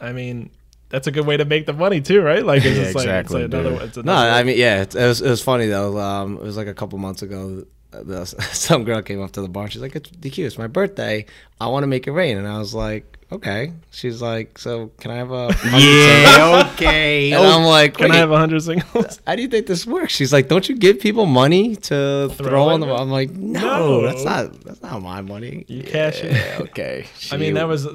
I 0.00 0.12
mean 0.12 0.50
that's 0.90 1.06
a 1.06 1.10
good 1.10 1.24
way 1.26 1.38
to 1.38 1.46
make 1.46 1.64
the 1.64 1.72
money 1.72 2.02
too, 2.02 2.20
right? 2.20 2.44
Like 2.44 2.62
it's 2.64 2.76
Yeah, 2.76 2.82
just 2.84 2.94
like 2.96 3.04
exactly, 3.04 3.42
it's 3.44 3.54
another. 3.54 3.70
dude. 3.70 3.82
It's 3.82 3.96
No, 3.96 4.02
another 4.02 4.30
I 4.30 4.42
mean, 4.42 4.58
yeah, 4.58 4.82
it, 4.82 4.94
it 4.94 5.06
was 5.06 5.22
it 5.22 5.30
was 5.30 5.42
funny 5.42 5.66
though. 5.66 5.98
Um, 5.98 6.36
it 6.36 6.42
was 6.42 6.56
like 6.58 6.66
a 6.68 6.74
couple 6.74 6.98
months 6.98 7.22
ago. 7.22 7.64
The, 7.92 8.24
some 8.52 8.84
girl 8.84 9.02
came 9.02 9.22
up 9.22 9.32
to 9.32 9.42
the 9.42 9.48
bar. 9.48 9.68
She's 9.70 9.82
like, 9.82 9.94
"It's 9.96 10.10
DQ. 10.10 10.46
It's 10.46 10.58
my 10.58 10.66
birthday. 10.66 11.26
I 11.60 11.66
want 11.68 11.82
to 11.84 11.86
make 11.86 12.06
it 12.06 12.12
rain." 12.12 12.36
And 12.38 12.48
I 12.48 12.58
was 12.58 12.74
like, 12.74 13.18
"Okay." 13.30 13.72
She's 13.90 14.20
like, 14.22 14.58
"So 14.58 14.90
can 14.98 15.10
I 15.10 15.16
have 15.16 15.30
a?" 15.30 15.54
Yeah, 15.78 16.70
okay. 16.72 17.32
And 17.32 17.42
I'm 17.44 17.64
like, 17.64 17.96
Can 17.96 18.10
I 18.10 18.16
have 18.16 18.30
a 18.30 18.38
hundred 18.38 18.62
singles? 18.62 19.20
how 19.26 19.36
do 19.36 19.42
you 19.42 19.48
think 19.48 19.66
this 19.66 19.86
works? 19.86 20.12
She's 20.14 20.32
like, 20.32 20.48
don't 20.48 20.68
you 20.68 20.74
give 20.76 21.00
people 21.00 21.26
money 21.26 21.76
to 21.76 22.28
throw, 22.34 22.48
Throw 22.48 22.68
on 22.70 22.80
the? 22.80 22.86
I'm 22.92 23.10
like, 23.10 23.30
no, 23.30 23.60
No. 23.60 24.02
that's 24.02 24.24
not 24.24 24.60
that's 24.64 24.82
not 24.82 25.02
my 25.02 25.20
money. 25.20 25.64
You 25.68 25.82
cash 25.82 26.22
it. 26.24 26.32
Yeah, 26.32 26.58
okay. 26.62 27.06
I 27.32 27.36
mean, 27.36 27.54
that 27.54 27.68
was. 27.68 27.86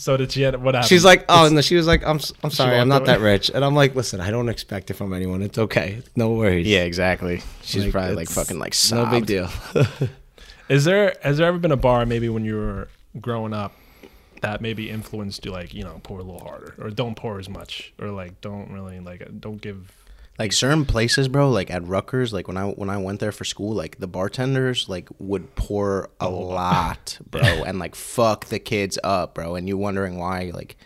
So 0.00 0.16
did 0.16 0.32
she? 0.32 0.44
End, 0.46 0.56
what 0.62 0.74
happened? 0.74 0.88
She's 0.88 1.04
like, 1.04 1.26
oh, 1.28 1.48
no. 1.50 1.60
She 1.60 1.76
was 1.76 1.86
like, 1.86 2.04
I'm 2.06 2.16
s- 2.16 2.32
I'm 2.42 2.50
sorry, 2.50 2.78
I'm 2.78 2.88
not 2.88 3.02
away. 3.02 3.12
that 3.12 3.20
rich. 3.20 3.50
And 3.54 3.62
I'm 3.64 3.74
like, 3.74 3.94
listen, 3.94 4.20
I 4.20 4.30
don't 4.30 4.48
expect 4.48 4.90
it 4.90 4.94
from 4.94 5.12
anyone. 5.12 5.42
It's 5.42 5.58
okay. 5.58 6.02
No 6.16 6.32
worries. 6.32 6.66
Yeah, 6.66 6.84
exactly. 6.84 7.42
She's 7.62 7.84
Like, 7.84 7.92
probably 7.92 8.14
like 8.16 8.28
fucking 8.30 8.58
like 8.58 8.74
no 8.90 9.04
big 9.06 9.26
deal. 9.26 9.50
Is 10.70 10.84
there 10.84 11.16
has 11.22 11.36
there 11.38 11.48
ever 11.48 11.58
been 11.58 11.72
a 11.72 11.76
bar 11.76 12.06
maybe 12.06 12.28
when 12.28 12.44
you 12.44 12.56
were 12.56 12.88
growing 13.20 13.52
up 13.52 13.74
that 14.40 14.60
maybe 14.62 14.88
influenced 14.88 15.44
you 15.44 15.50
like 15.50 15.74
you 15.74 15.82
know 15.84 16.00
pour 16.02 16.18
a 16.18 16.22
little 16.22 16.40
harder 16.40 16.74
or 16.78 16.88
don't 16.90 17.14
pour 17.16 17.38
as 17.38 17.48
much 17.48 17.92
or 18.00 18.08
like 18.08 18.40
don't 18.40 18.70
really 18.70 19.00
like 19.00 19.22
don't 19.40 19.60
give 19.60 19.92
Like 20.40 20.52
certain 20.54 20.86
places, 20.86 21.28
bro, 21.28 21.50
like 21.50 21.70
at 21.70 21.86
Rutgers, 21.86 22.32
like 22.32 22.48
when 22.48 22.56
I 22.56 22.64
when 22.70 22.88
I 22.90 22.96
went 22.96 23.20
there 23.20 23.30
for 23.30 23.44
school, 23.44 23.74
like 23.74 23.98
the 23.98 24.06
bartenders 24.08 24.88
like 24.88 25.08
would 25.18 25.54
pour 25.54 26.08
a 26.18 26.24
Oh. 26.26 26.30
lot, 26.30 27.18
bro, 27.30 27.42
and 27.42 27.78
like 27.78 27.94
fuck 27.94 28.46
the 28.46 28.58
kids 28.58 28.98
up, 29.04 29.34
bro. 29.34 29.54
And 29.54 29.68
you 29.68 29.76
wondering 29.76 30.16
why 30.18 30.50
like 30.54 30.76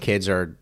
kids 0.00 0.28
are 0.28 0.56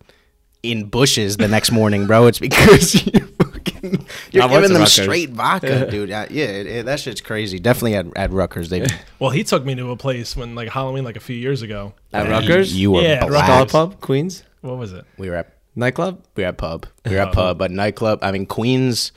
in 0.63 0.89
bushes 0.89 1.37
the 1.37 1.47
next 1.47 1.71
morning, 1.71 2.07
bro. 2.07 2.27
It's 2.27 2.39
because 2.39 2.95
you 3.07 3.21
fucking 3.43 4.07
you're 4.33 4.43
I 4.45 4.49
giving 4.49 4.73
them 4.73 4.81
Rutgers. 4.81 4.93
straight 5.03 5.29
vodka, 5.31 5.87
dude. 5.91 6.09
Yeah, 6.09 6.27
yeah 6.31 6.45
it, 6.47 6.67
it- 6.67 6.87
that 6.87 7.01
shit's 7.01 7.21
crazy. 7.21 7.59
Definitely 7.59 7.97
at, 7.97 8.07
at 8.17 8.33
Rutgers, 8.33 8.71
they 8.71 8.87
Well, 9.19 9.29
he 9.31 9.45
took 9.45 9.65
me 9.67 9.75
to 9.75 9.91
a 9.91 9.97
place 9.97 10.35
when 10.35 10.55
like 10.55 10.71
Halloween, 10.71 11.05
like 11.05 11.17
a 11.17 11.21
few 11.21 11.37
years 11.37 11.61
ago. 11.61 11.93
At 12.15 12.29
Rutgers? 12.31 12.75
You 12.75 12.93
were 12.93 13.03
Yeah, 13.03 13.25
at 13.25 13.29
black. 13.29 13.47
Rutgers. 13.49 13.73
Pub, 13.73 14.01
Queens 14.01 14.43
What 14.63 14.79
was 14.79 14.95
it? 14.95 15.05
We 15.19 15.29
were 15.29 15.37
at 15.37 15.53
nightclub. 15.79 16.23
we 16.37 16.43
were 16.43 16.49
at 16.51 16.59
pub. 16.59 16.87
We 17.07 17.13
were 17.13 17.19
at 17.21 17.29
Oh. 17.33 17.33
pub, 17.33 17.59
but 17.59 17.71
nightclub. 17.71 18.19
I 18.23 18.33
mean, 18.33 18.47
Queens 18.47 19.13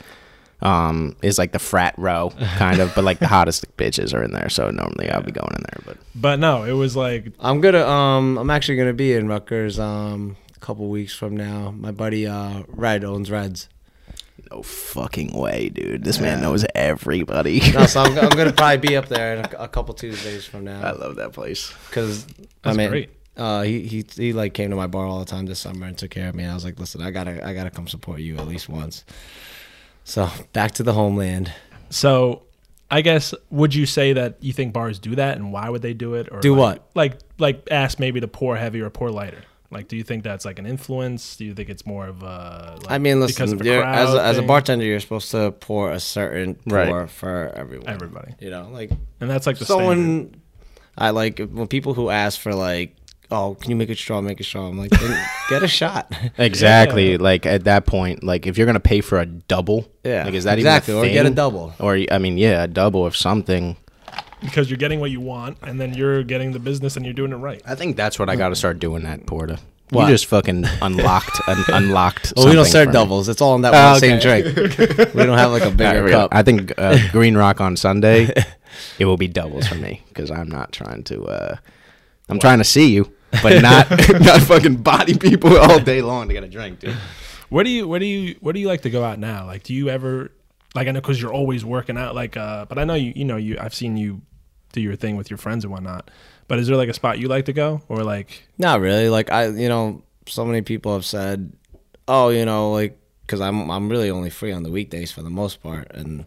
um, 0.61 1.15
is 1.23 1.37
like 1.37 1.51
the 1.53 1.59
frat 1.59 1.95
row, 1.97 2.31
kind 2.57 2.79
of, 2.79 2.93
but 2.95 3.03
like 3.03 3.19
the 3.19 3.27
hottest 3.27 3.65
bitches 3.77 4.13
are 4.13 4.23
in 4.23 4.31
there. 4.31 4.47
So 4.49 4.69
normally 4.69 5.09
I'll 5.09 5.23
be 5.23 5.31
going 5.31 5.53
in 5.55 5.63
there, 5.63 5.81
but 5.85 5.97
But 6.15 6.39
no, 6.39 6.63
it 6.63 6.73
was 6.73 6.95
like 6.95 7.33
I'm 7.39 7.61
gonna 7.61 7.85
um 7.85 8.37
I'm 8.37 8.49
actually 8.49 8.77
gonna 8.77 8.93
be 8.93 9.13
in 9.13 9.27
Rutgers 9.27 9.79
um 9.79 10.37
a 10.55 10.59
couple 10.59 10.87
weeks 10.89 11.13
from 11.13 11.35
now. 11.35 11.71
My 11.71 11.91
buddy 11.91 12.27
uh 12.27 12.63
Red 12.67 13.03
owns 13.03 13.31
Reds. 13.31 13.67
no 14.51 14.61
fucking 14.61 15.33
way, 15.33 15.69
dude. 15.69 16.03
This 16.03 16.19
man 16.19 16.41
knows 16.41 16.63
everybody. 16.75 17.59
No, 17.73 17.87
so 17.87 18.01
I'm, 18.01 18.17
I'm 18.19 18.29
gonna 18.29 18.53
probably 18.61 18.77
be 18.87 18.95
up 18.95 19.07
there 19.07 19.33
in 19.37 19.39
a, 19.45 19.49
a 19.63 19.67
couple 19.67 19.95
Tuesdays 19.95 20.45
from 20.45 20.65
now. 20.65 20.77
I 20.79 20.91
now 20.91 20.97
love 20.99 21.15
that 21.15 21.33
place. 21.33 21.73
because 21.87 22.25
I 22.25 22.45
That's 22.63 22.77
mean 22.77 22.89
great. 22.89 23.09
Uh 23.37 23.61
he, 23.61 23.81
he 23.81 24.05
he 24.15 24.33
like 24.33 24.53
came 24.53 24.69
to 24.71 24.75
my 24.75 24.87
bar 24.87 25.05
all 25.05 25.19
the 25.19 25.25
time 25.25 25.45
this 25.45 25.59
summer 25.59 25.87
and 25.87 25.97
took 25.97 26.11
care 26.11 26.29
of 26.29 26.35
me. 26.35 26.45
I 26.45 26.53
was 26.53 26.65
like, 26.65 26.79
listen, 26.79 27.01
I 27.01 27.11
gotta 27.11 27.45
I 27.45 27.53
gotta 27.53 27.69
come 27.71 27.87
support 27.87 28.19
you 28.19 28.37
at 28.37 28.47
least 28.47 28.67
once. 28.69 29.03
So 30.03 30.29
back 30.53 30.71
to 30.73 30.83
the 30.83 30.93
homeland. 30.93 31.51
so. 31.89 32.43
I 32.93 32.99
guess 32.99 33.33
would 33.49 33.73
you 33.73 33.85
say 33.85 34.11
that 34.11 34.35
you 34.41 34.51
think 34.51 34.73
bars 34.73 34.99
do 34.99 35.15
that, 35.15 35.37
and 35.37 35.53
why 35.53 35.69
would 35.69 35.81
they 35.81 35.93
do 35.93 36.15
it? 36.15 36.27
Or 36.29 36.41
Do 36.41 36.53
like, 36.53 36.59
what? 36.59 36.89
Like 36.93 37.13
like 37.37 37.67
ask 37.71 37.99
maybe 37.99 38.19
to 38.19 38.27
pour 38.27 38.57
heavy 38.57 38.81
or 38.81 38.89
pour 38.89 39.09
lighter. 39.09 39.43
Like, 39.69 39.87
do 39.87 39.95
you 39.95 40.03
think 40.03 40.25
that's 40.25 40.43
like 40.43 40.59
an 40.59 40.65
influence? 40.65 41.37
Do 41.37 41.45
you 41.45 41.53
think 41.53 41.69
it's 41.69 41.85
more 41.85 42.05
of 42.07 42.21
a? 42.21 42.79
Like, 42.81 42.91
I 42.91 42.97
mean, 42.97 43.21
because 43.21 43.39
listen, 43.39 43.53
of 43.53 43.61
a 43.61 43.63
you're, 43.65 43.81
as 43.81 44.13
a, 44.13 44.21
as 44.21 44.37
a 44.37 44.41
bartender, 44.41 44.83
you're 44.83 44.99
supposed 44.99 45.31
to 45.31 45.53
pour 45.53 45.89
a 45.93 46.01
certain 46.01 46.59
Right. 46.65 46.89
pour 46.89 47.07
for 47.07 47.53
everyone. 47.55 47.87
Everybody. 47.87 48.33
you 48.41 48.49
know, 48.49 48.67
like 48.73 48.91
and 49.21 49.29
that's 49.29 49.47
like 49.47 49.57
the 49.57 49.63
standard. 49.63 49.83
someone 49.83 50.41
I 50.97 51.11
like 51.11 51.39
when 51.39 51.67
people 51.67 51.93
who 51.93 52.09
ask 52.09 52.41
for 52.41 52.53
like, 52.53 52.93
oh, 53.31 53.55
can 53.59 53.69
you 53.71 53.75
make 53.75 53.89
it 53.89 53.97
strong? 53.97 54.25
Make 54.25 54.39
it 54.39 54.43
strong. 54.43 54.71
I'm 54.71 54.77
like, 54.77 54.91
get 55.49 55.63
a 55.63 55.67
shot. 55.79 56.13
Exactly. 56.37 57.17
Like 57.17 57.45
at 57.45 57.63
that 57.63 57.85
point, 57.85 58.23
like 58.23 58.45
if 58.45 58.57
you're 58.57 58.67
gonna 58.67 58.79
pay 58.79 59.01
for 59.01 59.19
a 59.19 59.25
double, 59.25 59.87
Yeah, 60.03 60.25
like 60.25 60.33
is 60.33 60.43
that 60.43 60.57
exactly, 60.57 60.93
even 60.93 61.05
or 61.05 61.09
a 61.09 61.13
get 61.13 61.25
a 61.25 61.29
double. 61.31 61.73
Or 61.79 61.97
I 62.11 62.17
mean, 62.17 62.37
yeah, 62.37 62.63
a 62.63 62.67
double 62.67 63.05
of 63.05 63.15
something. 63.15 63.77
because 64.41 64.69
you're 64.69 64.77
getting 64.77 64.99
what 64.99 65.11
you 65.11 65.21
want, 65.21 65.57
and 65.63 65.79
then 65.79 65.93
you're 65.93 66.23
getting 66.23 66.51
the 66.51 66.59
business, 66.59 66.95
and 66.97 67.05
you're 67.05 67.13
doing 67.13 67.31
it 67.31 67.37
right. 67.37 67.61
I 67.65 67.75
think 67.75 67.95
that's 67.95 68.19
what 68.19 68.29
I 68.29 68.35
got 68.35 68.49
to 68.49 68.55
start 68.55 68.79
doing 68.79 69.05
at 69.05 69.25
Porta. 69.25 69.59
What? 69.91 70.03
You 70.07 70.13
just 70.13 70.25
fucking 70.27 70.63
unlocked, 70.81 71.41
un- 71.49 71.63
unlocked. 71.67 72.31
Well, 72.37 72.45
we 72.47 72.53
don't 72.53 72.63
something 72.63 72.71
serve 72.71 72.85
for 72.85 72.89
me. 72.91 72.93
doubles. 72.93 73.27
It's 73.29 73.41
all 73.41 73.55
in 73.55 73.61
that 73.63 73.73
Oh, 73.73 73.91
one 73.91 73.99
same 73.99 74.17
okay. 74.19 74.41
drink. 74.53 74.77
we 75.13 75.23
don't 75.25 75.37
have 75.37 75.51
like 75.51 75.63
a 75.63 75.69
bigger 75.71 76.09
cup. 76.09 76.29
I 76.33 76.43
think 76.43 76.73
uh, 76.77 76.97
Green 77.11 77.35
Rock 77.35 77.59
on 77.59 77.75
Sunday, 77.75 78.33
it 78.99 79.05
will 79.05 79.17
be 79.17 79.27
doubles 79.27 79.67
for 79.67 79.75
me 79.75 80.01
because 80.07 80.31
I'm 80.31 80.47
not 80.49 80.71
trying 80.71 81.03
to. 81.05 81.23
Uh, 81.25 81.55
I'm 82.29 82.39
trying 82.39 82.59
to 82.59 82.63
see 82.63 82.93
you, 82.93 83.11
but 83.43 83.61
not 83.61 83.89
not 84.21 84.41
fucking 84.41 84.77
body 84.77 85.17
people 85.17 85.57
all 85.57 85.79
day 85.79 86.01
long 86.01 86.27
to 86.27 86.33
get 86.33 86.43
a 86.43 86.47
drink, 86.47 86.79
dude. 86.79 86.95
Where 87.49 87.63
do 87.63 87.69
you 87.69 87.87
where 87.87 87.99
do 87.99 88.05
you 88.05 88.35
where 88.39 88.53
do 88.53 88.59
you 88.59 88.67
like 88.67 88.81
to 88.81 88.89
go 88.89 89.03
out 89.03 89.19
now? 89.19 89.45
Like, 89.45 89.63
do 89.63 89.73
you 89.73 89.89
ever 89.89 90.31
like 90.75 90.87
I 90.87 90.91
know 90.91 91.01
because 91.01 91.21
you're 91.21 91.33
always 91.33 91.65
working 91.65 91.97
out. 91.97 92.15
Like, 92.15 92.37
uh, 92.37 92.65
but 92.65 92.77
I 92.77 92.83
know 92.83 92.93
you 92.93 93.13
you 93.15 93.25
know 93.25 93.37
you 93.37 93.57
I've 93.59 93.73
seen 93.73 93.97
you 93.97 94.21
do 94.73 94.81
your 94.81 94.95
thing 94.95 95.17
with 95.17 95.29
your 95.29 95.37
friends 95.37 95.63
and 95.63 95.71
whatnot. 95.71 96.09
But 96.47 96.59
is 96.59 96.67
there 96.67 96.77
like 96.77 96.89
a 96.89 96.93
spot 96.93 97.19
you 97.19 97.27
like 97.27 97.45
to 97.45 97.53
go 97.53 97.81
or 97.87 98.03
like 98.03 98.47
Not 98.57 98.81
really. 98.81 99.09
Like 99.09 99.31
I, 99.31 99.47
you 99.47 99.69
know, 99.69 100.03
so 100.27 100.45
many 100.45 100.61
people 100.61 100.93
have 100.93 101.05
said, 101.05 101.53
"Oh, 102.07 102.29
you 102.29 102.45
know, 102.45 102.71
like 102.71 102.97
because 103.21 103.41
I'm 103.41 103.69
I'm 103.69 103.89
really 103.89 104.09
only 104.09 104.29
free 104.29 104.51
on 104.51 104.63
the 104.63 104.71
weekdays 104.71 105.11
for 105.11 105.21
the 105.21 105.29
most 105.29 105.61
part," 105.61 105.91
and 105.91 106.25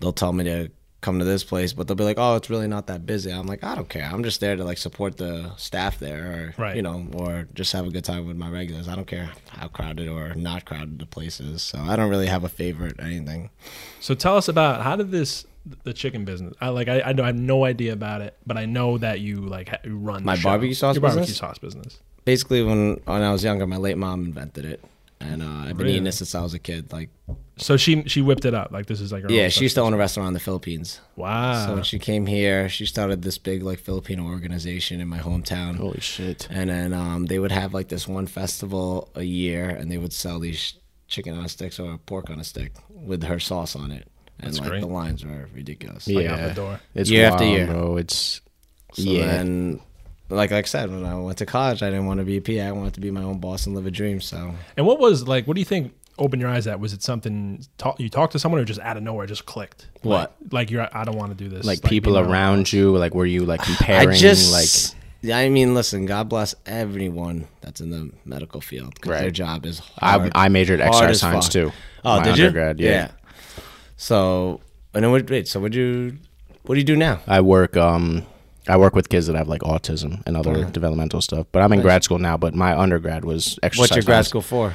they'll 0.00 0.12
tell 0.12 0.32
me 0.32 0.44
to 0.44 0.70
come 1.02 1.18
to 1.18 1.24
this 1.26 1.44
place, 1.44 1.74
but 1.74 1.86
they'll 1.86 1.94
be 1.96 2.04
like, 2.04 2.16
"Oh, 2.18 2.36
it's 2.36 2.48
really 2.48 2.66
not 2.68 2.86
that 2.86 3.04
busy." 3.04 3.30
I'm 3.30 3.46
like, 3.46 3.62
I 3.62 3.74
don't 3.74 3.88
care. 3.90 4.08
I'm 4.10 4.22
just 4.24 4.40
there 4.40 4.56
to 4.56 4.64
like 4.64 4.78
support 4.78 5.18
the 5.18 5.52
staff 5.56 5.98
there, 5.98 6.54
or 6.58 6.62
Right. 6.62 6.74
you 6.76 6.80
know, 6.82 7.06
or 7.14 7.46
just 7.52 7.72
have 7.74 7.86
a 7.86 7.90
good 7.90 8.04
time 8.04 8.26
with 8.26 8.36
my 8.38 8.48
regulars. 8.48 8.88
I 8.88 8.94
don't 8.96 9.06
care 9.06 9.30
how 9.50 9.68
crowded 9.68 10.08
or 10.08 10.34
not 10.34 10.64
crowded 10.64 10.98
the 10.98 11.06
place 11.06 11.38
is. 11.40 11.60
So 11.60 11.78
I 11.78 11.94
don't 11.96 12.08
really 12.08 12.28
have 12.28 12.44
a 12.44 12.48
favorite 12.48 12.98
or 12.98 13.04
anything. 13.04 13.50
So 14.00 14.14
tell 14.14 14.36
us 14.38 14.48
about 14.48 14.80
how 14.82 14.96
did 14.96 15.10
this 15.10 15.44
the 15.84 15.92
chicken 15.92 16.24
business? 16.24 16.54
I 16.60 16.70
like 16.70 16.88
I, 16.88 17.02
I 17.02 17.12
know 17.12 17.22
I 17.24 17.26
have 17.26 17.36
no 17.36 17.64
idea 17.64 17.92
about 17.92 18.20
it, 18.22 18.36
but 18.46 18.56
I 18.56 18.64
know 18.64 18.96
that 18.98 19.20
you 19.20 19.36
like 19.42 19.68
you 19.84 19.96
run 19.98 20.24
My 20.24 20.36
barbecue 20.42 20.74
sauce 20.74 20.94
Your 20.96 21.02
barbecue 21.02 21.20
business? 21.22 21.36
sauce 21.38 21.58
business. 21.58 21.98
Basically, 22.24 22.62
when 22.62 23.00
when 23.04 23.22
I 23.22 23.32
was 23.32 23.42
younger, 23.44 23.66
my 23.66 23.76
late 23.76 23.98
mom 23.98 24.24
invented 24.24 24.64
it. 24.64 24.82
And 25.20 25.40
uh, 25.40 25.46
I've 25.46 25.76
been 25.76 25.86
Really? 25.86 25.92
eating 25.92 26.06
it 26.08 26.12
since 26.12 26.34
I 26.34 26.42
was 26.42 26.52
a 26.52 26.58
kid. 26.58 26.92
Like, 26.92 27.08
So 27.62 27.76
she 27.76 28.02
she 28.06 28.20
whipped 28.22 28.44
it 28.44 28.54
up 28.54 28.72
like 28.72 28.86
this 28.86 29.00
is 29.00 29.12
like 29.12 29.22
her 29.22 29.30
yeah, 29.30 29.48
she 29.48 29.62
used 29.62 29.76
to 29.76 29.80
own 29.82 29.94
a 29.94 29.96
restaurant 29.96 30.28
in 30.28 30.34
the 30.34 30.40
Philippines. 30.40 31.00
Wow. 31.16 31.66
So 31.66 31.74
when 31.74 31.84
she 31.84 31.98
came 31.98 32.26
here, 32.26 32.68
she 32.68 32.86
started 32.86 33.22
this 33.22 33.38
big 33.38 33.62
like 33.62 33.78
Filipino 33.78 34.24
organization 34.24 35.00
in 35.00 35.08
my 35.08 35.18
hometown. 35.18 35.76
Holy 35.76 36.00
shit! 36.00 36.48
And 36.50 36.68
then 36.68 36.92
um, 36.92 37.26
they 37.26 37.38
would 37.38 37.52
have 37.52 37.72
like 37.72 37.88
this 37.88 38.06
one 38.08 38.26
festival 38.26 39.10
a 39.14 39.22
year, 39.22 39.68
and 39.70 39.90
they 39.90 39.98
would 39.98 40.12
sell 40.12 40.38
these 40.38 40.74
chicken 41.08 41.36
on 41.36 41.44
a 41.44 41.48
stick 41.48 41.78
or 41.78 41.98
pork 41.98 42.30
on 42.30 42.40
a 42.40 42.44
stick 42.44 42.72
with 42.88 43.22
her 43.24 43.38
sauce 43.38 43.76
on 43.76 43.90
it. 43.90 44.08
And 44.38 44.48
That's 44.48 44.60
like 44.60 44.70
great. 44.70 44.80
the 44.80 44.86
lines 44.86 45.24
were 45.24 45.48
ridiculous. 45.54 46.08
Like 46.08 46.24
yeah, 46.24 46.34
out 46.34 46.48
the 46.48 46.54
door. 46.54 46.80
it's 46.94 47.10
Year 47.10 47.26
after 47.26 47.44
year. 47.44 47.66
bro. 47.66 47.96
It's 47.96 48.40
So 48.94 49.02
yeah. 49.02 49.40
and 49.40 49.80
like 50.30 50.50
like 50.50 50.64
I 50.64 50.68
said, 50.68 50.90
when 50.90 51.04
I 51.04 51.14
went 51.18 51.38
to 51.38 51.46
college, 51.46 51.82
I 51.82 51.90
didn't 51.90 52.06
want 52.06 52.18
to 52.18 52.24
be 52.24 52.38
a 52.38 52.40
PA. 52.40 52.68
I 52.68 52.72
wanted 52.72 52.94
to 52.94 53.00
be 53.00 53.10
my 53.10 53.22
own 53.22 53.38
boss 53.38 53.66
and 53.66 53.76
live 53.76 53.86
a 53.86 53.90
dream. 53.90 54.20
So 54.20 54.54
And 54.76 54.86
what 54.86 54.98
was 54.98 55.28
like? 55.28 55.46
What 55.46 55.54
do 55.54 55.60
you 55.60 55.66
think? 55.66 55.92
Opened 56.22 56.40
your 56.40 56.50
eyes 56.50 56.68
at 56.68 56.78
was 56.78 56.92
it 56.92 57.02
something 57.02 57.64
talk, 57.78 57.98
you 57.98 58.08
talked 58.08 58.32
to 58.32 58.38
someone 58.38 58.60
or 58.60 58.64
just 58.64 58.78
out 58.78 58.96
of 58.96 59.02
nowhere 59.02 59.26
just 59.26 59.44
clicked? 59.44 59.88
What? 60.02 60.36
Like, 60.40 60.52
like 60.52 60.70
you're 60.70 60.88
I 60.92 61.02
don't 61.02 61.16
want 61.16 61.36
to 61.36 61.44
do 61.44 61.50
this. 61.50 61.66
like 61.66 61.82
people 61.82 62.12
you 62.14 62.22
know, 62.22 62.30
around 62.30 62.72
you, 62.72 62.96
like 62.96 63.12
were 63.12 63.26
you 63.26 63.44
like 63.44 63.62
comparing? 63.64 64.10
I 64.10 64.14
just 64.14 64.52
like 64.52 64.96
I 65.34 65.48
mean, 65.48 65.74
listen, 65.74 66.06
God 66.06 66.28
bless 66.28 66.54
everyone 66.64 67.48
that's 67.60 67.80
in 67.80 67.90
the 67.90 68.12
medical 68.24 68.60
field 68.60 68.94
because 68.94 69.20
their 69.20 69.30
job 69.32 69.66
is 69.66 69.82
I, 69.98 70.18
hard. 70.18 70.32
I 70.34 70.48
majored 70.48 70.80
hard 70.80 70.94
exercise 70.94 71.20
science 71.20 71.46
fuck. 71.46 71.52
too. 71.52 71.72
Oh, 72.04 72.18
my 72.18 72.24
did 72.24 72.38
you? 72.38 72.46
undergrad, 72.46 72.80
yeah. 72.80 73.10
So, 73.96 74.60
and 74.94 75.04
then 75.04 75.10
what? 75.10 75.28
Wait, 75.28 75.48
so 75.48 75.58
what 75.58 75.72
do 75.72 75.78
you? 75.78 76.18
What 76.62 76.74
do 76.74 76.78
you 76.78 76.84
do 76.84 76.96
now? 76.96 77.20
I 77.26 77.40
work 77.40 77.76
um 77.76 78.26
I 78.68 78.76
work 78.76 78.94
with 78.94 79.08
kids 79.08 79.26
that 79.26 79.36
have 79.36 79.48
like 79.48 79.62
autism 79.62 80.22
and 80.26 80.36
other 80.36 80.64
developmental 80.70 81.20
stuff. 81.20 81.46
But 81.50 81.62
I'm 81.62 81.72
in 81.72 81.80
grad 81.82 82.04
school 82.04 82.18
now, 82.18 82.36
but 82.36 82.54
my 82.54 82.78
undergrad 82.78 83.24
was 83.24 83.58
exercise 83.62 83.80
What's 83.80 83.96
your 83.96 84.04
grad 84.04 84.26
school 84.26 84.42
for? 84.42 84.74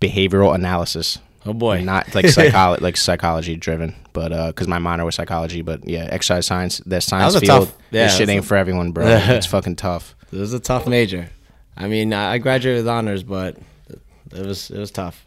Behavioral 0.00 0.54
analysis. 0.54 1.18
Oh 1.46 1.52
boy, 1.52 1.82
Not 1.82 2.14
like 2.14 2.28
psychology 2.38 2.82
like 2.82 2.96
psychology 2.96 3.56
driven, 3.56 3.94
but 4.14 4.32
uh 4.32 4.52
cuz 4.52 4.66
my 4.66 4.78
minor 4.78 5.04
was 5.04 5.14
psychology, 5.14 5.60
but 5.62 5.86
yeah, 5.88 6.08
exercise 6.10 6.46
science, 6.46 6.78
That 6.86 7.02
science 7.02 7.34
was 7.34 7.42
a 7.42 7.46
field, 7.46 7.68
tough- 7.68 7.76
yeah, 7.90 8.04
this 8.06 8.16
shit 8.16 8.28
ain't 8.28 8.44
a- 8.44 8.46
for 8.46 8.56
everyone, 8.56 8.92
bro. 8.92 9.06
it's 9.06 9.46
fucking 9.46 9.76
tough. 9.76 10.14
It 10.32 10.38
was 10.38 10.52
a 10.54 10.60
tough 10.60 10.86
major. 10.86 11.28
I 11.76 11.86
mean, 11.88 12.12
I 12.12 12.34
I 12.34 12.38
graduated 12.38 12.84
with 12.84 12.88
honors, 12.88 13.22
but 13.22 13.56
it 14.32 14.46
was 14.46 14.70
it 14.70 14.78
was 14.78 14.90
tough. 14.90 15.26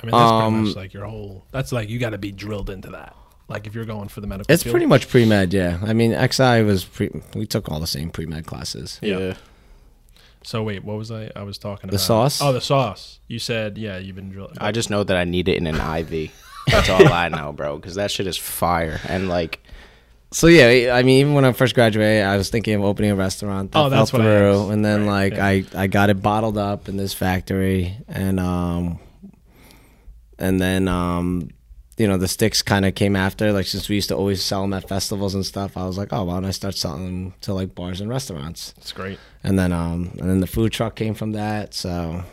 I 0.00 0.06
mean, 0.06 0.12
that's 0.12 0.14
Um, 0.32 0.52
pretty 0.54 0.68
much 0.68 0.76
like 0.76 0.94
your 0.94 1.04
whole. 1.06 1.44
That's 1.50 1.72
like 1.72 1.88
you 1.90 1.98
got 1.98 2.10
to 2.10 2.18
be 2.18 2.30
drilled 2.32 2.70
into 2.70 2.88
that. 2.90 3.14
Like 3.48 3.66
if 3.66 3.74
you're 3.74 3.84
going 3.84 4.08
for 4.08 4.20
the 4.20 4.26
medical. 4.26 4.52
It's 4.52 4.62
field. 4.62 4.72
pretty 4.72 4.86
much 4.86 5.08
pre 5.08 5.24
med, 5.26 5.52
yeah. 5.52 5.78
I 5.84 5.92
mean, 5.92 6.12
XI 6.30 6.62
was 6.62 6.84
pre. 6.84 7.10
We 7.34 7.46
took 7.46 7.68
all 7.70 7.80
the 7.80 7.86
same 7.86 8.10
pre 8.10 8.24
med 8.26 8.46
classes. 8.46 8.98
Yeah. 9.02 9.34
So 10.48 10.62
wait, 10.62 10.82
what 10.82 10.96
was 10.96 11.10
I? 11.10 11.30
I 11.36 11.42
was 11.42 11.58
talking 11.58 11.90
about? 11.90 11.90
The 11.90 11.96
about 11.96 12.30
sauce? 12.32 12.40
Oh, 12.40 12.54
the 12.54 12.62
sauce. 12.62 13.20
You 13.28 13.38
said 13.38 13.76
yeah, 13.76 13.98
you've 13.98 14.16
been 14.16 14.30
drilling. 14.30 14.56
I 14.58 14.72
just 14.72 14.88
know 14.88 15.04
that 15.04 15.14
I 15.14 15.24
need 15.24 15.46
it 15.46 15.58
in 15.58 15.66
an 15.66 15.74
IV. 15.76 16.30
That's 16.68 16.88
all 16.88 17.06
I 17.12 17.28
know, 17.28 17.52
bro, 17.52 17.78
cuz 17.78 17.96
that 17.96 18.10
shit 18.10 18.26
is 18.26 18.38
fire 18.38 18.98
and 19.06 19.28
like 19.28 19.62
So 20.30 20.46
yeah, 20.46 20.94
I 20.94 21.02
mean, 21.02 21.20
even 21.20 21.34
when 21.34 21.44
I 21.44 21.52
first 21.52 21.74
graduated, 21.74 22.24
I 22.24 22.38
was 22.38 22.48
thinking 22.48 22.72
of 22.76 22.82
opening 22.82 23.10
a 23.10 23.14
restaurant. 23.14 23.72
That 23.72 23.78
Oh, 23.78 23.88
that's 23.90 24.10
fell 24.10 24.20
what 24.20 24.26
I 24.26 24.38
through, 24.38 24.70
and 24.70 24.82
then 24.82 25.04
Right, 25.04 25.32
like 25.32 25.34
yeah. 25.34 25.80
I 25.80 25.82
I 25.82 25.86
got 25.86 26.08
it 26.08 26.22
bottled 26.22 26.56
up 26.56 26.88
in 26.88 26.96
this 26.96 27.12
factory, 27.12 27.98
and 28.08 28.40
um, 28.40 29.00
and 30.38 30.58
then 30.58 30.88
um, 30.88 31.50
you 31.98 32.06
know 32.06 32.16
the 32.16 32.28
sticks 32.28 32.62
kind 32.62 32.84
of 32.84 32.94
came 32.94 33.16
after. 33.16 33.52
Like 33.52 33.66
since 33.66 33.88
we 33.88 33.96
used 33.96 34.08
to 34.08 34.16
always 34.16 34.42
sell 34.42 34.62
them 34.62 34.72
at 34.72 34.88
festivals 34.88 35.34
and 35.34 35.44
stuff, 35.44 35.76
I 35.76 35.84
was 35.86 35.98
like, 35.98 36.12
oh, 36.12 36.24
why 36.24 36.34
don't 36.34 36.44
I 36.44 36.50
start 36.50 36.76
selling 36.76 37.04
them 37.04 37.34
to 37.42 37.54
like 37.54 37.74
bars 37.74 38.00
and 38.00 38.08
restaurants? 38.08 38.74
It's 38.78 38.92
great. 38.92 39.18
And 39.42 39.58
then 39.58 39.72
um, 39.72 40.10
and 40.18 40.30
then 40.30 40.40
the 40.40 40.46
food 40.46 40.72
truck 40.72 40.94
came 40.94 41.14
from 41.14 41.32
that. 41.32 41.74
So 41.74 42.24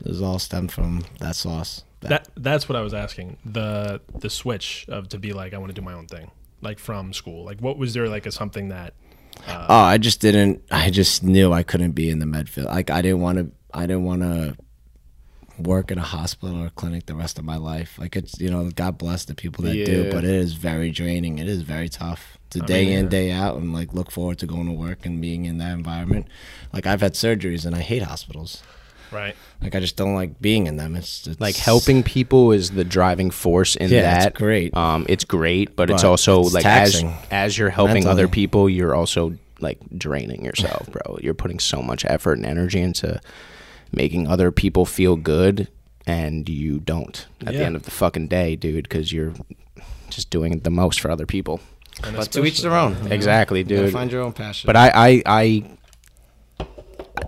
it 0.00 0.08
was 0.08 0.20
all 0.20 0.38
stemmed 0.38 0.72
from 0.72 1.04
that 1.20 1.36
sauce. 1.36 1.84
That 2.00 2.28
that's 2.36 2.68
what 2.68 2.76
I 2.76 2.82
was 2.82 2.94
asking. 2.94 3.38
The 3.44 4.00
the 4.18 4.30
switch 4.30 4.86
of 4.88 5.08
to 5.10 5.18
be 5.18 5.32
like 5.32 5.54
I 5.54 5.58
want 5.58 5.70
to 5.70 5.80
do 5.80 5.84
my 5.84 5.94
own 5.94 6.06
thing, 6.06 6.30
like 6.60 6.78
from 6.78 7.12
school. 7.12 7.44
Like 7.44 7.60
what 7.60 7.78
was 7.78 7.94
there 7.94 8.08
like 8.08 8.26
a 8.26 8.32
something 8.32 8.68
that 8.68 8.94
Oh, 9.48 9.66
I 9.68 9.98
just 9.98 10.20
didn't. 10.20 10.62
I 10.70 10.90
just 10.90 11.22
knew 11.22 11.52
I 11.52 11.62
couldn't 11.62 11.92
be 11.92 12.10
in 12.10 12.18
the 12.18 12.26
med 12.26 12.48
field. 12.48 12.68
Like 12.68 12.90
I 12.90 13.02
didn't 13.02 13.20
want 13.20 13.38
to. 13.38 13.50
I 13.72 13.86
didn't 13.86 14.04
want 14.04 14.22
to 14.22 14.56
work 15.58 15.90
in 15.90 15.98
a 15.98 16.02
hospital 16.02 16.62
or 16.62 16.66
a 16.66 16.70
clinic 16.70 17.06
the 17.06 17.14
rest 17.14 17.38
of 17.38 17.44
my 17.44 17.56
life. 17.56 17.98
Like 17.98 18.16
it's 18.16 18.40
you 18.40 18.50
know, 18.50 18.70
God 18.70 18.98
bless 18.98 19.24
the 19.24 19.34
people 19.34 19.64
that 19.64 19.72
do, 19.72 20.10
but 20.10 20.24
it 20.24 20.30
is 20.30 20.54
very 20.54 20.90
draining. 20.90 21.38
It 21.38 21.48
is 21.48 21.62
very 21.62 21.88
tough 21.88 22.38
to 22.50 22.60
day 22.60 22.92
in 22.92 23.08
day 23.08 23.32
out 23.32 23.56
and 23.56 23.72
like 23.72 23.92
look 23.92 24.10
forward 24.10 24.38
to 24.38 24.46
going 24.46 24.66
to 24.66 24.72
work 24.72 25.04
and 25.04 25.20
being 25.20 25.44
in 25.44 25.58
that 25.58 25.72
environment. 25.72 26.26
Like 26.72 26.86
I've 26.86 27.00
had 27.00 27.14
surgeries 27.14 27.66
and 27.66 27.74
I 27.74 27.80
hate 27.80 28.02
hospitals. 28.02 28.62
Right. 29.12 29.36
Like 29.62 29.74
I 29.74 29.80
just 29.80 29.96
don't 29.96 30.14
like 30.14 30.40
being 30.40 30.66
in 30.66 30.76
them. 30.76 30.96
It's, 30.96 31.26
it's 31.26 31.40
like 31.40 31.56
helping 31.56 32.02
people 32.02 32.52
is 32.52 32.72
the 32.72 32.84
driving 32.84 33.30
force 33.30 33.76
in 33.76 33.90
Yeah, 33.90 34.16
it's 34.16 34.24
that. 34.24 34.34
great. 34.34 34.76
Um, 34.76 35.06
it's 35.08 35.24
great, 35.24 35.76
but, 35.76 35.90
it's 35.90 36.04
also 36.04 36.40
it's 36.42 36.54
like 36.54 36.64
taxing 36.64 37.08
as 37.08 37.26
as 37.30 37.58
you're 37.58 37.70
helping 37.70 38.06
other 38.06 38.28
people, 38.28 38.68
you're 38.68 38.94
also 38.94 39.34
like 39.60 39.78
draining 39.96 40.44
yourself, 40.44 40.86
bro. 40.90 41.18
You're 41.22 41.34
putting 41.34 41.60
so 41.60 41.82
much 41.82 42.04
effort 42.04 42.34
and 42.34 42.46
energy 42.46 42.80
into 42.80 43.20
making 43.92 44.26
other 44.28 44.50
people 44.50 44.84
feel 44.84 45.16
good, 45.16 45.68
and 46.06 46.48
you 46.48 46.78
don't 46.80 47.26
at 47.46 47.52
the 47.54 47.64
end 47.64 47.76
of 47.76 47.82
the 47.84 47.90
fucking 47.90 48.28
day, 48.28 48.56
dude, 48.56 48.84
because 48.84 49.12
you're 49.12 49.32
just 50.10 50.30
doing 50.30 50.60
the 50.60 50.70
most 50.70 51.00
for 51.00 51.10
other 51.10 51.26
people. 51.26 51.60
And 52.04 52.14
But 52.16 52.30
to 52.32 52.44
each 52.44 52.60
their 52.62 52.74
own. 52.74 52.96
you 53.02 53.08
know? 53.08 53.14
Exactly, 53.14 53.60
You 53.60 53.64
dude. 53.64 53.92
find 53.92 54.12
your 54.12 54.22
own 54.22 54.32
passion. 54.32 54.66
But 54.66 54.76
I, 54.76 54.90
I, 54.94 55.22
I, 55.26 56.64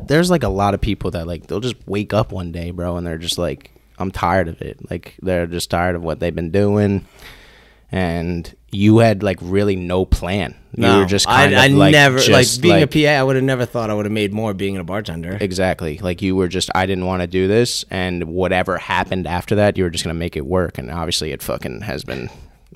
there's 0.07 0.31
like 0.31 0.43
a 0.43 0.49
lot 0.49 0.75
of 0.75 0.81
people 0.81 1.11
that 1.13 1.27
like 1.27 1.47
they'll 1.47 1.61
just 1.61 1.77
wake 1.87 2.13
up 2.13 2.33
one 2.33 2.53
day, 2.53 2.71
bro, 2.71 2.97
and 2.97 3.07
they're 3.07 3.19
just 3.19 3.39
like, 3.39 3.71
I'm 3.99 4.11
tired 4.11 4.49
of 4.49 4.61
it. 4.63 4.91
Like 4.91 5.17
they're 5.23 5.47
just 5.47 5.71
tired 5.71 5.97
of 5.97 6.03
what 6.03 6.21
they've 6.21 6.35
been 6.35 6.51
doing, 6.51 7.07
and 7.91 8.55
you 8.70 8.99
had 8.99 9.22
like 9.22 9.39
really 9.41 9.76
no 9.76 10.05
plan. 10.05 10.55
You 10.76 10.82
no, 10.82 10.99
were 11.01 11.07
just 11.07 11.26
kind 11.26 11.55
I, 11.57 11.66
of 11.66 11.72
I 11.72 11.74
like 11.76 11.93
never 11.93 12.18
just, 12.18 12.30
like 12.30 12.62
being 12.62 12.74
like- 12.82 12.95
a 12.95 13.05
PA. 13.07 13.20
I 13.20 13.22
would 13.22 13.36
have 13.36 13.45
never 13.45 13.64
thought 13.64 13.91
I 13.91 13.95
would 13.95 14.05
have 14.05 14.12
made 14.12 14.32
more 14.32 14.53
being 14.55 14.76
a 14.76 14.84
bartender. 14.84 15.39
Exactly. 15.41 15.99
Like 15.99 16.20
you 16.22 16.36
were 16.36 16.49
just, 16.49 16.70
I 16.74 16.86
didn't 16.86 17.07
want 17.07 17.22
to 17.22 17.26
do 17.26 17.49
this, 17.49 17.84
and 17.91 18.24
whatever 18.24 18.76
happened 18.78 19.26
after 19.26 19.55
that, 19.57 19.78
you 19.78 19.84
were 19.84 19.91
just 19.91 20.05
gonna 20.05 20.14
make 20.14 20.36
it 20.36 20.45
work, 20.47 20.78
and 20.78 20.91
obviously 20.91 21.32
it 21.32 21.43
fucking 21.43 21.80
has 21.82 22.05
been 22.05 22.28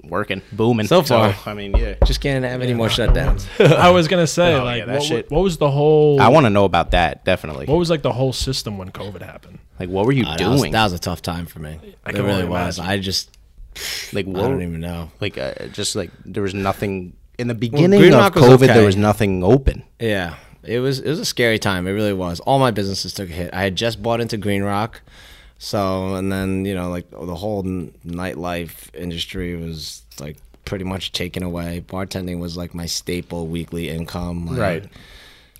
working, 0.05 0.41
booming 0.53 0.87
So 0.87 1.03
far. 1.03 1.37
I 1.45 1.53
mean, 1.55 1.77
yeah. 1.77 1.95
Just 2.07 2.21
can't 2.23 2.45
have 2.45 2.63
any 2.63 2.73
more 2.75 2.89
shutdowns. 2.89 3.47
I 3.77 3.91
was 3.91 4.09
gonna 4.09 4.27
say 4.27 4.55
Oh, 4.55 4.65
like 4.65 4.79
yeah, 4.79 4.87
that 4.87 4.95
what, 4.99 5.03
shit- 5.03 5.31
what 5.31 5.43
was 5.43 5.59
the 5.59 5.71
whole 5.71 6.21
I 6.21 6.29
want 6.29 6.47
to 6.47 6.51
know 6.51 6.65
about 6.65 6.93
that 6.93 7.25
definitely. 7.27 7.67
what 7.67 7.77
was 7.77 7.91
like 7.91 8.03
the 8.03 8.13
whole 8.13 8.33
system 8.33 8.79
when 8.79 8.91
COVID 8.91 9.21
happened? 9.23 9.59
Like, 9.79 9.91
what 9.91 10.07
were 10.07 10.13
you 10.13 10.25
Uh, 10.25 10.37
that, 10.39 10.49
was, 10.49 10.61
doing? 10.61 10.73
that 10.73 10.85
was 10.85 10.93
a 10.95 10.99
tough 10.99 11.21
time 11.23 11.45
for 11.47 11.59
me. 11.59 11.79
I 12.05 12.11
it 12.11 12.15
really 12.15 12.31
only 12.33 12.45
was. 12.47 12.79
I 12.79 12.99
just 12.99 13.31
like, 14.13 14.27
what? 14.27 14.45
I 14.45 14.49
don't 14.49 14.63
even 14.63 14.81
know. 14.81 15.11
like 15.21 15.39
uh, 15.39 15.67
just 15.73 15.97
like 15.97 16.11
there 16.25 16.43
was 16.43 16.55
nothing 16.55 17.15
in 17.39 17.49
the 17.49 17.55
beginning 17.55 18.01
Green 18.01 18.13
of 18.13 18.21
Rock 18.21 18.35
was 18.35 18.45
COVID. 18.45 18.55
okay. 18.65 18.67
There 18.75 18.85
was 18.85 18.97
nothing 18.97 19.43
open. 19.43 19.83
Yeah, 19.99 20.37
it 20.63 20.81
was 20.81 21.01
it 21.01 21.09
was 21.09 21.19
a 21.19 21.25
scary 21.25 21.59
time. 21.59 21.87
It 21.87 21.93
really 21.93 22.13
was. 22.13 22.41
All 22.41 22.59
my 22.59 22.71
businesses 22.71 23.15
took 23.15 23.31
a 23.31 23.33
hit. 23.33 23.55
I 23.55 23.63
had 23.63 23.77
just 23.77 24.03
bought 24.03 24.21
into 24.21 24.37
Green 24.37 24.63
Rock, 24.63 25.01
so 25.59 26.15
and 26.15 26.31
then 26.31 26.65
you 26.65 26.75
know 26.75 26.91
like 26.91 27.11
the 27.11 27.35
whole 27.35 27.67
n- 27.67 27.93
nightlife 28.07 28.95
industry 28.95 29.57
was 29.57 30.03
like 30.21 30.37
pretty 30.65 30.85
much 30.85 31.13
taken 31.13 31.43
away. 31.43 31.83
Bartending 31.87 32.39
was 32.39 32.57
like 32.57 32.75
my 32.75 32.87
staple 32.87 33.47
weekly 33.47 33.89
income. 33.89 34.47
Like, 34.47 34.59
Right. 34.59 34.85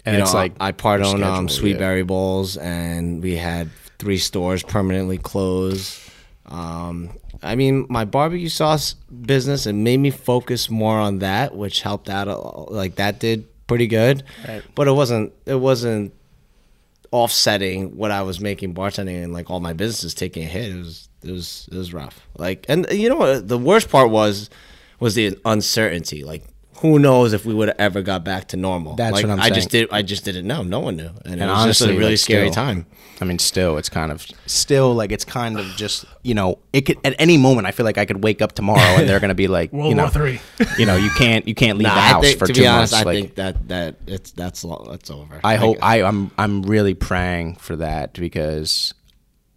And 0.05 0.17
it's 0.17 0.33
know, 0.33 0.39
like 0.41 0.53
I 0.59 0.73
part 0.73 1.01
your 1.01 1.09
own 1.11 1.23
um, 1.23 1.49
schedule, 1.49 1.49
Sweet 1.49 1.73
yeah. 1.73 1.79
Berry 1.79 2.03
Bowls, 2.03 2.57
and 2.57 3.23
we 3.23 3.37
had 3.37 3.71
three 3.99 4.19
stores 4.19 4.63
permanently 4.65 5.17
closed. 5.19 5.97
Um, 6.47 7.11
I 7.43 7.57
mean, 7.57 7.87
my 7.89 8.05
barbecue 8.05 8.49
sauce 8.49 8.95
business 8.95 9.67
it 9.67 9.73
made 9.73 9.99
me 9.99 10.11
focus 10.11 10.71
more 10.71 10.99
on 10.99 11.19
that, 11.21 11.57
which 11.57 11.83
helped 11.83 12.09
out. 12.09 12.29
a- 12.29 12.37
Like 12.73 12.97
that 12.97 13.19
did 13.21 13.47
pretty 13.67 13.87
good, 13.89 14.23
Right. 14.47 14.63
but 14.75 14.87
it 14.89 14.93
wasn't. 14.93 15.33
It 15.47 15.57
wasn't 15.57 16.13
offsetting 17.11 17.97
what 17.97 18.11
I 18.11 18.23
was 18.23 18.41
making 18.41 18.75
bartending 18.75 19.23
and 19.23 19.33
like 19.33 19.51
all 19.51 19.61
my 19.61 19.73
businesses 19.75 20.15
taking 20.15 20.45
a 20.45 20.47
hit. 20.47 20.73
It 20.73 20.77
was 20.79 21.09
it 21.23 21.31
was 21.31 21.69
it 21.71 21.77
was 21.77 21.93
rough. 21.93 22.27
Like 22.39 22.65
and 22.69 22.87
you 22.91 23.09
know 23.09 23.17
what 23.17 23.49
the 23.49 23.59
worst 23.59 23.89
part 23.91 24.11
was 24.11 24.49
was 25.01 25.15
the 25.15 25.37
uncertainty. 25.45 26.25
Like 26.25 26.45
who 26.83 26.99
knows 26.99 27.33
if 27.33 27.47
we 27.47 27.55
would 27.55 27.69
have 27.69 27.81
ever 27.81 28.03
got 28.03 28.23
back 28.25 28.49
to 28.49 28.57
normal. 28.59 28.95
That's 28.97 29.15
like, 29.15 29.25
what 29.25 29.33
I'm 29.33 29.41
I 29.41 29.49
just 29.51 29.71
did 29.71 29.89
I 29.91 30.03
just 30.03 30.25
didn't 30.25 30.47
know. 30.47 30.63
No 30.63 30.81
one 30.81 30.97
knew. 30.97 31.09
And, 31.25 31.35
it 31.37 31.41
And 31.41 31.51
was 31.51 31.65
just 31.65 31.81
honestly, 31.83 31.95
a 31.95 31.99
really 31.99 32.11
like, 32.13 32.19
scary 32.19 32.51
still- 32.51 32.65
time. 32.65 32.87
I 33.21 33.25
mean, 33.25 33.39
still, 33.39 33.79
it's 33.79 33.89
kind 33.89 34.11
of 34.11 34.27
still 34.47 34.95
like 34.95 35.13
it's 35.13 35.25
kind 35.25 35.57
of 35.61 35.65
just 35.77 36.05
you 36.23 36.35
know 36.35 36.59
it 36.73 36.81
could 36.83 36.99
at 37.05 37.15
any 37.21 37.39
moment. 37.39 37.69
I 37.69 37.71
feel 37.71 37.85
like 37.87 37.97
I 37.97 38.05
could 38.05 38.25
wake 38.25 38.43
up 38.43 38.53
tomorrow 38.53 38.81
and 38.99 39.09
they're 39.09 39.21
gonna 39.21 39.33
be 39.35 39.47
like, 39.47 39.73
World 39.73 39.91
you 39.91 39.95
know, 39.95 40.05
War 40.05 40.11
Three. 40.11 40.41
you 40.79 40.87
know, 40.87 40.97
you 40.97 41.09
can't 41.11 41.47
you 41.47 41.55
can't 41.55 41.79
leave 41.79 41.87
Nah, 41.87 41.95
the 41.95 42.01
house 42.01 42.25
think, 42.25 42.39
for 42.41 42.47
to 42.49 42.53
two 42.53 42.63
be 42.63 42.67
honest, 42.67 42.93
months. 42.93 43.07
I 43.07 43.09
like, 43.09 43.17
think 43.23 43.35
that 43.37 43.69
that 43.69 43.97
it's 44.09 44.33
that's 44.33 44.65
lo- 44.65 44.89
that's 44.91 45.09
over. 45.09 45.41
I 45.45 45.55
hope 45.55 45.81
Like, 45.81 46.03
I 46.03 46.03
I'm 46.09 46.33
I'm 46.37 46.63
really 46.65 46.95
praying 46.95 47.57
for 47.57 47.77
that 47.77 48.13
because 48.15 48.93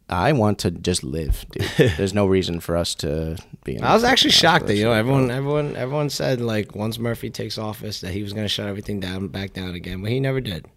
I 0.07 0.33
want 0.33 0.59
to 0.59 0.71
just 0.71 1.03
live, 1.03 1.45
dude. 1.51 1.67
There's 1.97 2.13
no 2.13 2.27
reason 2.27 2.59
for 2.59 2.77
us 2.77 2.93
to 2.95 3.37
be. 3.63 3.75
In 3.77 3.83
I 3.83 3.93
was 3.93 4.03
actually 4.03 4.31
shocked 4.31 4.67
that 4.67 4.75
you 4.75 4.83
know 4.83 4.91
everyone 4.91 5.31
everyone 5.31 5.75
everyone 5.75 6.09
said 6.09 6.41
like 6.41 6.75
once 6.75 6.99
Murphy 6.99 7.29
takes 7.31 7.57
office 7.57 8.01
that 8.01 8.11
he 8.11 8.21
was 8.21 8.31
going 8.33 8.45
to 8.45 8.49
shut 8.49 8.67
everything 8.67 8.99
down 8.99 9.27
back 9.29 9.53
down 9.53 9.73
again, 9.73 10.01
but 10.01 10.11
he 10.11 10.19
never 10.19 10.39
did. 10.41 10.67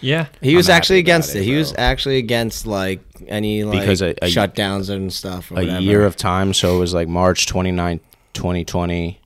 Yeah. 0.00 0.26
He 0.40 0.54
was 0.56 0.66
happy 0.68 0.76
actually 0.76 0.98
against 1.00 1.34
it, 1.34 1.40
it. 1.40 1.44
He 1.44 1.56
was 1.56 1.74
actually 1.76 2.16
against 2.18 2.66
like 2.66 3.00
any 3.28 3.64
like 3.64 3.80
Because 3.80 4.00
a- 4.02 4.10
a- 4.22 4.28
shutdowns 4.28 4.88
and 4.90 5.12
stuff. 5.12 5.50
Or 5.50 5.54
a 5.54 5.56
whatever. 5.62 5.80
year 5.80 6.04
of 6.06 6.16
time. 6.16 6.54
So 6.54 6.76
it 6.76 6.78
was 6.78 6.94
like 6.94 7.08
March 7.08 7.46
29, 7.46 8.00
2020. 8.34 9.18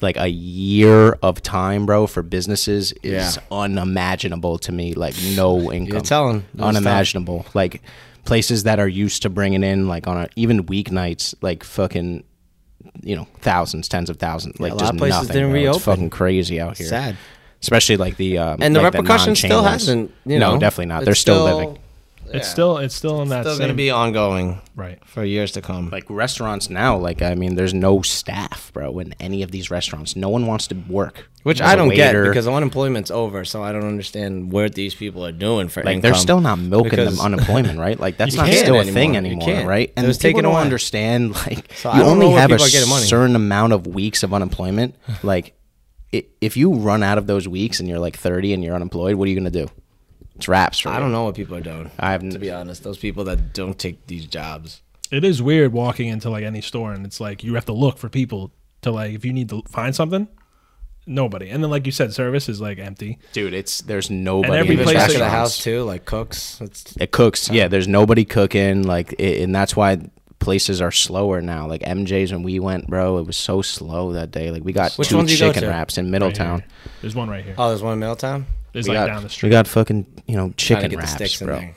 Like 0.00 0.16
a 0.16 0.28
year 0.28 1.12
of 1.22 1.42
time, 1.42 1.84
bro, 1.84 2.06
for 2.06 2.22
businesses 2.22 2.92
is 3.02 3.36
Yeah. 3.36 3.42
unimaginable 3.52 4.58
to 4.60 4.72
me. 4.72 4.94
Like 4.94 5.14
no 5.36 5.70
income. 5.70 6.00
telling. 6.02 6.36
It 6.36 6.42
was 6.54 6.58
tough. 6.60 6.68
unimaginable. 6.76 7.44
Like 7.52 7.82
places 8.30 8.62
that 8.62 8.78
are 8.78 8.86
used 8.86 9.22
to 9.22 9.28
bringing 9.28 9.64
in 9.64 9.88
like 9.88 10.06
on 10.06 10.16
a 10.16 10.28
even 10.36 10.64
weeknights, 10.66 11.34
like 11.42 11.64
fucking, 11.64 12.22
you 13.02 13.16
know, 13.16 13.26
thousands, 13.40 13.88
tens 13.88 14.08
of 14.08 14.18
thousands. 14.18 14.60
Like 14.60 14.70
a 14.70 14.76
lot 14.76 14.80
just 14.82 14.92
of 14.92 14.98
places 14.98 15.22
nothing, 15.22 15.34
didn't 15.34 15.64
bro. 15.64 15.74
It's 15.74 15.84
fucking 15.84 16.10
crazy 16.10 16.60
out 16.60 16.78
here. 16.78 16.86
sad. 16.86 17.16
especially 17.60 17.96
like 17.96 18.16
the 18.18 18.38
um, 18.38 18.62
And 18.62 18.76
the 18.76 18.82
like 18.82 18.94
repercussion 18.94 19.34
still 19.34 19.64
hasn't. 19.64 20.14
You 20.24 20.38
no, 20.38 20.60
definitely 20.60 20.86
not. 20.86 21.04
They're 21.04 21.16
still, 21.16 21.42
living. 21.42 21.78
It's 22.32 22.48
still 22.48 22.78
it's 22.78 22.94
still 22.94 23.20
in 23.22 23.28
that 23.30 23.40
It's 23.40 23.48
still 23.48 23.54
same 23.56 23.58
going 23.66 23.68
to 23.70 23.74
be 23.76 23.90
ongoing 23.90 24.60
right. 24.76 24.98
for 25.06 25.24
years 25.24 25.52
to 25.52 25.60
come. 25.62 25.90
like 25.90 26.04
restaurants 26.08 26.70
now 26.70 26.96
like 26.96 27.22
i 27.22 27.34
mean 27.34 27.54
there's 27.56 27.74
no 27.74 28.02
staff 28.02 28.70
bro 28.72 28.98
in 29.00 29.14
any 29.20 29.42
of 29.42 29.50
these 29.50 29.70
restaurants 29.70 30.16
no 30.16 30.28
one 30.28 30.46
wants 30.46 30.66
to 30.68 30.74
work 30.88 31.28
Which 31.42 31.60
As 31.60 31.70
I 31.70 31.72
a 31.72 31.76
don't 31.76 31.88
get 31.88 32.08
waiter, 32.14 32.28
because 32.30 32.46
unemployment's 32.46 33.10
over, 33.10 33.44
so 33.44 33.62
I 33.62 33.72
don't 33.72 33.84
understand 33.86 34.52
what 34.52 34.74
these 34.74 34.94
people 34.94 35.24
are 35.24 35.32
doing 35.32 35.68
for 35.68 35.82
like 35.82 35.96
income. 35.96 36.02
they're 36.02 36.20
still 36.20 36.40
not 36.40 36.58
milking 36.58 36.90
Because- 36.90 37.16
them 37.16 37.24
unemployment 37.32 37.78
right 37.78 37.98
like 37.98 38.16
that's 38.16 38.34
not 38.34 38.46
can't 38.46 38.58
still 38.58 38.76
a 38.76 38.80
anymore. 38.80 38.94
thing 38.94 39.12
You 39.14 39.18
anymore 39.18 39.46
can't. 39.46 39.66
right 39.68 39.92
It 39.96 40.06
was 40.06 40.18
people 40.18 40.28
taken 40.30 40.42
don't 40.44 40.52
away. 40.54 40.62
understand 40.62 41.32
like 41.46 41.72
So 41.74 41.90
I 41.90 41.96
you 41.96 42.00
don't 42.00 42.06
know 42.06 42.12
only 42.12 42.26
where 42.34 42.40
have 42.42 42.50
a 42.50 42.54
people 42.54 42.66
are 42.66 42.70
getting 42.70 42.88
money. 42.90 43.06
certain 43.06 43.36
amount 43.36 43.72
of 43.72 43.86
weeks 43.86 44.22
of 44.22 44.32
unemployment 44.34 44.94
like 45.22 45.54
i 46.14 46.24
if 46.40 46.56
you 46.56 46.74
run 46.74 47.02
out 47.02 47.18
of 47.18 47.26
those 47.26 47.46
weeks 47.48 47.80
and 47.80 47.88
you're 47.88 47.98
like 47.98 48.16
30 48.16 48.52
and 48.54 48.62
you're 48.64 48.74
unemployed 48.74 49.14
what 49.16 49.26
are 49.26 49.30
you 49.30 49.36
gonna 49.36 49.50
do 49.50 49.68
it's 50.40 50.48
raps 50.48 50.78
for 50.80 50.88
I 50.88 50.98
don't 50.98 51.12
know 51.12 51.24
what 51.24 51.34
people 51.34 51.56
are 51.56 51.60
doing. 51.60 51.90
I 51.98 52.12
haven't- 52.12 52.30
to 52.32 52.38
be 52.38 52.50
honest. 52.50 52.82
Those 52.82 52.98
people 52.98 53.24
that 53.24 53.52
don't 53.54 53.78
take 53.78 54.06
these 54.06 54.26
jobs. 54.26 54.80
It 55.10 55.24
is 55.24 55.42
weird 55.42 55.72
walking 55.72 56.08
into 56.08 56.30
like 56.30 56.44
any 56.44 56.60
store 56.60 56.92
and 56.92 57.04
it's 57.04 57.20
like 57.20 57.42
you 57.44 57.54
have 57.54 57.64
to 57.66 57.72
look 57.72 57.98
for 57.98 58.08
people 58.08 58.52
to 58.82 58.90
like 58.90 59.12
if 59.12 59.24
you 59.24 59.32
need 59.32 59.48
to 59.50 59.62
find 59.68 59.94
something, 59.94 60.28
nobody. 61.06 61.50
And 61.50 61.62
then 61.62 61.70
like 61.70 61.86
you 61.86 61.92
said, 61.92 62.12
service 62.12 62.48
is 62.48 62.60
like 62.60 62.78
empty. 62.78 63.18
dude 63.32 63.54
it's 63.54 63.80
there's 63.82 64.10
nobody 64.10 64.52
And 64.52 64.58
every 64.60 64.70
in 64.72 64.76
these 64.78 64.84
place 64.86 64.96
Back 64.96 65.08
that- 65.08 65.12
to 65.14 65.18
the 65.18 65.28
house 65.28 65.58
too, 65.62 65.82
like 65.82 66.04
cooks. 66.04 66.60
It's 66.60 66.96
It 66.98 67.10
cooks. 67.10 67.50
Yeah, 67.50 67.68
there's 67.68 67.88
nobody 67.88 68.24
cooking. 68.24 68.84
Like, 68.84 69.12
it, 69.18 69.42
and 69.42 69.54
that's 69.54 69.74
why 69.76 69.98
places 70.38 70.80
are 70.80 70.90
slower 70.92 71.40
now. 71.42 71.66
Like 71.66 71.82
MJ's 71.82 72.32
when 72.32 72.42
we 72.42 72.58
went, 72.60 72.86
bro, 72.86 73.18
it 73.18 73.26
was 73.26 73.36
so 73.36 73.60
slow 73.62 74.12
that 74.12 74.30
day. 74.30 74.50
Like 74.50 74.64
we 74.64 74.72
got 74.72 74.94
Which 74.94 75.08
two 75.08 75.16
one 75.16 75.26
go 75.26 75.32
chicken 75.34 75.68
wraps 75.68 75.98
in 75.98 76.10
Middletown. 76.10 76.60
here. 76.60 76.68
There's 77.02 77.14
one 77.14 77.28
right 77.28 77.44
here. 77.44 77.54
oh, 77.58 77.68
there's 77.68 77.82
one 77.82 77.94
in 77.94 77.98
Middletown. 77.98 78.46
There's 78.72 78.88
we 78.88 78.94
like 78.96 79.06
got 79.08 79.12
down 79.14 79.22
the 79.22 79.28
street. 79.28 79.48
we 79.48 79.52
got 79.52 79.66
fucking 79.66 80.22
you 80.26 80.36
know 80.36 80.52
chicken 80.56 80.82
get 80.84 80.90
the 80.92 80.96
wraps, 80.98 81.12
sticks 81.12 81.40
in 81.40 81.46
bro. 81.46 81.56
there. 81.58 81.74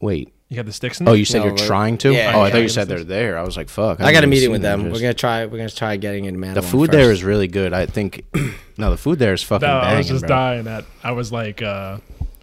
Wait. 0.00 0.30
You 0.50 0.56
got 0.56 0.66
the 0.66 0.72
sticks 0.72 1.00
in 1.00 1.06
there? 1.06 1.12
Oh, 1.12 1.16
you 1.16 1.24
said 1.24 1.38
No, 1.40 1.46
you're 1.46 1.56
trying 1.56 1.96
to? 1.98 2.12
Yeah, 2.12 2.32
oh, 2.36 2.42
I 2.42 2.50
thought 2.50 2.58
you 2.58 2.64
yeah. 2.64 2.68
said 2.68 2.86
they're 2.86 3.02
there. 3.02 3.38
I 3.38 3.42
was 3.42 3.56
like, 3.56 3.68
fuck. 3.68 4.00
I 4.00 4.12
got 4.12 4.22
a 4.24 4.26
meeting 4.26 4.50
with 4.50 4.58
seen 4.58 4.62
them. 4.62 4.82
just- 4.82 4.92
We're 4.92 5.00
gonna 5.00 5.14
try. 5.14 5.46
We're 5.46 5.56
gonna 5.56 5.70
try 5.70 5.96
getting 5.96 6.26
in 6.26 6.36
Manawha 6.36 6.54
The 6.54 6.62
food 6.62 6.86
first. 6.90 6.92
there 6.98 7.10
is 7.10 7.24
really 7.24 7.48
good. 7.48 7.72
I 7.72 7.86
think. 7.86 8.24
no, 8.78 8.90
the 8.90 8.96
food 8.98 9.18
there 9.18 9.32
is 9.32 9.42
fucking 9.42 9.66
No, 9.66 9.74
I 9.74 9.96
was 9.96 10.06
just 10.08 10.20
bro. 10.20 10.28
dying 10.28 10.66
at 10.68 10.84
I 11.02 11.12
was 11.12 11.32
like 11.32 11.62
uh 11.62 11.98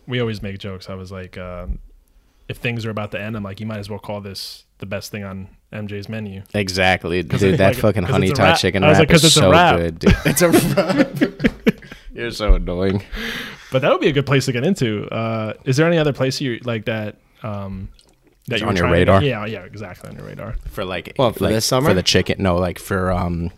we 0.07 0.19
always 0.19 0.41
make 0.41 0.57
jokes. 0.57 0.89
I 0.89 0.95
was 0.95 1.11
like 1.11 1.37
um 1.37 1.79
if 2.49 2.57
things 2.57 2.85
are 2.85 2.89
about 2.89 3.11
to 3.11 3.21
end, 3.21 3.37
I'm 3.37 3.43
like, 3.43 3.59
you 3.61 3.65
might 3.65 3.79
as 3.79 3.89
well 3.89 3.99
call 3.99 4.19
this 4.19 4.65
the 4.79 4.85
best 4.85 5.11
thing 5.11 5.23
on 5.23 5.47
MJ's 5.71 6.09
menu. 6.09 6.41
Exactly, 6.53 7.21
dude. 7.23 7.57
that 7.59 7.59
like- 7.59 7.75
fucking 7.77 8.03
'cause 8.03 8.11
honey 8.11 8.29
it's 8.31 8.39
a 8.39 8.55
chicken 8.57 8.81
wrap 8.83 8.97
like, 8.97 9.09
'cause 9.09 9.23
is 9.23 9.33
so 9.33 9.51
good, 9.51 9.99
dude. 9.99 10.15
It's 10.25 10.41
a 10.41 10.49
wrap. 10.49 11.50
You're 12.21 12.31
so 12.31 12.55
annoying. 12.55 13.03
But 13.71 13.81
that 13.83 13.91
would 13.91 14.01
be 14.01 14.09
a 14.09 14.11
good 14.13 14.25
place 14.25 14.45
to 14.45 14.51
get 14.51 14.65
into. 14.65 15.07
Uh, 15.09 15.53
is 15.65 15.77
there 15.77 15.87
any 15.87 15.97
other 15.97 16.13
place 16.13 16.39
you 16.41 16.59
like 16.63 16.85
that? 16.85 17.17
Um, 17.43 17.89
that 18.47 18.55
Is 18.55 18.61
you're 18.61 18.69
on 18.69 18.75
your 18.75 18.83
trying 18.87 18.93
to 19.05 19.11
radar? 19.11 19.23
yeah, 19.23 19.45
yeah, 19.45 19.63
exactly 19.63 20.09
on 20.09 20.15
your 20.17 20.25
radar. 20.25 20.55
for 20.69 20.83
like 20.83 21.13
What, 21.15 21.35
for 21.37 21.45
like, 21.45 21.53
this 21.53 21.65
summer? 21.65 21.89
for 21.89 21.93
the 21.93 22.03
chicken 22.03 22.41
no 22.43 22.57
like 22.57 22.79
for 22.79 23.11
um 23.11 23.51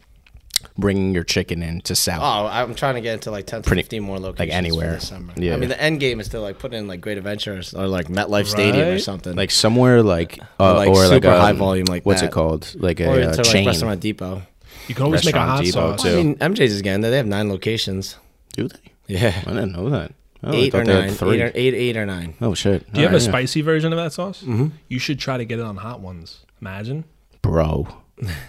bringing 0.77 1.13
your 1.13 1.23
chicken 1.23 1.61
in 1.63 1.81
to 1.81 1.95
sell. 1.95 2.21
Oh, 2.21 2.47
I'm 2.47 2.73
trying 2.75 2.95
to 2.95 3.01
get 3.01 3.13
into 3.15 3.31
like 3.31 3.45
10 3.47 3.61
to 3.63 3.67
Pretty- 3.67 3.81
15 3.83 4.03
more 4.03 4.19
locations. 4.19 4.49
for 4.51 4.55
anywhere. 4.55 4.91
this 4.93 5.07
summer. 5.09 5.33
Yeah. 5.35 5.53
I 5.53 5.57
mean, 5.57 5.69
the 5.69 5.81
end 5.81 5.99
game 5.99 6.19
is 6.19 6.29
to 6.29 6.39
like 6.39 6.57
putting 6.59 6.79
in 6.79 6.87
like 6.87 7.01
Great 7.01 7.17
Adventures 7.17 7.73
or 7.73 7.87
like 7.87 8.07
MetLife 8.07 8.45
Stadium 8.47 8.87
or 8.87 8.91
Right. 8.91 9.01
something. 9.01 9.35
Like 9.35 9.51
somewhere 9.51 10.01
like 10.03 10.39
uh, 10.59 10.75
like 10.75 10.89
or 10.89 10.95
like 10.95 11.09
super 11.09 11.27
a, 11.29 11.39
high 11.39 11.51
volume 11.53 11.85
like 11.85 12.05
what's 12.05 12.21
that. 12.21 12.27
it 12.27 12.33
called? 12.33 12.73
Like 12.77 13.01
or 13.01 13.05
a, 13.05 13.15
into 13.17 13.29
uh 13.33 13.35
like 13.37 13.43
chain. 13.45 13.65
Restaurant 13.67 13.99
Depot. 13.99 14.41
You 14.87 14.95
can 14.95 15.05
always 15.05 15.25
make 15.25 15.33
a 15.35 15.37
Restaurant 15.37 15.49
hot 15.57 15.63
Depot, 15.65 15.97
sauce. 15.97 16.03
too. 16.03 16.09
I 16.09 16.15
mean, 16.23 16.35
MJ's 16.37 16.73
is 16.73 16.81
getting 16.81 17.01
there. 17.01 17.11
They 17.11 17.17
have 17.17 17.25
nine 17.27 17.49
locations. 17.49 18.17
Do 18.53 18.67
they? 18.69 18.79
Yeah. 19.07 19.41
I 19.45 19.49
didn't 19.49 19.73
know 19.73 19.89
that. 19.89 20.13
Oh, 20.45 20.51
eight 20.53 20.73
or 20.75 20.83
nine. 20.83 21.09
three. 21.11 21.35
Eight 21.35 21.41
or, 21.41 21.51
eight, 21.55 21.73
eight 21.73 21.97
or 21.97 22.05
nine. 22.05 22.33
Oh 22.41 22.53
shit! 22.53 22.91
Do 22.91 22.99
you 22.99 23.05
have 23.07 23.13
a 23.13 23.15
Alright, 23.15 23.21
yeah. 23.25 23.31
spicy 23.31 23.61
version 23.61 23.93
of 23.93 23.97
that 23.97 24.11
sauce? 24.11 24.41
Mm-hmm. 24.43 24.67
You 24.89 24.99
should 24.99 25.17
try 25.19 25.37
to 25.37 25.45
get 25.45 25.59
it 25.59 25.65
on 25.65 25.77
hot 25.77 26.01
ones. 26.01 26.45
Imagine. 26.61 27.05
bro? 27.41 27.87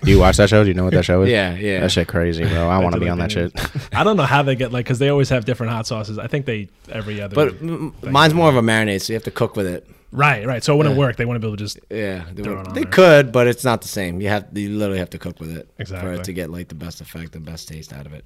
Do 0.03 0.11
you 0.11 0.19
watch 0.19 0.37
that 0.37 0.49
show? 0.51 0.63
Do 0.63 0.69
you 0.69 0.75
know 0.75 0.85
what 0.85 0.93
that 0.93 1.05
show 1.05 1.23
is? 1.23 1.31
Yeah, 1.31 1.55
yeah. 1.55 1.81
That 1.81 1.91
shit 1.93 2.07
crazy, 2.09 2.45
bro. 2.45 2.69
I 2.69 2.79
want 2.79 2.95
to 2.95 3.01
be 3.01 3.09
on 3.09 3.19
that 3.19 3.31
shit. 3.33 3.53
I 3.95 4.03
don't 4.05 4.17
know 4.17 4.23
how 4.35 4.43
they 4.43 4.57
get 4.57 4.73
like 4.73 4.85
because 4.85 4.99
they 4.99 5.09
always 5.09 5.29
have 5.31 5.45
different 5.45 5.73
hot 5.73 5.87
sauces. 5.87 6.19
I 6.19 6.27
think 6.27 6.47
they 6.47 6.69
every 6.91 7.21
other. 7.21 7.35
But 7.37 7.55
m- 7.63 7.95
mine's 8.03 8.35
more 8.35 8.49
of 8.49 8.57
a 8.57 8.61
marinade, 8.63 9.01
so 9.03 9.13
you 9.13 9.17
have 9.17 9.25
to 9.25 9.31
cook 9.31 9.55
with 9.57 9.67
it. 9.67 9.89
right, 10.11 10.45
right. 10.47 10.63
So 10.65 10.75
it 10.75 10.77
wouldn't 10.77 10.97
Yeah. 10.97 10.99
work. 11.01 11.17
They 11.17 11.25
wouldn't 11.25 11.43
be 11.43 11.47
able 11.49 11.57
to 11.57 11.63
just. 11.65 11.79
Yeah, 11.91 12.25
they, 12.33 12.43
Throw 12.43 12.61
it 12.61 12.67
on 12.69 12.75
they 12.75 12.83
there. 12.83 12.91
could, 12.91 13.33
but 13.33 13.47
it's 13.47 13.65
not 13.65 13.83
the 13.83 13.89
same. 13.89 14.21
You 14.21 14.29
have 14.29 14.47
you 14.53 14.69
literally 14.71 14.99
have 14.99 15.11
to 15.11 15.19
cook 15.19 15.39
with 15.41 15.57
it 15.57 15.69
for 15.77 15.83
Exactly. 15.83 16.15
it 16.17 16.25
to 16.25 16.33
get 16.33 16.51
like 16.51 16.69
the 16.69 16.75
best 16.75 17.01
effect, 17.01 17.33
the 17.33 17.41
best 17.41 17.69
taste 17.69 17.93
out 17.93 18.05
of 18.07 18.13
it. 18.15 18.25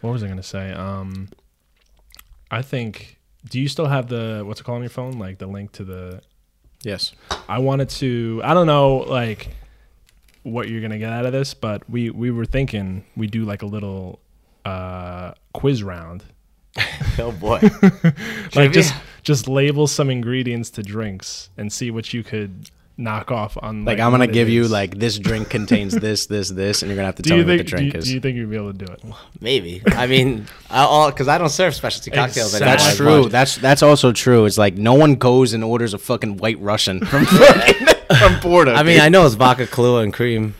What 0.00 0.10
was 0.12 0.22
I 0.22 0.28
gonna 0.28 0.42
say? 0.42 0.72
Um, 0.72 1.28
I 2.50 2.62
think. 2.62 3.16
Do 3.48 3.60
you 3.60 3.68
still 3.68 3.86
have 3.86 4.08
the 4.08 4.42
what's 4.44 4.60
it 4.60 4.64
called 4.64 4.76
on 4.76 4.82
your 4.82 4.90
phone? 4.90 5.12
Like 5.18 5.38
the 5.38 5.46
link 5.46 5.72
to 5.72 5.84
the. 5.84 6.20
yes. 6.82 7.12
I 7.48 7.58
wanted 7.58 7.88
to. 7.90 8.40
I 8.44 8.52
don't 8.52 8.66
know, 8.66 8.96
like 8.98 9.50
what 10.42 10.68
you're 10.68 10.80
gonna 10.80 10.98
get 10.98 11.12
out 11.12 11.24
of 11.26 11.32
this, 11.32 11.54
but 11.54 11.88
we 11.88 12.10
we 12.10 12.30
were 12.30 12.44
thinking 12.44 13.04
we 13.16 13.26
do 13.26 13.44
like 13.44 13.62
a 13.62 13.66
little 13.66 14.20
uh 14.64 15.32
quiz 15.52 15.82
round. 15.82 16.24
Oh 17.20 17.32
boy, 17.32 17.58
like 18.54 18.70
just 18.70 18.94
just 19.24 19.48
label 19.48 19.88
some 19.88 20.08
ingredients 20.08 20.70
to 20.70 20.84
drinks 20.84 21.50
and 21.56 21.72
see 21.72 21.90
what 21.90 22.14
you 22.14 22.22
could 22.22 22.70
knock 22.98 23.30
off 23.30 23.56
on. 23.62 23.84
Like 23.84 24.00
I'm 24.00 24.10
gonna 24.10 24.22
what 24.24 24.30
it 24.30 24.32
give 24.34 24.48
you 24.48 24.66
like 24.68 24.98
this 24.98 25.18
drink 25.18 25.48
contains 25.56 25.94
this, 25.94 26.26
this, 26.26 26.48
this, 26.50 26.82
and 26.82 26.90
you're 26.90 26.96
gonna 26.96 27.06
have 27.06 27.14
to 27.14 27.22
Do 27.22 27.30
tell 27.30 27.38
me 27.38 27.44
think? 27.44 27.60
what 27.60 27.66
the 27.70 27.76
Do 27.76 27.84
you, 27.84 27.90
drink 27.92 28.04
do 28.04 28.12
you 28.14 28.20
think 28.20 28.36
you'd 28.36 28.50
be 28.50 28.56
able 28.56 28.72
to 28.72 28.78
do 28.84 28.92
it? 28.92 29.02
maybe. 29.40 29.82
I 29.86 30.06
mean, 30.06 30.46
I 30.68 30.80
all 30.82 31.10
because 31.10 31.28
I 31.28 31.38
don't 31.38 31.48
serve 31.48 31.74
specialty 31.74 32.10
cocktails 32.10 32.54
anymore. 32.54 32.76
That's 32.76 32.96
true. 32.96 33.28
That's 33.28 33.56
that's 33.56 33.82
also 33.82 34.12
true. 34.12 34.44
It's 34.44 34.58
like 34.58 34.74
no 34.76 34.94
one 34.94 35.14
goes 35.14 35.52
and 35.54 35.62
orders 35.64 35.94
a 35.94 35.98
fucking 35.98 36.36
White 36.38 36.58
Russian 36.60 37.04
from 37.06 37.24
fucking 37.26 37.86
from 38.18 38.40
Porta. 38.40 38.72
I 38.72 38.82
mean, 38.82 39.00
I 39.00 39.08
know 39.08 39.24
it's 39.24 39.34
vodka, 39.36 39.66
Kahlua, 39.66 40.02
and 40.02 40.12
cream. 40.12 40.54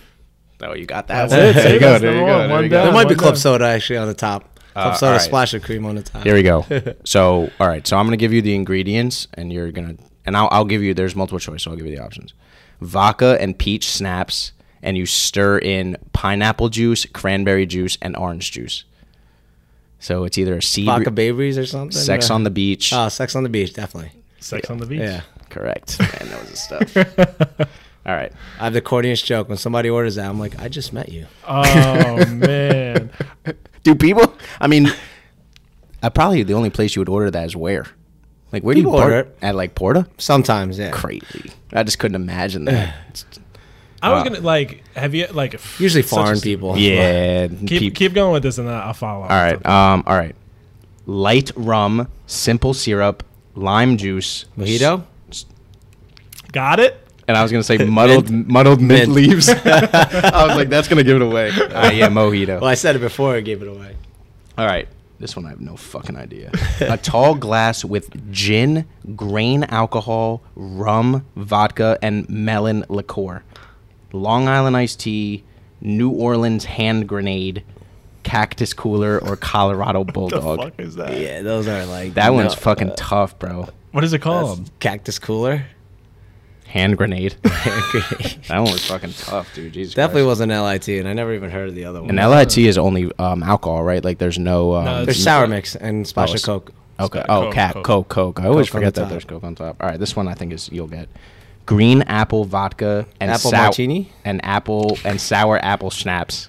oh, 0.62 0.74
you 0.74 0.86
got 0.86 1.06
that. 1.08 1.28
That's 1.30 1.32
one. 1.32 1.40
it. 1.50 1.52
There 1.54 1.74
you 1.74 1.80
go. 1.80 1.98
There 1.98 2.12
you 2.14 2.20
go. 2.20 2.24
one. 2.26 2.38
There 2.38 2.48
One 2.50 2.64
you 2.64 2.70
go. 2.70 2.76
down. 2.76 2.84
There 2.86 2.92
might 2.94 3.08
be 3.08 3.14
club 3.14 3.34
down. 3.34 3.40
soda 3.40 3.64
actually 3.66 3.96
on 3.98 4.06
the 4.08 4.14
top. 4.14 4.42
Club 4.74 4.86
Uh, 4.92 4.94
soda, 4.94 5.06
alright. 5.12 5.22
splash 5.22 5.54
of 5.54 5.62
cream 5.62 5.84
on 5.86 5.96
the 5.96 6.02
top. 6.02 6.22
Here 6.22 6.34
we 6.34 6.42
go. 6.42 6.64
So, 7.04 7.50
all 7.58 7.66
right. 7.66 7.84
So 7.86 7.96
I'm 7.96 8.06
gonna 8.06 8.16
give 8.16 8.32
you 8.32 8.42
the 8.42 8.54
ingredients, 8.54 9.26
and 9.34 9.52
you're 9.52 9.72
gonna, 9.72 9.96
and 10.26 10.36
I'll, 10.36 10.48
I'll 10.50 10.64
give 10.64 10.82
you. 10.82 10.94
There's 10.94 11.16
multiple 11.16 11.38
choice, 11.38 11.62
so 11.62 11.70
I'll 11.70 11.76
give 11.76 11.86
you 11.86 11.96
the 11.96 12.02
options: 12.02 12.32
vodka 12.80 13.36
and 13.40 13.58
peach 13.58 13.84
schnapps, 13.84 14.52
and 14.82 14.96
you 14.96 15.06
stir 15.06 15.58
in 15.58 15.96
pineapple 16.12 16.68
juice, 16.68 17.06
cranberry 17.06 17.66
juice, 17.66 17.96
and 18.02 18.16
orange 18.16 18.52
juice. 18.52 18.84
So 20.00 20.24
it's 20.24 20.38
either 20.38 20.56
a 20.56 20.62
sea 20.62 20.84
Vodka 20.84 21.10
babies 21.10 21.58
or 21.58 21.66
something. 21.66 21.90
sex 21.98 22.30
or- 22.30 22.34
on 22.34 22.44
the 22.44 22.50
beach. 22.50 22.92
Oh, 22.92 23.08
sex 23.08 23.34
on 23.34 23.42
the 23.42 23.48
beach, 23.48 23.72
definitely. 23.74 24.12
Sex 24.40 24.70
on 24.70 24.78
the 24.78 24.86
beach. 24.86 25.00
Yeah. 25.00 25.22
Correct. 25.50 25.98
Man 26.20 26.30
knows 26.30 26.48
his 26.50 26.60
stuff. 26.62 26.96
all 28.06 28.14
right. 28.14 28.30
I 28.60 28.64
have 28.64 28.74
the 28.74 28.82
corniest 28.82 29.24
joke. 29.24 29.48
When 29.48 29.58
somebody 29.58 29.90
orders 29.90 30.14
that, 30.16 30.28
I'm 30.28 30.38
like, 30.38 30.58
I 30.60 30.68
just 30.68 30.92
met 30.92 31.08
you. 31.08 31.26
Oh 31.46 32.24
man. 32.26 33.10
Do 33.82 33.94
people? 33.94 34.34
I 34.60 34.66
mean, 34.66 34.88
I 36.02 36.10
probably 36.10 36.42
the 36.42 36.52
only 36.54 36.70
place 36.70 36.94
you 36.94 37.00
would 37.00 37.08
order 37.08 37.30
that 37.30 37.46
is 37.46 37.56
where. 37.56 37.86
Like 38.52 38.62
where 38.62 38.74
People 38.74 38.92
do 38.92 38.98
you 38.98 39.02
order 39.04 39.16
order 39.16 39.28
it. 39.30 39.38
at? 39.42 39.54
Like 39.54 39.74
Porta? 39.74 40.06
Sometimes, 40.18 40.78
yeah. 40.78 40.90
Crazy. 40.90 41.50
I 41.72 41.82
just 41.82 41.98
couldn't 41.98 42.14
imagine 42.16 42.64
that. 42.66 42.94
It's- 43.10 43.24
I 44.00 44.12
was 44.12 44.20
Uh, 44.20 44.28
gonna 44.30 44.40
like. 44.40 44.84
Have 44.94 45.14
you 45.14 45.26
like? 45.32 45.54
Usually 45.80 46.02
such 46.02 46.12
a- 46.18 46.22
foreign 46.24 46.40
people. 46.40 46.78
yeah. 46.78 47.48
Keep 47.66 47.68
peop- 47.68 47.94
keep 47.96 48.14
going 48.14 48.32
with 48.32 48.44
this, 48.44 48.56
and 48.58 48.68
then 48.68 48.74
I'll 48.74 48.94
follow. 48.94 49.22
All 49.22 49.28
right. 49.28 49.64
Um. 49.66 50.04
All 50.06 50.16
right. 50.16 50.36
Light 51.04 51.50
rum, 51.56 52.06
simple 52.26 52.74
syrup, 52.74 53.24
lime 53.56 53.96
juice, 53.96 54.44
Mojito? 54.56 55.02
Got 56.52 56.80
it. 56.80 56.96
and 57.26 57.36
I 57.36 57.42
was 57.42 57.50
gonna 57.52 57.62
say 57.64 57.76
muddled 57.78 58.30
muddled 58.48 58.80
mint, 58.80 59.08
Mint. 59.08 59.12
leaves. 59.12 59.48
I 59.64 60.46
was 60.46 60.56
like, 60.56 60.68
that's 60.68 60.86
gonna 60.88 61.02
give 61.04 61.16
it 61.16 61.22
away. 61.22 61.50
Uh, 61.50 61.90
yeah, 61.90 62.08
mojito. 62.08 62.60
Well, 62.60 62.70
I 62.70 62.74
said 62.74 62.96
it 62.96 63.00
before 63.00 63.34
I 63.34 63.40
gave 63.40 63.62
it 63.62 63.68
away. 63.68 63.96
All 64.56 64.66
right. 64.66 64.88
This 65.18 65.34
one 65.34 65.46
I 65.46 65.50
have 65.50 65.60
no 65.60 65.76
fucking 65.76 66.16
idea. 66.16 66.52
a 66.80 66.96
tall 66.96 67.34
glass 67.34 67.84
with 67.84 68.30
gin, 68.32 68.86
grain 69.16 69.64
alcohol, 69.64 70.42
rum, 70.54 71.26
vodka, 71.36 71.98
and 72.02 72.28
melon 72.28 72.84
liqueur. 72.88 73.42
Long 74.12 74.46
Island 74.48 74.76
iced 74.76 75.00
tea, 75.00 75.44
New 75.80 76.10
Orleans 76.10 76.64
hand 76.66 77.08
grenade, 77.08 77.64
cactus 78.22 78.72
cooler, 78.72 79.18
or 79.18 79.36
Colorado 79.36 80.04
bulldog. 80.04 80.44
What 80.44 80.56
the 80.56 80.62
fuck 80.70 80.80
is 80.80 80.94
that? 80.96 81.18
Yeah, 81.20 81.42
those 81.42 81.66
are 81.66 81.84
like 81.86 82.14
That 82.14 82.28
no- 82.28 82.34
one's 82.34 82.54
fucking 82.54 82.92
tough, 82.96 83.38
bro. 83.38 83.68
What 83.90 84.04
is 84.04 84.12
it 84.12 84.20
called? 84.20 84.70
cactus 84.80 85.18
cooler. 85.18 85.66
Hand 86.68 86.96
grenade. 86.98 87.34
Definitely 87.42 88.42
that 88.48 88.58
one 88.60 88.72
was 88.72 88.86
fucking 88.86 89.12
tough, 89.14 89.54
dude. 89.54 89.72
Jesus 89.72 89.94
Christ. 89.94 90.14
was 90.26 90.40
an 90.40 90.50
LIT, 90.50 90.88
and 90.88 91.08
I 91.08 91.12
never 91.14 91.32
even 91.32 91.50
heard 91.50 91.68
of 91.70 91.74
the 91.74 91.84
other 91.86 92.02
one. 92.02 92.10
And 92.18 92.30
LIT 92.30 92.58
is 92.58 92.76
only 92.76 93.10
um, 93.18 93.42
alcohol, 93.42 93.82
right? 93.82 94.04
Like 94.04 94.18
there's 94.18 94.38
no. 94.38 94.74
Um, 94.74 94.84
No, 94.84 94.94
There's 95.04 95.16
it's- 95.20 95.24
sour 95.24 95.46
mix 95.46 95.74
and 95.76 96.06
splash 96.06 96.34
of 96.34 96.42
Coke. 96.42 96.72
Okay. 97.00 97.20
Coke, 97.20 97.26
Oh, 97.28 97.50
cat, 97.52 97.74
Coke. 97.74 97.84
Coke, 97.84 98.08
Coke. 98.08 98.40
I 98.40 98.46
always 98.48 98.68
Coke 98.68 98.74
on 98.76 98.80
forget 98.82 98.94
the 98.94 99.00
that 99.00 99.04
top. 99.06 99.10
there's 99.12 99.24
Coke 99.24 99.44
on 99.44 99.54
top. 99.54 99.76
All 99.80 99.88
right, 99.88 99.98
this 99.98 100.14
one 100.14 100.28
I 100.28 100.34
think 100.34 100.52
is 100.52 100.68
you'll 100.70 100.88
get 100.88 101.08
green 101.64 102.02
apple 102.02 102.44
vodka 102.44 103.06
and 103.20 103.30
Apple 103.30 103.50
sou- 103.50 103.56
martini? 103.56 104.12
and 104.24 104.44
apple 104.44 104.98
and 105.04 105.20
sour 105.20 105.58
apple 105.64 105.90
schnapps. 105.90 106.48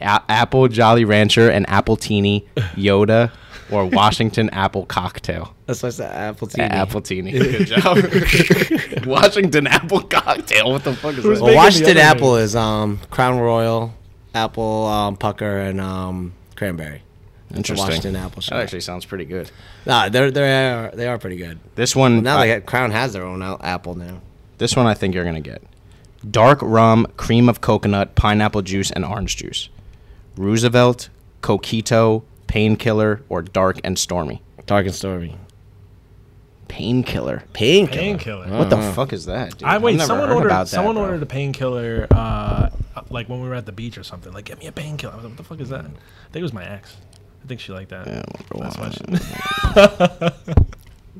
A- 0.00 0.22
apple 0.28 0.66
Jolly 0.68 1.04
Rancher 1.04 1.48
and 1.50 1.66
appletini 1.68 2.44
Yoda 2.74 3.30
or 3.70 3.86
Washington 3.86 4.50
apple 4.50 4.86
cocktail. 4.86 5.54
That's 5.66 5.82
what's 5.82 5.96
the 5.96 6.06
apple 6.06 6.48
tea. 6.48 6.62
A- 6.62 6.68
Appletini. 6.68 7.32
Good 7.32 7.66
job. 7.66 9.06
Washington 9.06 9.66
apple 9.66 10.02
cocktail. 10.02 10.70
What 10.70 10.84
the 10.84 10.94
fuck 10.94 11.14
is 11.16 11.24
Who's 11.24 11.38
that? 11.38 11.44
Well, 11.44 11.54
Washington 11.56 11.96
apple 11.98 12.36
is 12.36 12.54
um, 12.54 13.00
Crown 13.10 13.38
Royal, 13.38 13.94
apple 14.34 14.86
um, 14.86 15.16
pucker, 15.16 15.58
and 15.58 15.80
um, 15.80 16.34
cranberry. 16.56 17.02
It's 17.50 17.56
Interesting. 17.58 17.86
Washington 17.86 18.16
apple 18.16 18.42
That 18.48 18.60
actually 18.60 18.80
sounds 18.80 19.04
pretty 19.04 19.24
good. 19.26 19.50
Nah, 19.86 20.08
they're 20.08 20.30
they 20.30 20.70
are 20.72 20.90
they 20.90 21.06
are 21.06 21.18
pretty 21.18 21.36
good. 21.36 21.58
This 21.76 21.94
one 21.94 22.22
Now 22.22 22.38
I- 22.38 22.46
they 22.46 22.54
got, 22.60 22.66
Crown 22.66 22.90
has 22.90 23.12
their 23.12 23.24
own 23.24 23.42
apple 23.42 23.94
now. 23.94 24.20
This 24.58 24.76
one 24.76 24.86
I 24.86 24.94
think 24.94 25.14
you're 25.14 25.24
gonna 25.24 25.40
get. 25.40 25.62
Dark 26.30 26.58
rum, 26.62 27.06
cream 27.16 27.48
of 27.48 27.60
coconut, 27.60 28.14
pineapple 28.14 28.62
juice, 28.62 28.90
and 28.90 29.04
orange 29.04 29.36
juice. 29.36 29.68
Roosevelt, 30.36 31.10
Coquito, 31.42 32.22
painkiller, 32.46 33.22
or 33.28 33.42
dark 33.42 33.80
and 33.84 33.98
stormy. 33.98 34.42
Dark 34.66 34.86
and 34.86 34.94
stormy. 34.94 35.36
Painkiller. 36.68 37.44
Painkiller. 37.52 38.00
Painkiller. 38.00 38.48
What 38.58 38.70
the 38.70 38.80
fuck 38.92 39.12
is 39.12 39.26
that? 39.26 39.58
Dude? 39.58 39.68
I 39.68 39.78
wait. 39.78 39.92
I've 39.92 39.98
never 39.98 40.06
Someone 40.08 40.28
heard 40.28 40.34
ordered. 40.36 40.48
about 40.48 40.64
that, 40.66 40.70
someone 40.70 40.94
bro. 40.96 41.04
ordered 41.04 41.22
a 41.22 41.26
painkiller. 41.26 42.06
Uh, 42.10 42.70
like 43.10 43.28
when 43.28 43.40
we 43.42 43.48
were 43.48 43.54
at 43.54 43.66
the 43.66 43.72
beach 43.72 43.98
or 43.98 44.02
something. 44.02 44.32
Like, 44.32 44.46
get 44.46 44.58
me 44.58 44.66
a 44.66 44.72
painkiller. 44.72 45.12
I 45.12 45.16
was 45.16 45.24
like, 45.24 45.30
what 45.32 45.36
the 45.36 45.44
fuck 45.44 45.60
is 45.60 45.68
that? 45.68 45.80
I 45.84 45.88
think 45.88 46.36
it 46.36 46.42
was 46.42 46.52
my 46.52 46.64
ex. 46.64 46.96
I 47.44 47.46
think 47.46 47.60
she 47.60 47.72
liked 47.72 47.90
that. 47.90 48.06
Yeah, 48.06 48.22
wonder 48.52 48.70
That's 48.78 48.98
why. 48.98 49.10
why 49.74 50.30
she- 50.30 50.54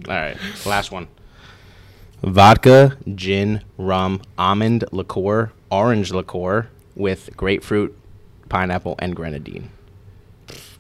All 0.10 0.16
right, 0.16 0.36
last 0.66 0.90
one. 0.90 1.06
Vodka, 2.22 2.96
gin, 3.14 3.62
rum, 3.76 4.22
almond 4.38 4.84
liqueur, 4.92 5.52
orange 5.70 6.10
liqueur 6.12 6.68
with 6.96 7.30
grapefruit, 7.36 7.96
pineapple, 8.48 8.94
and 8.98 9.14
grenadine. 9.14 9.68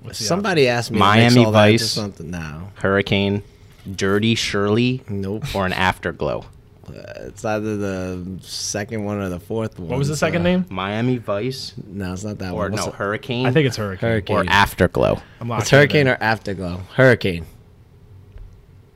What's 0.04 0.24
Somebody 0.24 0.68
asked 0.68 0.90
me 0.90 0.98
Miami 0.98 1.30
to 1.30 1.40
mix 1.40 1.46
that 1.46 1.52
Vice. 1.52 1.90
something 1.90 2.30
now. 2.30 2.70
Hurricane, 2.76 3.42
dirty 3.90 4.34
Shirley, 4.34 5.02
Nope. 5.08 5.54
or 5.54 5.64
an 5.66 5.72
afterglow. 5.72 6.44
Uh, 6.86 6.92
it's 7.20 7.42
either 7.42 7.78
the 7.78 8.38
second 8.42 9.04
one 9.04 9.16
or 9.18 9.30
the 9.30 9.40
fourth 9.40 9.78
one. 9.78 9.88
What 9.88 9.98
was 9.98 10.08
the 10.08 10.16
so- 10.16 10.26
second 10.26 10.42
name? 10.42 10.66
Miami 10.68 11.16
Vice, 11.16 11.72
No, 11.86 12.12
it's 12.12 12.22
not 12.24 12.36
that 12.38 12.52
or 12.52 12.58
one. 12.58 12.72
What's 12.72 12.84
no, 12.84 12.92
it? 12.92 12.96
Hurricane. 12.96 13.46
I 13.46 13.50
think 13.52 13.66
it's 13.66 13.78
Hurricane. 13.78 14.10
Hurricane. 14.10 14.36
or 14.36 14.44
Afterglow. 14.46 15.22
I'm 15.40 15.50
It's 15.52 15.70
Hurricane 15.70 16.06
or 16.08 16.18
Afterglow. 16.20 16.82
Hurricane. 16.94 17.46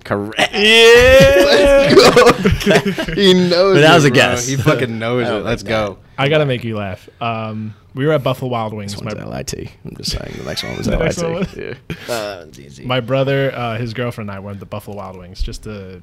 Correct. 0.04 0.52
Yeah. 0.52 1.88
he 3.14 3.34
knows. 3.34 3.74
But 3.76 3.80
that 3.80 3.92
it, 3.92 3.94
was 3.94 4.04
a 4.04 4.08
bro. 4.08 4.14
guess. 4.14 4.46
He 4.46 4.56
fucking 4.56 4.98
knows 4.98 5.26
it. 5.28 5.32
Let's 5.44 5.62
like 5.62 5.68
go. 5.68 5.98
I 6.16 6.28
gotta 6.28 6.46
make 6.46 6.64
you 6.64 6.76
laugh. 6.76 7.08
Um, 7.20 7.74
we 7.98 8.06
were 8.06 8.12
at 8.12 8.22
Buffalo 8.22 8.48
Wild 8.50 8.72
Wings. 8.72 8.92
This 8.94 9.02
My, 9.02 9.12
one's 9.12 9.26
LIT. 9.28 9.70
I'm 9.84 9.96
just 9.96 10.12
saying. 10.12 10.34
The 10.38 10.44
next 10.44 10.62
one 10.62 10.76
was 10.76 10.86
The 10.86 10.92
LIT. 10.92 11.00
next 11.04 11.22
one 11.22 11.32
was- 11.34 11.56
Yeah. 11.56 11.74
Uh, 12.08 12.46
my 12.84 13.00
brother, 13.00 13.52
uh, 13.54 13.76
his 13.76 13.92
girlfriend, 13.92 14.30
and 14.30 14.36
I 14.36 14.40
went 14.40 14.56
to 14.56 14.60
the 14.60 14.66
Buffalo 14.66 14.96
Wild 14.96 15.16
Wings 15.18 15.42
just 15.42 15.64
to, 15.64 16.00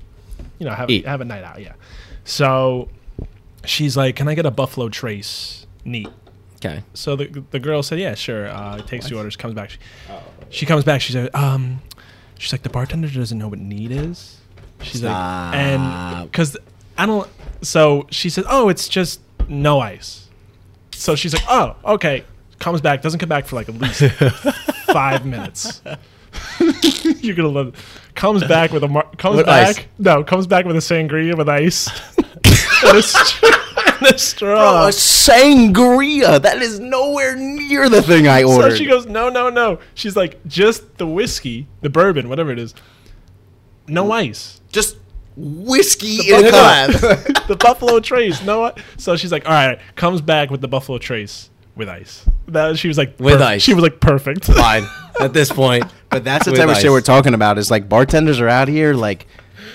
you 0.60 0.66
know, 0.66 0.74
have 0.74 0.90
Eat. 0.90 1.06
have 1.08 1.22
a 1.22 1.26
night 1.26 1.44
out. 1.46 1.62
Yeah. 1.62 1.74
So 2.26 2.90
she's 3.64 3.96
like, 3.96 4.16
"Can 4.18 4.28
I 4.28 4.36
get 4.36 4.46
a 4.46 4.52
Buffalo 4.52 4.90
Trace 4.90 5.66
neat?" 5.86 6.10
Okay. 6.58 6.84
So 6.94 7.16
the 7.16 7.44
the 7.52 7.60
girl 7.60 7.82
said, 7.82 7.98
"Yeah, 8.00 8.14
sure." 8.16 8.48
Uh, 8.48 8.82
takes 8.82 9.08
the 9.10 9.16
orders, 9.16 9.36
comes 9.38 9.54
back. 9.54 9.70
She, 9.70 9.78
she 10.50 10.66
comes 10.66 10.84
back. 10.84 11.00
She 11.02 11.14
said, 11.14 11.34
"Um, 11.34 11.82
she's 12.38 12.52
like 12.52 12.64
the 12.64 12.70
bartender 12.70 13.08
doesn't 13.08 13.38
know 13.38 13.48
what 13.48 13.60
neat 13.60 13.92
is." 13.92 14.42
She's 14.82 15.02
like, 15.02 15.16
and 15.56 16.30
because 16.30 16.58
I 16.98 17.06
don't. 17.06 17.28
So 17.62 18.06
she 18.12 18.30
said, 18.30 18.44
"Oh, 18.50 18.68
it's 18.70 18.88
just 18.90 19.22
no 19.48 19.80
ice." 19.80 20.25
So 20.96 21.16
she's 21.16 21.34
like, 21.34 21.44
"Oh, 21.48 21.76
okay." 21.86 22.24
Comes 22.58 22.80
back, 22.80 23.02
doesn't 23.02 23.20
come 23.20 23.30
back 23.30 23.46
for 23.46 23.58
like 23.58 23.68
at 23.68 23.76
least 23.76 24.02
five 24.88 25.26
minutes. 25.26 25.82
You're 27.22 27.36
gonna 27.36 27.50
love 27.50 27.68
it. 27.70 27.76
Comes 28.16 28.44
back 28.46 28.72
with 28.72 28.84
a 28.84 28.88
mar- 28.88 29.10
comes 29.18 29.38
With 29.38 29.46
back. 29.46 29.78
ice. 29.78 29.86
No, 30.00 30.24
comes 30.24 30.48
back 30.48 30.66
with 30.66 30.76
a 30.78 30.80
sangria 30.80 31.38
with 31.38 31.50
ice 31.50 31.88
and, 32.18 32.98
a 32.98 33.02
str- 33.02 33.46
and 33.76 34.08
a 34.08 34.18
straw. 34.18 34.84
Oh, 34.84 34.88
a 34.88 34.92
sangria. 34.92 36.42
That 36.42 36.62
is 36.62 36.80
nowhere 36.80 37.36
near 37.36 37.90
the 37.90 38.02
thing 38.02 38.28
I 38.28 38.44
ordered. 38.44 38.72
So 38.72 38.76
she 38.78 38.86
goes, 38.86 39.06
no, 39.06 39.30
no, 39.30 39.50
no. 39.50 39.80
She's 39.94 40.16
like, 40.16 40.46
just 40.48 40.98
the 40.98 41.06
whiskey, 41.08 41.68
the 41.82 41.90
bourbon, 41.90 42.30
whatever 42.30 42.52
it 42.52 42.60
is. 42.60 42.74
No 43.88 44.06
mm. 44.06 44.14
ice. 44.14 44.62
just 44.72 44.98
whiskey 45.38 46.18
The 46.18 46.40
in 46.40 46.46
a 46.48 46.52
Buffalo- 46.52 47.16
cup. 47.16 47.48
the 47.48 47.56
Buffalo 47.56 48.00
Trace, 48.00 48.42
no. 48.44 48.64
i- 48.66 48.74
So 48.98 49.16
she's 49.18 49.32
like, 49.32 49.46
all 49.46 49.52
right. 49.54 49.80
Comes 49.96 50.22
back 50.22 50.50
with 50.50 50.62
the 50.62 50.68
Buffalo 50.68 50.98
Trace 50.98 51.50
with 51.76 51.90
ice. 51.90 52.26
That 52.48 52.78
she 52.78 52.88
was 52.88 52.98
like 52.98 53.20
With 53.20 53.40
perf- 53.40 53.46
ice. 53.46 53.62
She 53.64 53.74
was 53.74 53.84
like 53.84 54.00
perfect. 54.00 54.46
Fine. 54.46 54.84
At 55.20 55.34
this 55.34 55.52
point. 55.52 55.86
But 56.10 56.24
that's 56.24 56.46
the 56.46 56.52
With 56.52 56.60
type 56.60 56.70
of 56.70 56.78
shit 56.78 56.92
we're 56.92 57.02
talking 57.02 57.34
about. 57.34 57.58
Is 57.58 57.70
like 57.72 57.88
bartenders 57.90 58.40
are 58.40 58.48
out 58.50 58.68
here, 58.68 58.94
like, 58.94 59.28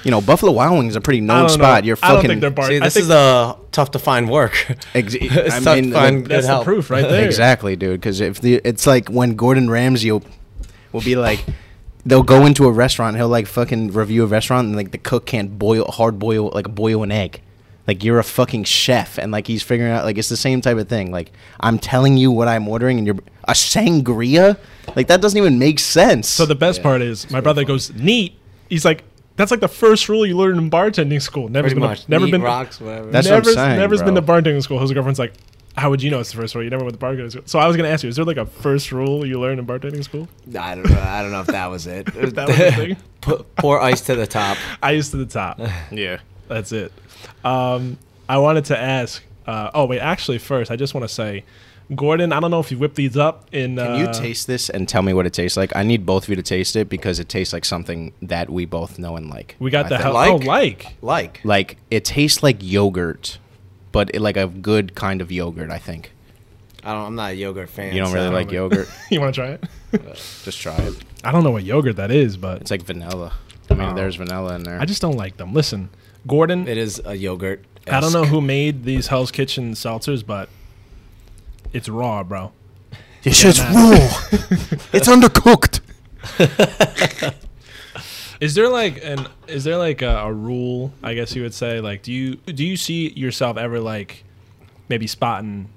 you 0.04 0.10
know, 0.10 0.20
Buffalo 0.20 0.52
Wild 0.52 0.78
Wings 0.78 0.92
is 0.92 0.96
a 0.96 1.00
pretty 1.00 1.18
I 1.20 1.24
known 1.24 1.48
spot. 1.48 1.82
know. 1.82 1.86
You're 1.88 1.96
fucking. 1.96 2.08
I 2.08 2.12
don't 2.12 2.16
fucking. 2.22 2.28
think 2.30 2.40
they're 2.40 2.50
bar. 2.50 2.66
See, 2.68 2.78
this 2.78 2.94
think 2.94 3.04
is 3.04 3.10
a 3.10 3.56
tough 3.72 3.90
to 3.92 3.98
find 3.98 4.30
work. 4.30 4.70
Ex- 4.94 5.14
It's 5.14 5.54
I 5.54 5.60
tough 5.60 5.76
to 5.76 5.82
mean, 5.82 5.92
find 5.92 6.26
that's 6.26 6.46
the 6.46 6.62
proof 6.62 6.88
right 6.90 7.06
there. 7.06 7.24
Exactly, 7.26 7.76
dude. 7.76 8.00
Because 8.00 8.20
if 8.20 8.40
the 8.40 8.60
it's 8.64 8.86
like 8.86 9.08
when 9.10 9.34
Gordon 9.34 9.68
Ramsay 9.68 10.10
will, 10.12 10.22
will 10.92 11.00
be 11.02 11.16
like, 11.16 11.44
they'll 12.04 12.22
go 12.22 12.46
into 12.46 12.66
a 12.66 12.72
restaurant, 12.72 13.16
he'll 13.16 13.28
like 13.28 13.46
fucking 13.46 13.92
review 13.92 14.24
a 14.24 14.26
restaurant, 14.26 14.68
and 14.68 14.76
like 14.76 14.90
the 14.90 14.98
cook 14.98 15.26
can't 15.26 15.58
boil 15.58 15.84
hard 15.84 16.18
boil 16.18 16.50
like 16.54 16.74
boil 16.74 17.02
an 17.02 17.12
egg. 17.12 17.42
Like 17.86 18.04
you're 18.04 18.18
a 18.18 18.24
fucking 18.24 18.64
chef, 18.64 19.18
and 19.18 19.32
like 19.32 19.46
he's 19.46 19.62
figuring 19.62 19.92
out 19.92 20.04
like 20.04 20.18
it's 20.18 20.28
the 20.28 20.36
same 20.36 20.60
type 20.60 20.76
of 20.76 20.88
thing. 20.88 21.10
Like 21.10 21.32
I'm 21.58 21.78
telling 21.78 22.16
you 22.16 22.30
what 22.30 22.46
I'm 22.48 22.68
ordering, 22.68 22.98
and 22.98 23.06
you're 23.06 23.18
a 23.44 23.52
sangria. 23.52 24.58
Like 24.94 25.08
that 25.08 25.20
doesn't 25.20 25.38
even 25.38 25.58
make 25.58 25.78
sense. 25.78 26.28
So 26.28 26.46
the 26.46 26.54
best 26.54 26.82
part 26.82 27.02
is 27.02 27.30
my 27.30 27.40
brother 27.40 27.64
goes 27.64 27.92
neat. 27.94 28.34
He's 28.68 28.84
like, 28.84 29.02
that's 29.36 29.50
like 29.50 29.60
the 29.60 29.68
first 29.68 30.08
rule 30.08 30.26
you 30.26 30.36
learn 30.36 30.58
in 30.58 30.70
bartending 30.70 31.20
school. 31.20 31.48
Never 31.48 31.66
Pretty 31.68 31.80
been, 31.80 31.88
much. 31.88 32.08
never 32.08 32.26
Neat 32.26 32.32
been, 32.32 32.42
rocks, 32.42 32.80
whatever. 32.80 33.10
That's 33.10 33.26
what 33.26 33.36
I'm 33.36 33.42
never, 33.42 33.52
saying, 33.54 33.78
never's 33.78 34.02
been 34.02 34.14
to 34.14 34.22
bartending 34.22 34.62
school. 34.62 34.78
His 34.78 34.92
girlfriend's 34.92 35.18
like, 35.18 35.32
how 35.76 35.90
would 35.90 36.02
you 36.02 36.10
know 36.10 36.20
it's 36.20 36.32
the 36.32 36.36
first 36.36 36.54
rule? 36.54 36.64
You 36.64 36.70
never 36.70 36.84
went 36.84 36.98
to 36.98 37.04
bartending 37.04 37.30
school. 37.30 37.42
So 37.46 37.58
I 37.58 37.66
was 37.66 37.76
gonna 37.76 37.88
ask 37.88 38.02
you, 38.02 38.08
is 38.08 38.16
there 38.16 38.24
like 38.24 38.36
a 38.36 38.46
first 38.46 38.92
rule 38.92 39.24
you 39.24 39.40
learn 39.40 39.58
in 39.58 39.66
bartending 39.66 40.02
school? 40.04 40.28
I 40.58 40.74
don't 40.74 40.88
know. 40.88 41.00
I 41.00 41.22
don't 41.22 41.30
know 41.30 41.40
if 41.40 41.46
that 41.48 41.70
was 41.70 41.86
it. 41.86 42.06
That 42.34 42.48
was 42.48 42.56
the 42.56 42.72
thing. 42.72 42.96
Pu- 43.20 43.44
Pour 43.56 43.80
ice 43.80 44.00
to 44.02 44.14
the 44.14 44.26
top. 44.26 44.56
Ice 44.82 45.10
to 45.10 45.16
the 45.16 45.26
top. 45.26 45.60
yeah. 45.90 46.18
That's 46.48 46.72
it. 46.72 46.92
Um, 47.44 47.98
I 48.28 48.38
wanted 48.38 48.64
to 48.66 48.78
ask. 48.78 49.22
Uh, 49.46 49.70
oh 49.74 49.86
wait, 49.86 50.00
actually, 50.00 50.38
first 50.38 50.70
I 50.70 50.76
just 50.76 50.94
want 50.94 51.08
to 51.08 51.14
say, 51.14 51.44
Gordon. 51.94 52.32
I 52.32 52.40
don't 52.40 52.50
know 52.50 52.60
if 52.60 52.70
you 52.70 52.78
whipped 52.78 52.96
these 52.96 53.16
up 53.16 53.48
in. 53.52 53.76
Can 53.76 53.92
uh, 53.92 53.96
you 53.96 54.12
taste 54.12 54.46
this 54.46 54.70
and 54.70 54.88
tell 54.88 55.02
me 55.02 55.12
what 55.12 55.26
it 55.26 55.32
tastes 55.32 55.56
like? 55.56 55.74
I 55.74 55.82
need 55.82 56.06
both 56.06 56.24
of 56.24 56.28
you 56.28 56.36
to 56.36 56.42
taste 56.42 56.76
it 56.76 56.88
because 56.88 57.18
it 57.18 57.28
tastes 57.28 57.52
like 57.52 57.64
something 57.64 58.12
that 58.22 58.48
we 58.50 58.64
both 58.64 58.98
know 58.98 59.16
and 59.16 59.28
like. 59.28 59.56
We 59.58 59.70
got 59.70 59.86
I 59.86 59.88
the 59.90 59.98
hell. 59.98 60.14
Like? 60.14 60.30
Oh, 60.30 60.36
like. 60.36 60.86
Like. 61.02 61.40
Like 61.42 61.78
it 61.90 62.04
tastes 62.04 62.42
like 62.42 62.58
yogurt, 62.60 63.38
but 63.92 64.14
it, 64.14 64.20
like 64.20 64.36
a 64.36 64.46
good 64.46 64.94
kind 64.94 65.20
of 65.20 65.30
yogurt. 65.32 65.70
I 65.70 65.78
think 65.78 66.12
I 66.84 66.92
don't. 66.92 67.06
I'm 67.06 67.14
not 67.14 67.32
a 67.32 67.34
yogurt 67.34 67.68
fan. 67.70 67.94
you 67.94 68.00
don't 68.02 68.12
really 68.12 68.28
so- 68.28 68.32
like 68.32 68.50
yogurt. 68.50 68.88
You 69.10 69.20
want 69.20 69.34
to 69.34 69.40
try 69.40 69.50
it? 69.52 69.64
Uh, 69.92 70.14
just 70.44 70.60
try 70.60 70.76
it. 70.76 70.94
I 71.24 71.32
don't 71.32 71.44
know 71.44 71.50
what 71.50 71.64
yogurt 71.64 71.96
that 71.96 72.10
is, 72.10 72.36
but 72.36 72.60
It's 72.62 72.70
like 72.70 72.82
vanilla. 72.82 73.32
I 73.70 73.74
mean, 73.74 73.90
Oh. 73.90 73.94
there's 73.94 74.16
vanilla 74.16 74.54
in 74.56 74.62
there. 74.64 74.80
I 74.80 74.84
just 74.84 75.00
don't 75.02 75.16
like 75.16 75.36
them. 75.36 75.52
Listen, 75.52 75.90
Gordon. 76.26 76.66
It 76.66 76.76
is 76.78 77.00
a 77.04 77.14
yogurt. 77.14 77.64
I 77.86 78.00
don't 78.00 78.12
know 78.12 78.24
who 78.24 78.40
made 78.40 78.84
these 78.84 79.06
Hell's 79.08 79.30
Kitchen 79.30 79.72
seltzers, 79.74 80.24
but 80.26 80.48
it's 81.72 81.88
raw, 81.88 82.22
bro. 82.24 82.52
This 83.22 83.36
shit's 83.38 83.60
raw. 83.60 83.66
it's 84.92 85.08
undercooked. 85.08 85.80
Is 88.40 88.54
there 88.54 88.68
like 88.68 89.04
an 89.04 89.26
is 89.46 89.64
there 89.64 89.76
like 89.76 90.00
a, 90.02 90.16
a 90.16 90.32
rule? 90.32 90.92
I 91.02 91.14
guess 91.14 91.36
you 91.36 91.42
would 91.42 91.54
say 91.54 91.80
like 91.80 92.02
do 92.02 92.12
you 92.12 92.36
do 92.36 92.64
you 92.64 92.76
see 92.76 93.10
yourself 93.10 93.56
ever 93.58 93.80
like 93.80 94.24
maybe 94.88 95.06
spotting, 95.06 95.68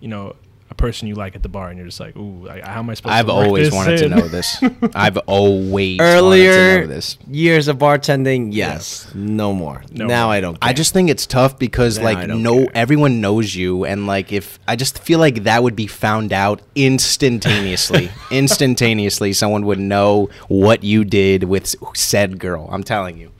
you 0.00 0.08
know, 0.08 0.36
a 0.72 0.74
person 0.74 1.06
you 1.06 1.14
like 1.14 1.36
at 1.36 1.42
the 1.42 1.48
bar 1.48 1.68
and 1.68 1.76
you're 1.78 1.86
just 1.86 2.00
like, 2.00 2.16
ooh, 2.16 2.46
like, 2.46 2.64
how 2.64 2.78
am 2.80 2.90
I 2.90 2.94
supposed 2.94 3.12
I've 3.14 3.26
to 3.26 3.32
work 3.34 3.44
always 3.46 3.66
this 3.68 3.74
wanted 3.74 3.98
to 3.98 4.08
know 4.08 4.26
this. 4.28 4.62
I've 4.94 5.18
always 5.18 5.98
wanted 5.98 6.10
to 6.12 6.18
Earlier 6.18 6.80
know 6.80 6.86
this. 6.86 7.18
years 7.30 7.68
of 7.68 7.78
bartending, 7.78 8.48
yes. 8.52 9.12
No 9.14 9.52
more. 9.52 9.82
No 9.92 10.06
now 10.06 10.24
more. 10.26 10.32
I 10.34 10.40
don't. 10.40 10.58
I 10.62 10.72
just 10.72 10.92
think 10.92 11.10
it's 11.10 11.26
tough 11.26 11.58
because 11.58 11.98
Now 11.98 12.04
like 12.04 12.28
no 12.28 12.58
care. 12.64 12.70
everyone 12.74 13.20
knows 13.20 13.54
you 13.54 13.84
and 13.84 14.06
like 14.06 14.32
if 14.32 14.58
I 14.66 14.74
just 14.76 14.98
feel 14.98 15.18
like 15.18 15.44
that 15.44 15.62
would 15.62 15.76
be 15.76 15.86
found 15.86 16.32
out 16.32 16.62
instantaneously. 16.74 18.10
instantaneously 18.30 19.32
someone 19.32 19.66
would 19.66 19.78
know 19.78 20.28
what 20.48 20.82
you 20.82 21.04
did 21.04 21.44
with 21.44 21.74
said 21.94 22.38
girl. 22.38 22.68
I'm 22.70 22.82
telling 22.82 23.18
you. 23.18 23.30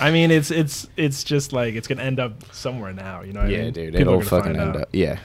I 0.00 0.10
mean, 0.10 0.30
it's 0.30 0.50
it's 0.50 0.86
it's 0.96 1.24
just 1.24 1.52
like 1.52 1.74
it's 1.74 1.88
gonna 1.88 2.02
end 2.02 2.20
up 2.20 2.44
somewhere 2.54 2.92
now. 2.92 3.22
You 3.22 3.32
know? 3.32 3.40
What 3.40 3.48
I 3.48 3.52
Yeah, 3.52 3.62
mean? 3.64 3.72
dude. 3.72 3.92
People 3.94 4.00
it'll 4.00 4.14
gonna 4.18 4.24
fucking 4.30 4.56
end 4.60 4.76
out. 4.76 4.82
up. 4.82 4.88
Yeah. 4.92 5.18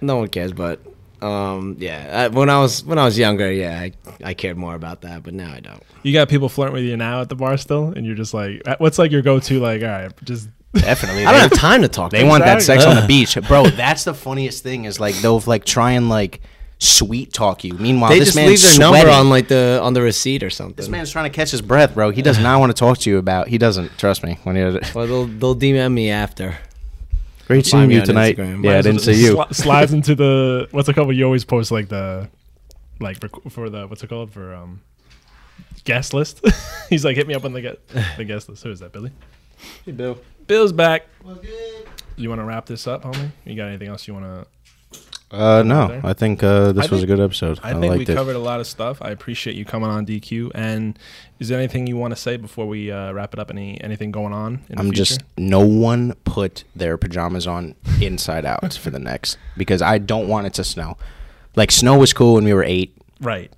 No 0.00 0.16
one 0.16 0.28
cares, 0.28 0.52
but 0.52 0.80
um, 1.22 1.76
yeah. 1.78 2.24
I, 2.24 2.28
when 2.28 2.48
I 2.50 2.58
was 2.60 2.84
when 2.84 2.98
I 2.98 3.04
was 3.04 3.18
younger, 3.18 3.50
yeah, 3.52 3.78
I, 3.80 3.92
I 4.24 4.34
cared 4.34 4.56
more 4.56 4.74
about 4.74 5.02
that, 5.02 5.22
but 5.22 5.34
now 5.34 5.52
I 5.52 5.60
don't. 5.60 5.82
You 6.02 6.12
got 6.12 6.28
people 6.28 6.48
flirting 6.48 6.74
with 6.74 6.84
you 6.84 6.96
now 6.96 7.20
at 7.20 7.28
the 7.28 7.36
bar 7.36 7.56
still, 7.56 7.88
and 7.88 8.06
you're 8.06 8.14
just 8.16 8.32
like, 8.34 8.62
uh, 8.66 8.76
what's 8.78 8.98
like 8.98 9.10
your 9.12 9.22
go-to? 9.22 9.60
Like, 9.60 9.82
all 9.82 9.88
right, 9.88 10.24
just 10.24 10.48
Definitely. 10.72 11.26
I 11.26 11.32
don't 11.32 11.40
have 11.40 11.52
time 11.52 11.82
to 11.82 11.88
talk. 11.88 12.10
They 12.12 12.22
to 12.22 12.28
want 12.28 12.44
that 12.44 12.58
Exactly. 12.58 12.84
sex 12.84 12.96
on 12.96 13.02
the 13.02 13.06
beach, 13.08 13.36
bro. 13.48 13.66
That's 13.66 14.04
the 14.04 14.14
funniest 14.14 14.62
thing 14.62 14.84
is 14.84 15.00
like 15.00 15.14
they'll 15.16 15.40
like 15.46 15.64
try 15.64 15.92
and 15.92 16.08
like 16.08 16.40
sweet 16.78 17.32
talk 17.32 17.64
you. 17.64 17.74
Meanwhile, 17.74 18.10
They 18.10 18.20
this 18.20 18.28
just 18.28 18.36
man's 18.36 18.48
leave 18.50 18.62
their 18.62 18.70
sweating. 18.88 18.92
number 19.06 19.10
on 19.10 19.28
like 19.30 19.48
the 19.48 19.80
on 19.82 19.92
the 19.94 20.00
receipt 20.00 20.42
or 20.44 20.48
something. 20.48 20.76
This 20.76 20.88
man's 20.88 21.10
trying 21.10 21.30
to 21.30 21.34
catch 21.36 21.50
his 21.50 21.60
breath, 21.60 21.92
bro. 21.94 22.10
He 22.10 22.22
does 22.22 22.38
not 22.38 22.60
want 22.60 22.70
to 22.74 22.78
talk 22.78 22.98
to 22.98 23.10
you 23.10 23.18
about. 23.18 23.48
He 23.48 23.58
doesn't. 23.58 23.98
Trust 23.98 24.22
me. 24.24 24.38
When 24.44 24.54
he 24.56 24.62
Or 24.62 25.06
they'll 25.06 25.26
they'll 25.26 25.56
DM 25.56 25.92
me 25.92 26.08
after. 26.10 26.56
Great 27.50 27.66
seeing 27.66 27.90
you 27.90 28.04
tonight. 28.04 28.36
Instagram. 28.36 28.64
Yeah, 28.64 28.78
I 28.78 28.82
didn't 28.82 29.00
see 29.00 29.24
you. 29.24 29.36
sli- 29.36 29.54
slides 29.54 29.92
into 29.92 30.14
the 30.14 30.68
what's 30.70 30.88
it 30.88 30.94
called? 30.94 31.08
When 31.08 31.16
you 31.16 31.24
always 31.24 31.44
post 31.44 31.70
like 31.70 31.88
the 31.88 32.28
like 33.00 33.18
for 33.50 33.68
the 33.68 33.86
what's 33.86 34.02
it 34.02 34.08
called 34.08 34.32
for 34.32 34.54
um 34.54 34.82
guest 35.84 36.14
list. 36.14 36.44
He's 36.88 37.04
like, 37.04 37.16
hit 37.16 37.26
me 37.26 37.34
up 37.34 37.44
on 37.44 37.52
the 37.52 37.60
get 37.60 37.88
the 38.16 38.24
guest 38.24 38.48
list. 38.48 38.62
Who 38.62 38.70
is 38.70 38.80
that, 38.80 38.92
Billy? 38.92 39.12
Hey, 39.84 39.92
Bill. 39.92 40.18
Bill's 40.46 40.72
back. 40.72 41.06
You 42.16 42.28
want 42.28 42.40
to 42.40 42.44
wrap 42.44 42.66
this 42.66 42.86
up, 42.86 43.02
homie? 43.02 43.30
You 43.44 43.56
got 43.56 43.68
anything 43.68 43.88
else 43.88 44.06
you 44.06 44.14
want 44.14 44.26
to? 44.26 44.46
Uh, 45.30 45.62
no. 45.64 46.00
I 46.02 46.12
think 46.12 46.42
uh, 46.42 46.72
this 46.72 46.88
I 46.88 46.94
was 46.94 47.02
a 47.04 47.06
good 47.06 47.20
episode. 47.20 47.60
I 47.62 47.70
I, 47.70 47.74
think 47.74 47.94
we 47.94 48.02
it. 48.02 48.06
covered 48.06 48.34
a 48.34 48.40
lot 48.40 48.58
of 48.58 48.66
stuff. 48.66 49.00
I 49.00 49.10
appreciate 49.10 49.54
you 49.54 49.64
coming 49.64 49.88
on 49.88 50.04
DQ. 50.04 50.50
And 50.54 50.98
is 51.38 51.48
there 51.48 51.58
anything 51.58 51.86
you 51.86 51.96
want 51.96 52.12
to 52.12 52.20
say 52.20 52.36
before 52.36 52.66
we 52.66 52.90
uh, 52.90 53.12
wrap 53.12 53.32
it 53.32 53.38
up? 53.38 53.50
Any 53.50 53.80
anything 53.80 54.10
going 54.10 54.32
on? 54.32 54.64
In 54.68 54.78
I'm 54.78 54.86
future? 54.86 54.96
just 54.96 55.22
no 55.38 55.60
one 55.60 56.14
put 56.24 56.64
their 56.74 56.98
pajamas 56.98 57.46
on 57.46 57.76
inside 58.00 58.44
out 58.44 58.74
for 58.80 58.90
the 58.90 58.98
next 58.98 59.38
because 59.56 59.82
I 59.82 59.98
don't 59.98 60.26
want 60.26 60.46
it 60.48 60.54
to 60.54 60.64
snow. 60.64 60.96
Like 61.54 61.70
snow 61.70 61.96
was 61.96 62.12
cool 62.12 62.34
when 62.34 62.44
we 62.44 62.52
were 62.52 62.64
eight, 62.64 62.96
right. 63.20 63.52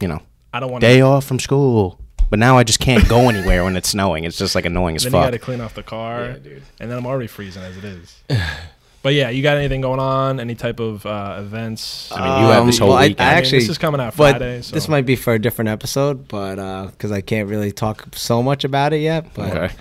you 0.00 0.08
know, 0.08 0.22
I 0.52 0.60
don't 0.60 0.70
want 0.70 0.80
day 0.80 0.98
to. 0.98 1.02
off 1.02 1.24
from 1.24 1.38
school. 1.38 2.00
But 2.30 2.38
now 2.38 2.56
I 2.56 2.64
just 2.64 2.80
can't 2.80 3.06
go 3.06 3.28
anywhere 3.28 3.64
when 3.64 3.76
it's 3.76 3.90
snowing. 3.90 4.24
It's 4.24 4.38
just 4.38 4.54
like 4.54 4.64
annoying 4.64 4.96
as 4.96 5.04
Then 5.04 5.12
you 5.12 5.18
got 5.18 5.30
to 5.30 5.38
clean 5.38 5.60
off 5.60 5.74
the 5.74 5.82
car, 5.82 6.24
and 6.24 6.62
then 6.78 6.92
I'm 6.92 7.06
already 7.06 7.26
freezing 7.26 7.62
as 7.62 7.76
it 7.76 7.84
is. 7.84 8.22
but 9.04 9.14
yeah, 9.14 9.28
you 9.30 9.42
got 9.42 9.56
anything 9.58 9.80
going 9.82 10.00
on? 10.00 10.40
Any 10.40 10.56
type 10.56 10.80
of 10.80 11.04
uh, 11.06 11.36
events? 11.38 12.10
I 12.10 12.16
mean, 12.26 12.42
you 12.46 12.52
have 12.52 12.66
this 12.66 12.78
whole 12.78 12.88
Um, 12.88 12.94
well, 12.94 12.98
I- 13.04 13.08
weekend. 13.08 13.20
I, 13.20 13.24
I 13.24 13.28
mean, 13.34 13.38
actually 13.38 13.58
this 13.60 13.68
is 13.68 13.78
coming 13.78 14.00
out 14.00 14.16
but 14.16 14.30
Friday, 14.38 14.62
so- 14.62 14.74
This 14.74 14.88
might 14.88 15.06
be 15.06 15.14
for 15.14 15.34
a 15.34 15.38
different 15.38 15.68
episode, 15.68 16.26
but 16.26 16.56
because 16.90 17.12
I 17.12 17.20
can't 17.20 17.48
really 17.48 17.70
talk 17.70 18.06
so 18.16 18.42
much 18.42 18.64
about 18.64 18.92
it 18.92 18.98
yet. 19.02 19.32
But 19.34 19.54
Okay. 19.56 19.74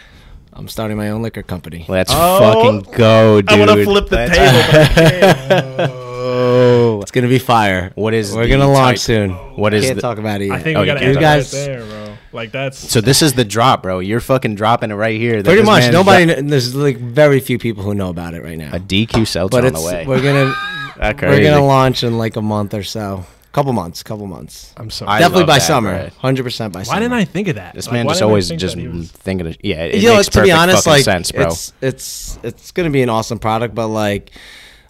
I'm 0.55 0.67
starting 0.67 0.97
my 0.97 1.09
own 1.09 1.23
liquor 1.23 1.41
company. 1.41 1.83
Let's 1.87 2.11
Oh, 2.13 2.39
fucking 2.39 2.91
go, 2.95 3.41
dude. 3.41 3.49
I 3.49 3.57
want 3.59 3.71
to 3.71 3.83
flip 3.85 4.09
the 4.09 4.15
Let's- 4.17 4.37
table. 4.37 4.61
but 4.71 4.81
I 4.81 5.77
can't. 5.87 5.91
Oh. 6.25 7.01
It's 7.01 7.11
gonna 7.11 7.27
be 7.27 7.37
fire. 7.39 7.91
What 7.95 8.13
is 8.13 8.31
it? 8.33 8.37
We're 8.37 8.43
the 8.43 8.49
gonna 8.51 8.71
launch 8.71 8.99
type- 8.99 8.99
soon. 8.99 9.31
What 9.57 9.73
is 9.73 9.83
Can't 9.85 9.95
the- 9.95 10.01
talk 10.01 10.17
about 10.19 10.41
it 10.41 10.45
yet. 10.47 10.55
I 10.55 10.61
think 10.61 10.77
Oh, 10.77 10.81
we 10.81 10.87
you 10.87 10.93
got 10.93 10.99
to 10.99 11.05
can't 11.05 11.09
end 11.09 11.17
it 11.17 11.21
guys- 11.21 11.53
right 11.53 11.65
there, 11.65 11.83
bro. 11.83 12.02
Like 12.33 12.51
that's 12.51 12.77
So 12.91 12.99
this 13.01 13.21
is 13.21 13.33
the 13.33 13.45
drop, 13.45 13.83
bro. 13.83 13.99
You're 13.99 14.19
fucking 14.19 14.55
dropping 14.55 14.91
it 14.91 14.95
right 14.95 15.19
here. 15.19 15.43
Pretty 15.43 15.61
much. 15.63 15.91
Nobody. 15.91 16.25
dro- 16.25 16.41
There's 16.41 16.73
like 16.75 16.97
very 16.97 17.39
few 17.39 17.59
people 17.59 17.83
who 17.83 17.93
know 17.93 18.09
about 18.09 18.33
it 18.33 18.43
right 18.43 18.57
now. 18.57 18.71
a 18.75 18.79
DQ 18.79 19.27
seltzer 19.27 19.61
But 19.61 19.65
on 19.65 19.73
the 19.73 19.81
way. 19.81 20.05
we're 20.07 20.21
gonna 20.21 20.53
That's 20.97 21.21
we're 21.21 21.43
gonna 21.43 21.65
launch 21.65 22.03
in 22.03 22.17
like 22.17 22.35
a 22.35 22.41
month 22.41 22.73
or 22.73 22.83
so. 22.83 23.25
Couple 23.51 23.71
months. 23.71 24.01
Couple 24.01 24.25
months. 24.25 24.73
I'm 24.77 24.89
so. 24.89 25.05
I 25.05 25.19
Definitely 25.19 25.43
by 25.45 25.59
that, 25.59 25.61
summer. 25.65 26.09
Hundred 26.17 26.41
percent 26.41 26.73
by 26.73 26.79
why 26.79 26.83
summer. 26.85 26.99
didn't 27.01 27.13
I 27.13 27.25
think 27.25 27.47
of 27.49 27.55
that? 27.57 27.75
This 27.75 27.85
Like, 27.85 27.93
man 27.93 28.05
why 28.07 28.13
just 28.13 28.21
always 28.23 28.47
think 28.47 28.59
just 28.59 28.75
was- 28.77 29.11
thinking 29.11 29.45
of 29.45 29.55
yeah. 29.63 29.83
It 29.83 30.01
you 30.01 30.09
know, 30.09 30.15
makes 30.15 30.27
to 30.29 30.41
be 30.41 30.49
perfect 30.49 30.57
honest, 30.57 30.77
fucking 30.85 30.91
like 30.91 31.03
sense, 31.03 31.31
bro. 31.31 31.45
it's 31.45 31.73
it's 31.81 32.39
it's 32.41 32.71
gonna 32.71 32.89
be 32.89 33.03
an 33.03 33.09
awesome 33.09 33.37
product, 33.37 33.75
but 33.75 33.89
like, 33.89 34.31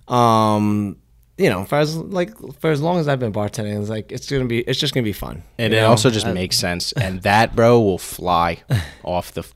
um, 0.08 0.96
you 1.38 1.50
know, 1.50 1.66
for 1.66 1.78
as 1.80 1.96
like 1.98 2.32
for 2.60 2.70
as 2.72 2.82
long 2.82 3.00
as 3.00 3.08
I've 3.08 3.20
been 3.20 3.34
bartending, 3.34 3.80
it's 3.80 3.90
like 3.90 4.12
it's 4.12 4.30
gonna 4.30 4.46
be 4.46 4.60
it's 4.60 4.80
just 4.80 4.94
gonna 4.94 5.04
be 5.04 5.14
fun. 5.14 5.44
And 5.58 5.74
it 5.74 5.78
know? 5.82 5.90
also 5.90 6.10
just 6.10 6.26
I- 6.28 6.34
makes 6.34 6.56
sense. 6.58 6.92
And 6.98 7.22
that, 7.24 7.56
bro, 7.56 7.80
will 7.82 7.98
fly 7.98 8.62
off 9.04 9.32
the. 9.34 9.42
f- 9.42 9.54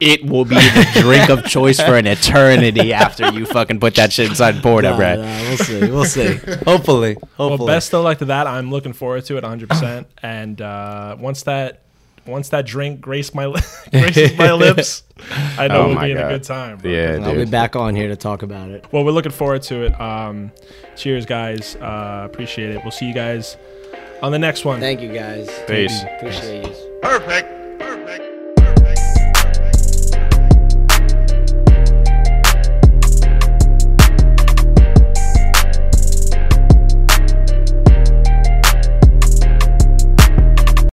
It 0.00 0.24
will 0.26 0.44
be 0.44 0.54
the 0.54 0.86
drink 1.02 1.28
of 1.30 1.44
choice 1.44 1.80
for 1.80 1.96
an 1.96 2.06
eternity 2.06 2.92
after 2.92 3.32
you 3.32 3.46
fucking 3.46 3.80
put 3.80 3.94
that 3.96 4.12
shit 4.12 4.28
inside 4.28 4.62
Porta, 4.62 4.90
Nah, 4.90 4.96
bro. 4.96 5.16
nah, 5.16 5.40
we'll 5.48 5.56
see. 5.56 5.80
We'll 5.90 6.04
see. 6.04 6.34
hopefully, 6.64 7.14
hopefully. 7.36 7.58
Well, 7.58 7.66
best 7.66 7.92
of 7.94 8.04
luck 8.04 8.18
to 8.18 8.26
that. 8.26 8.46
I'm 8.46 8.70
looking 8.70 8.92
forward 8.92 9.24
to 9.24 9.36
it 9.38 9.42
100. 9.42 9.68
percent 9.70 10.06
And 10.22 10.60
uh, 10.62 11.16
once 11.18 11.42
that 11.44 11.82
once 12.28 12.50
that 12.50 12.66
drink 12.66 13.00
grace 13.00 13.34
my 13.34 13.44
graces 13.90 14.36
my 14.38 14.52
lips, 14.66 15.02
I 15.58 15.66
know 15.68 15.74
Oh 15.82 15.86
we'll 15.86 15.94
my 15.94 16.04
be 16.06 16.12
in 16.12 16.18
a 16.18 16.28
good 16.28 16.42
time. 16.44 16.78
bro. 16.78 16.90
Yeah, 16.90 17.18
I'll 17.22 17.34
be 17.34 17.44
back 17.44 17.74
on 17.76 17.94
here 17.96 18.08
to 18.08 18.16
talk 18.16 18.42
about 18.42 18.70
it. 18.70 18.86
Well, 18.92 19.04
we're 19.04 19.10
looking 19.12 19.32
forward 19.32 19.62
to 19.62 19.84
it. 19.86 20.00
Um, 20.00 20.52
cheers, 20.96 21.26
guys. 21.26 21.76
Uh, 21.76 22.22
appreciate 22.30 22.70
it. 22.70 22.82
We'll 22.82 22.90
see 22.92 23.06
you 23.08 23.14
guys 23.14 23.56
on 24.22 24.32
the 24.32 24.38
next 24.38 24.64
one. 24.64 24.78
Thank 24.80 25.00
you 25.00 25.12
guys. 25.12 25.48
Peace. 25.66 26.02
Appreciate 26.18 26.66
you. 26.66 26.98
Perfect. 27.02 27.57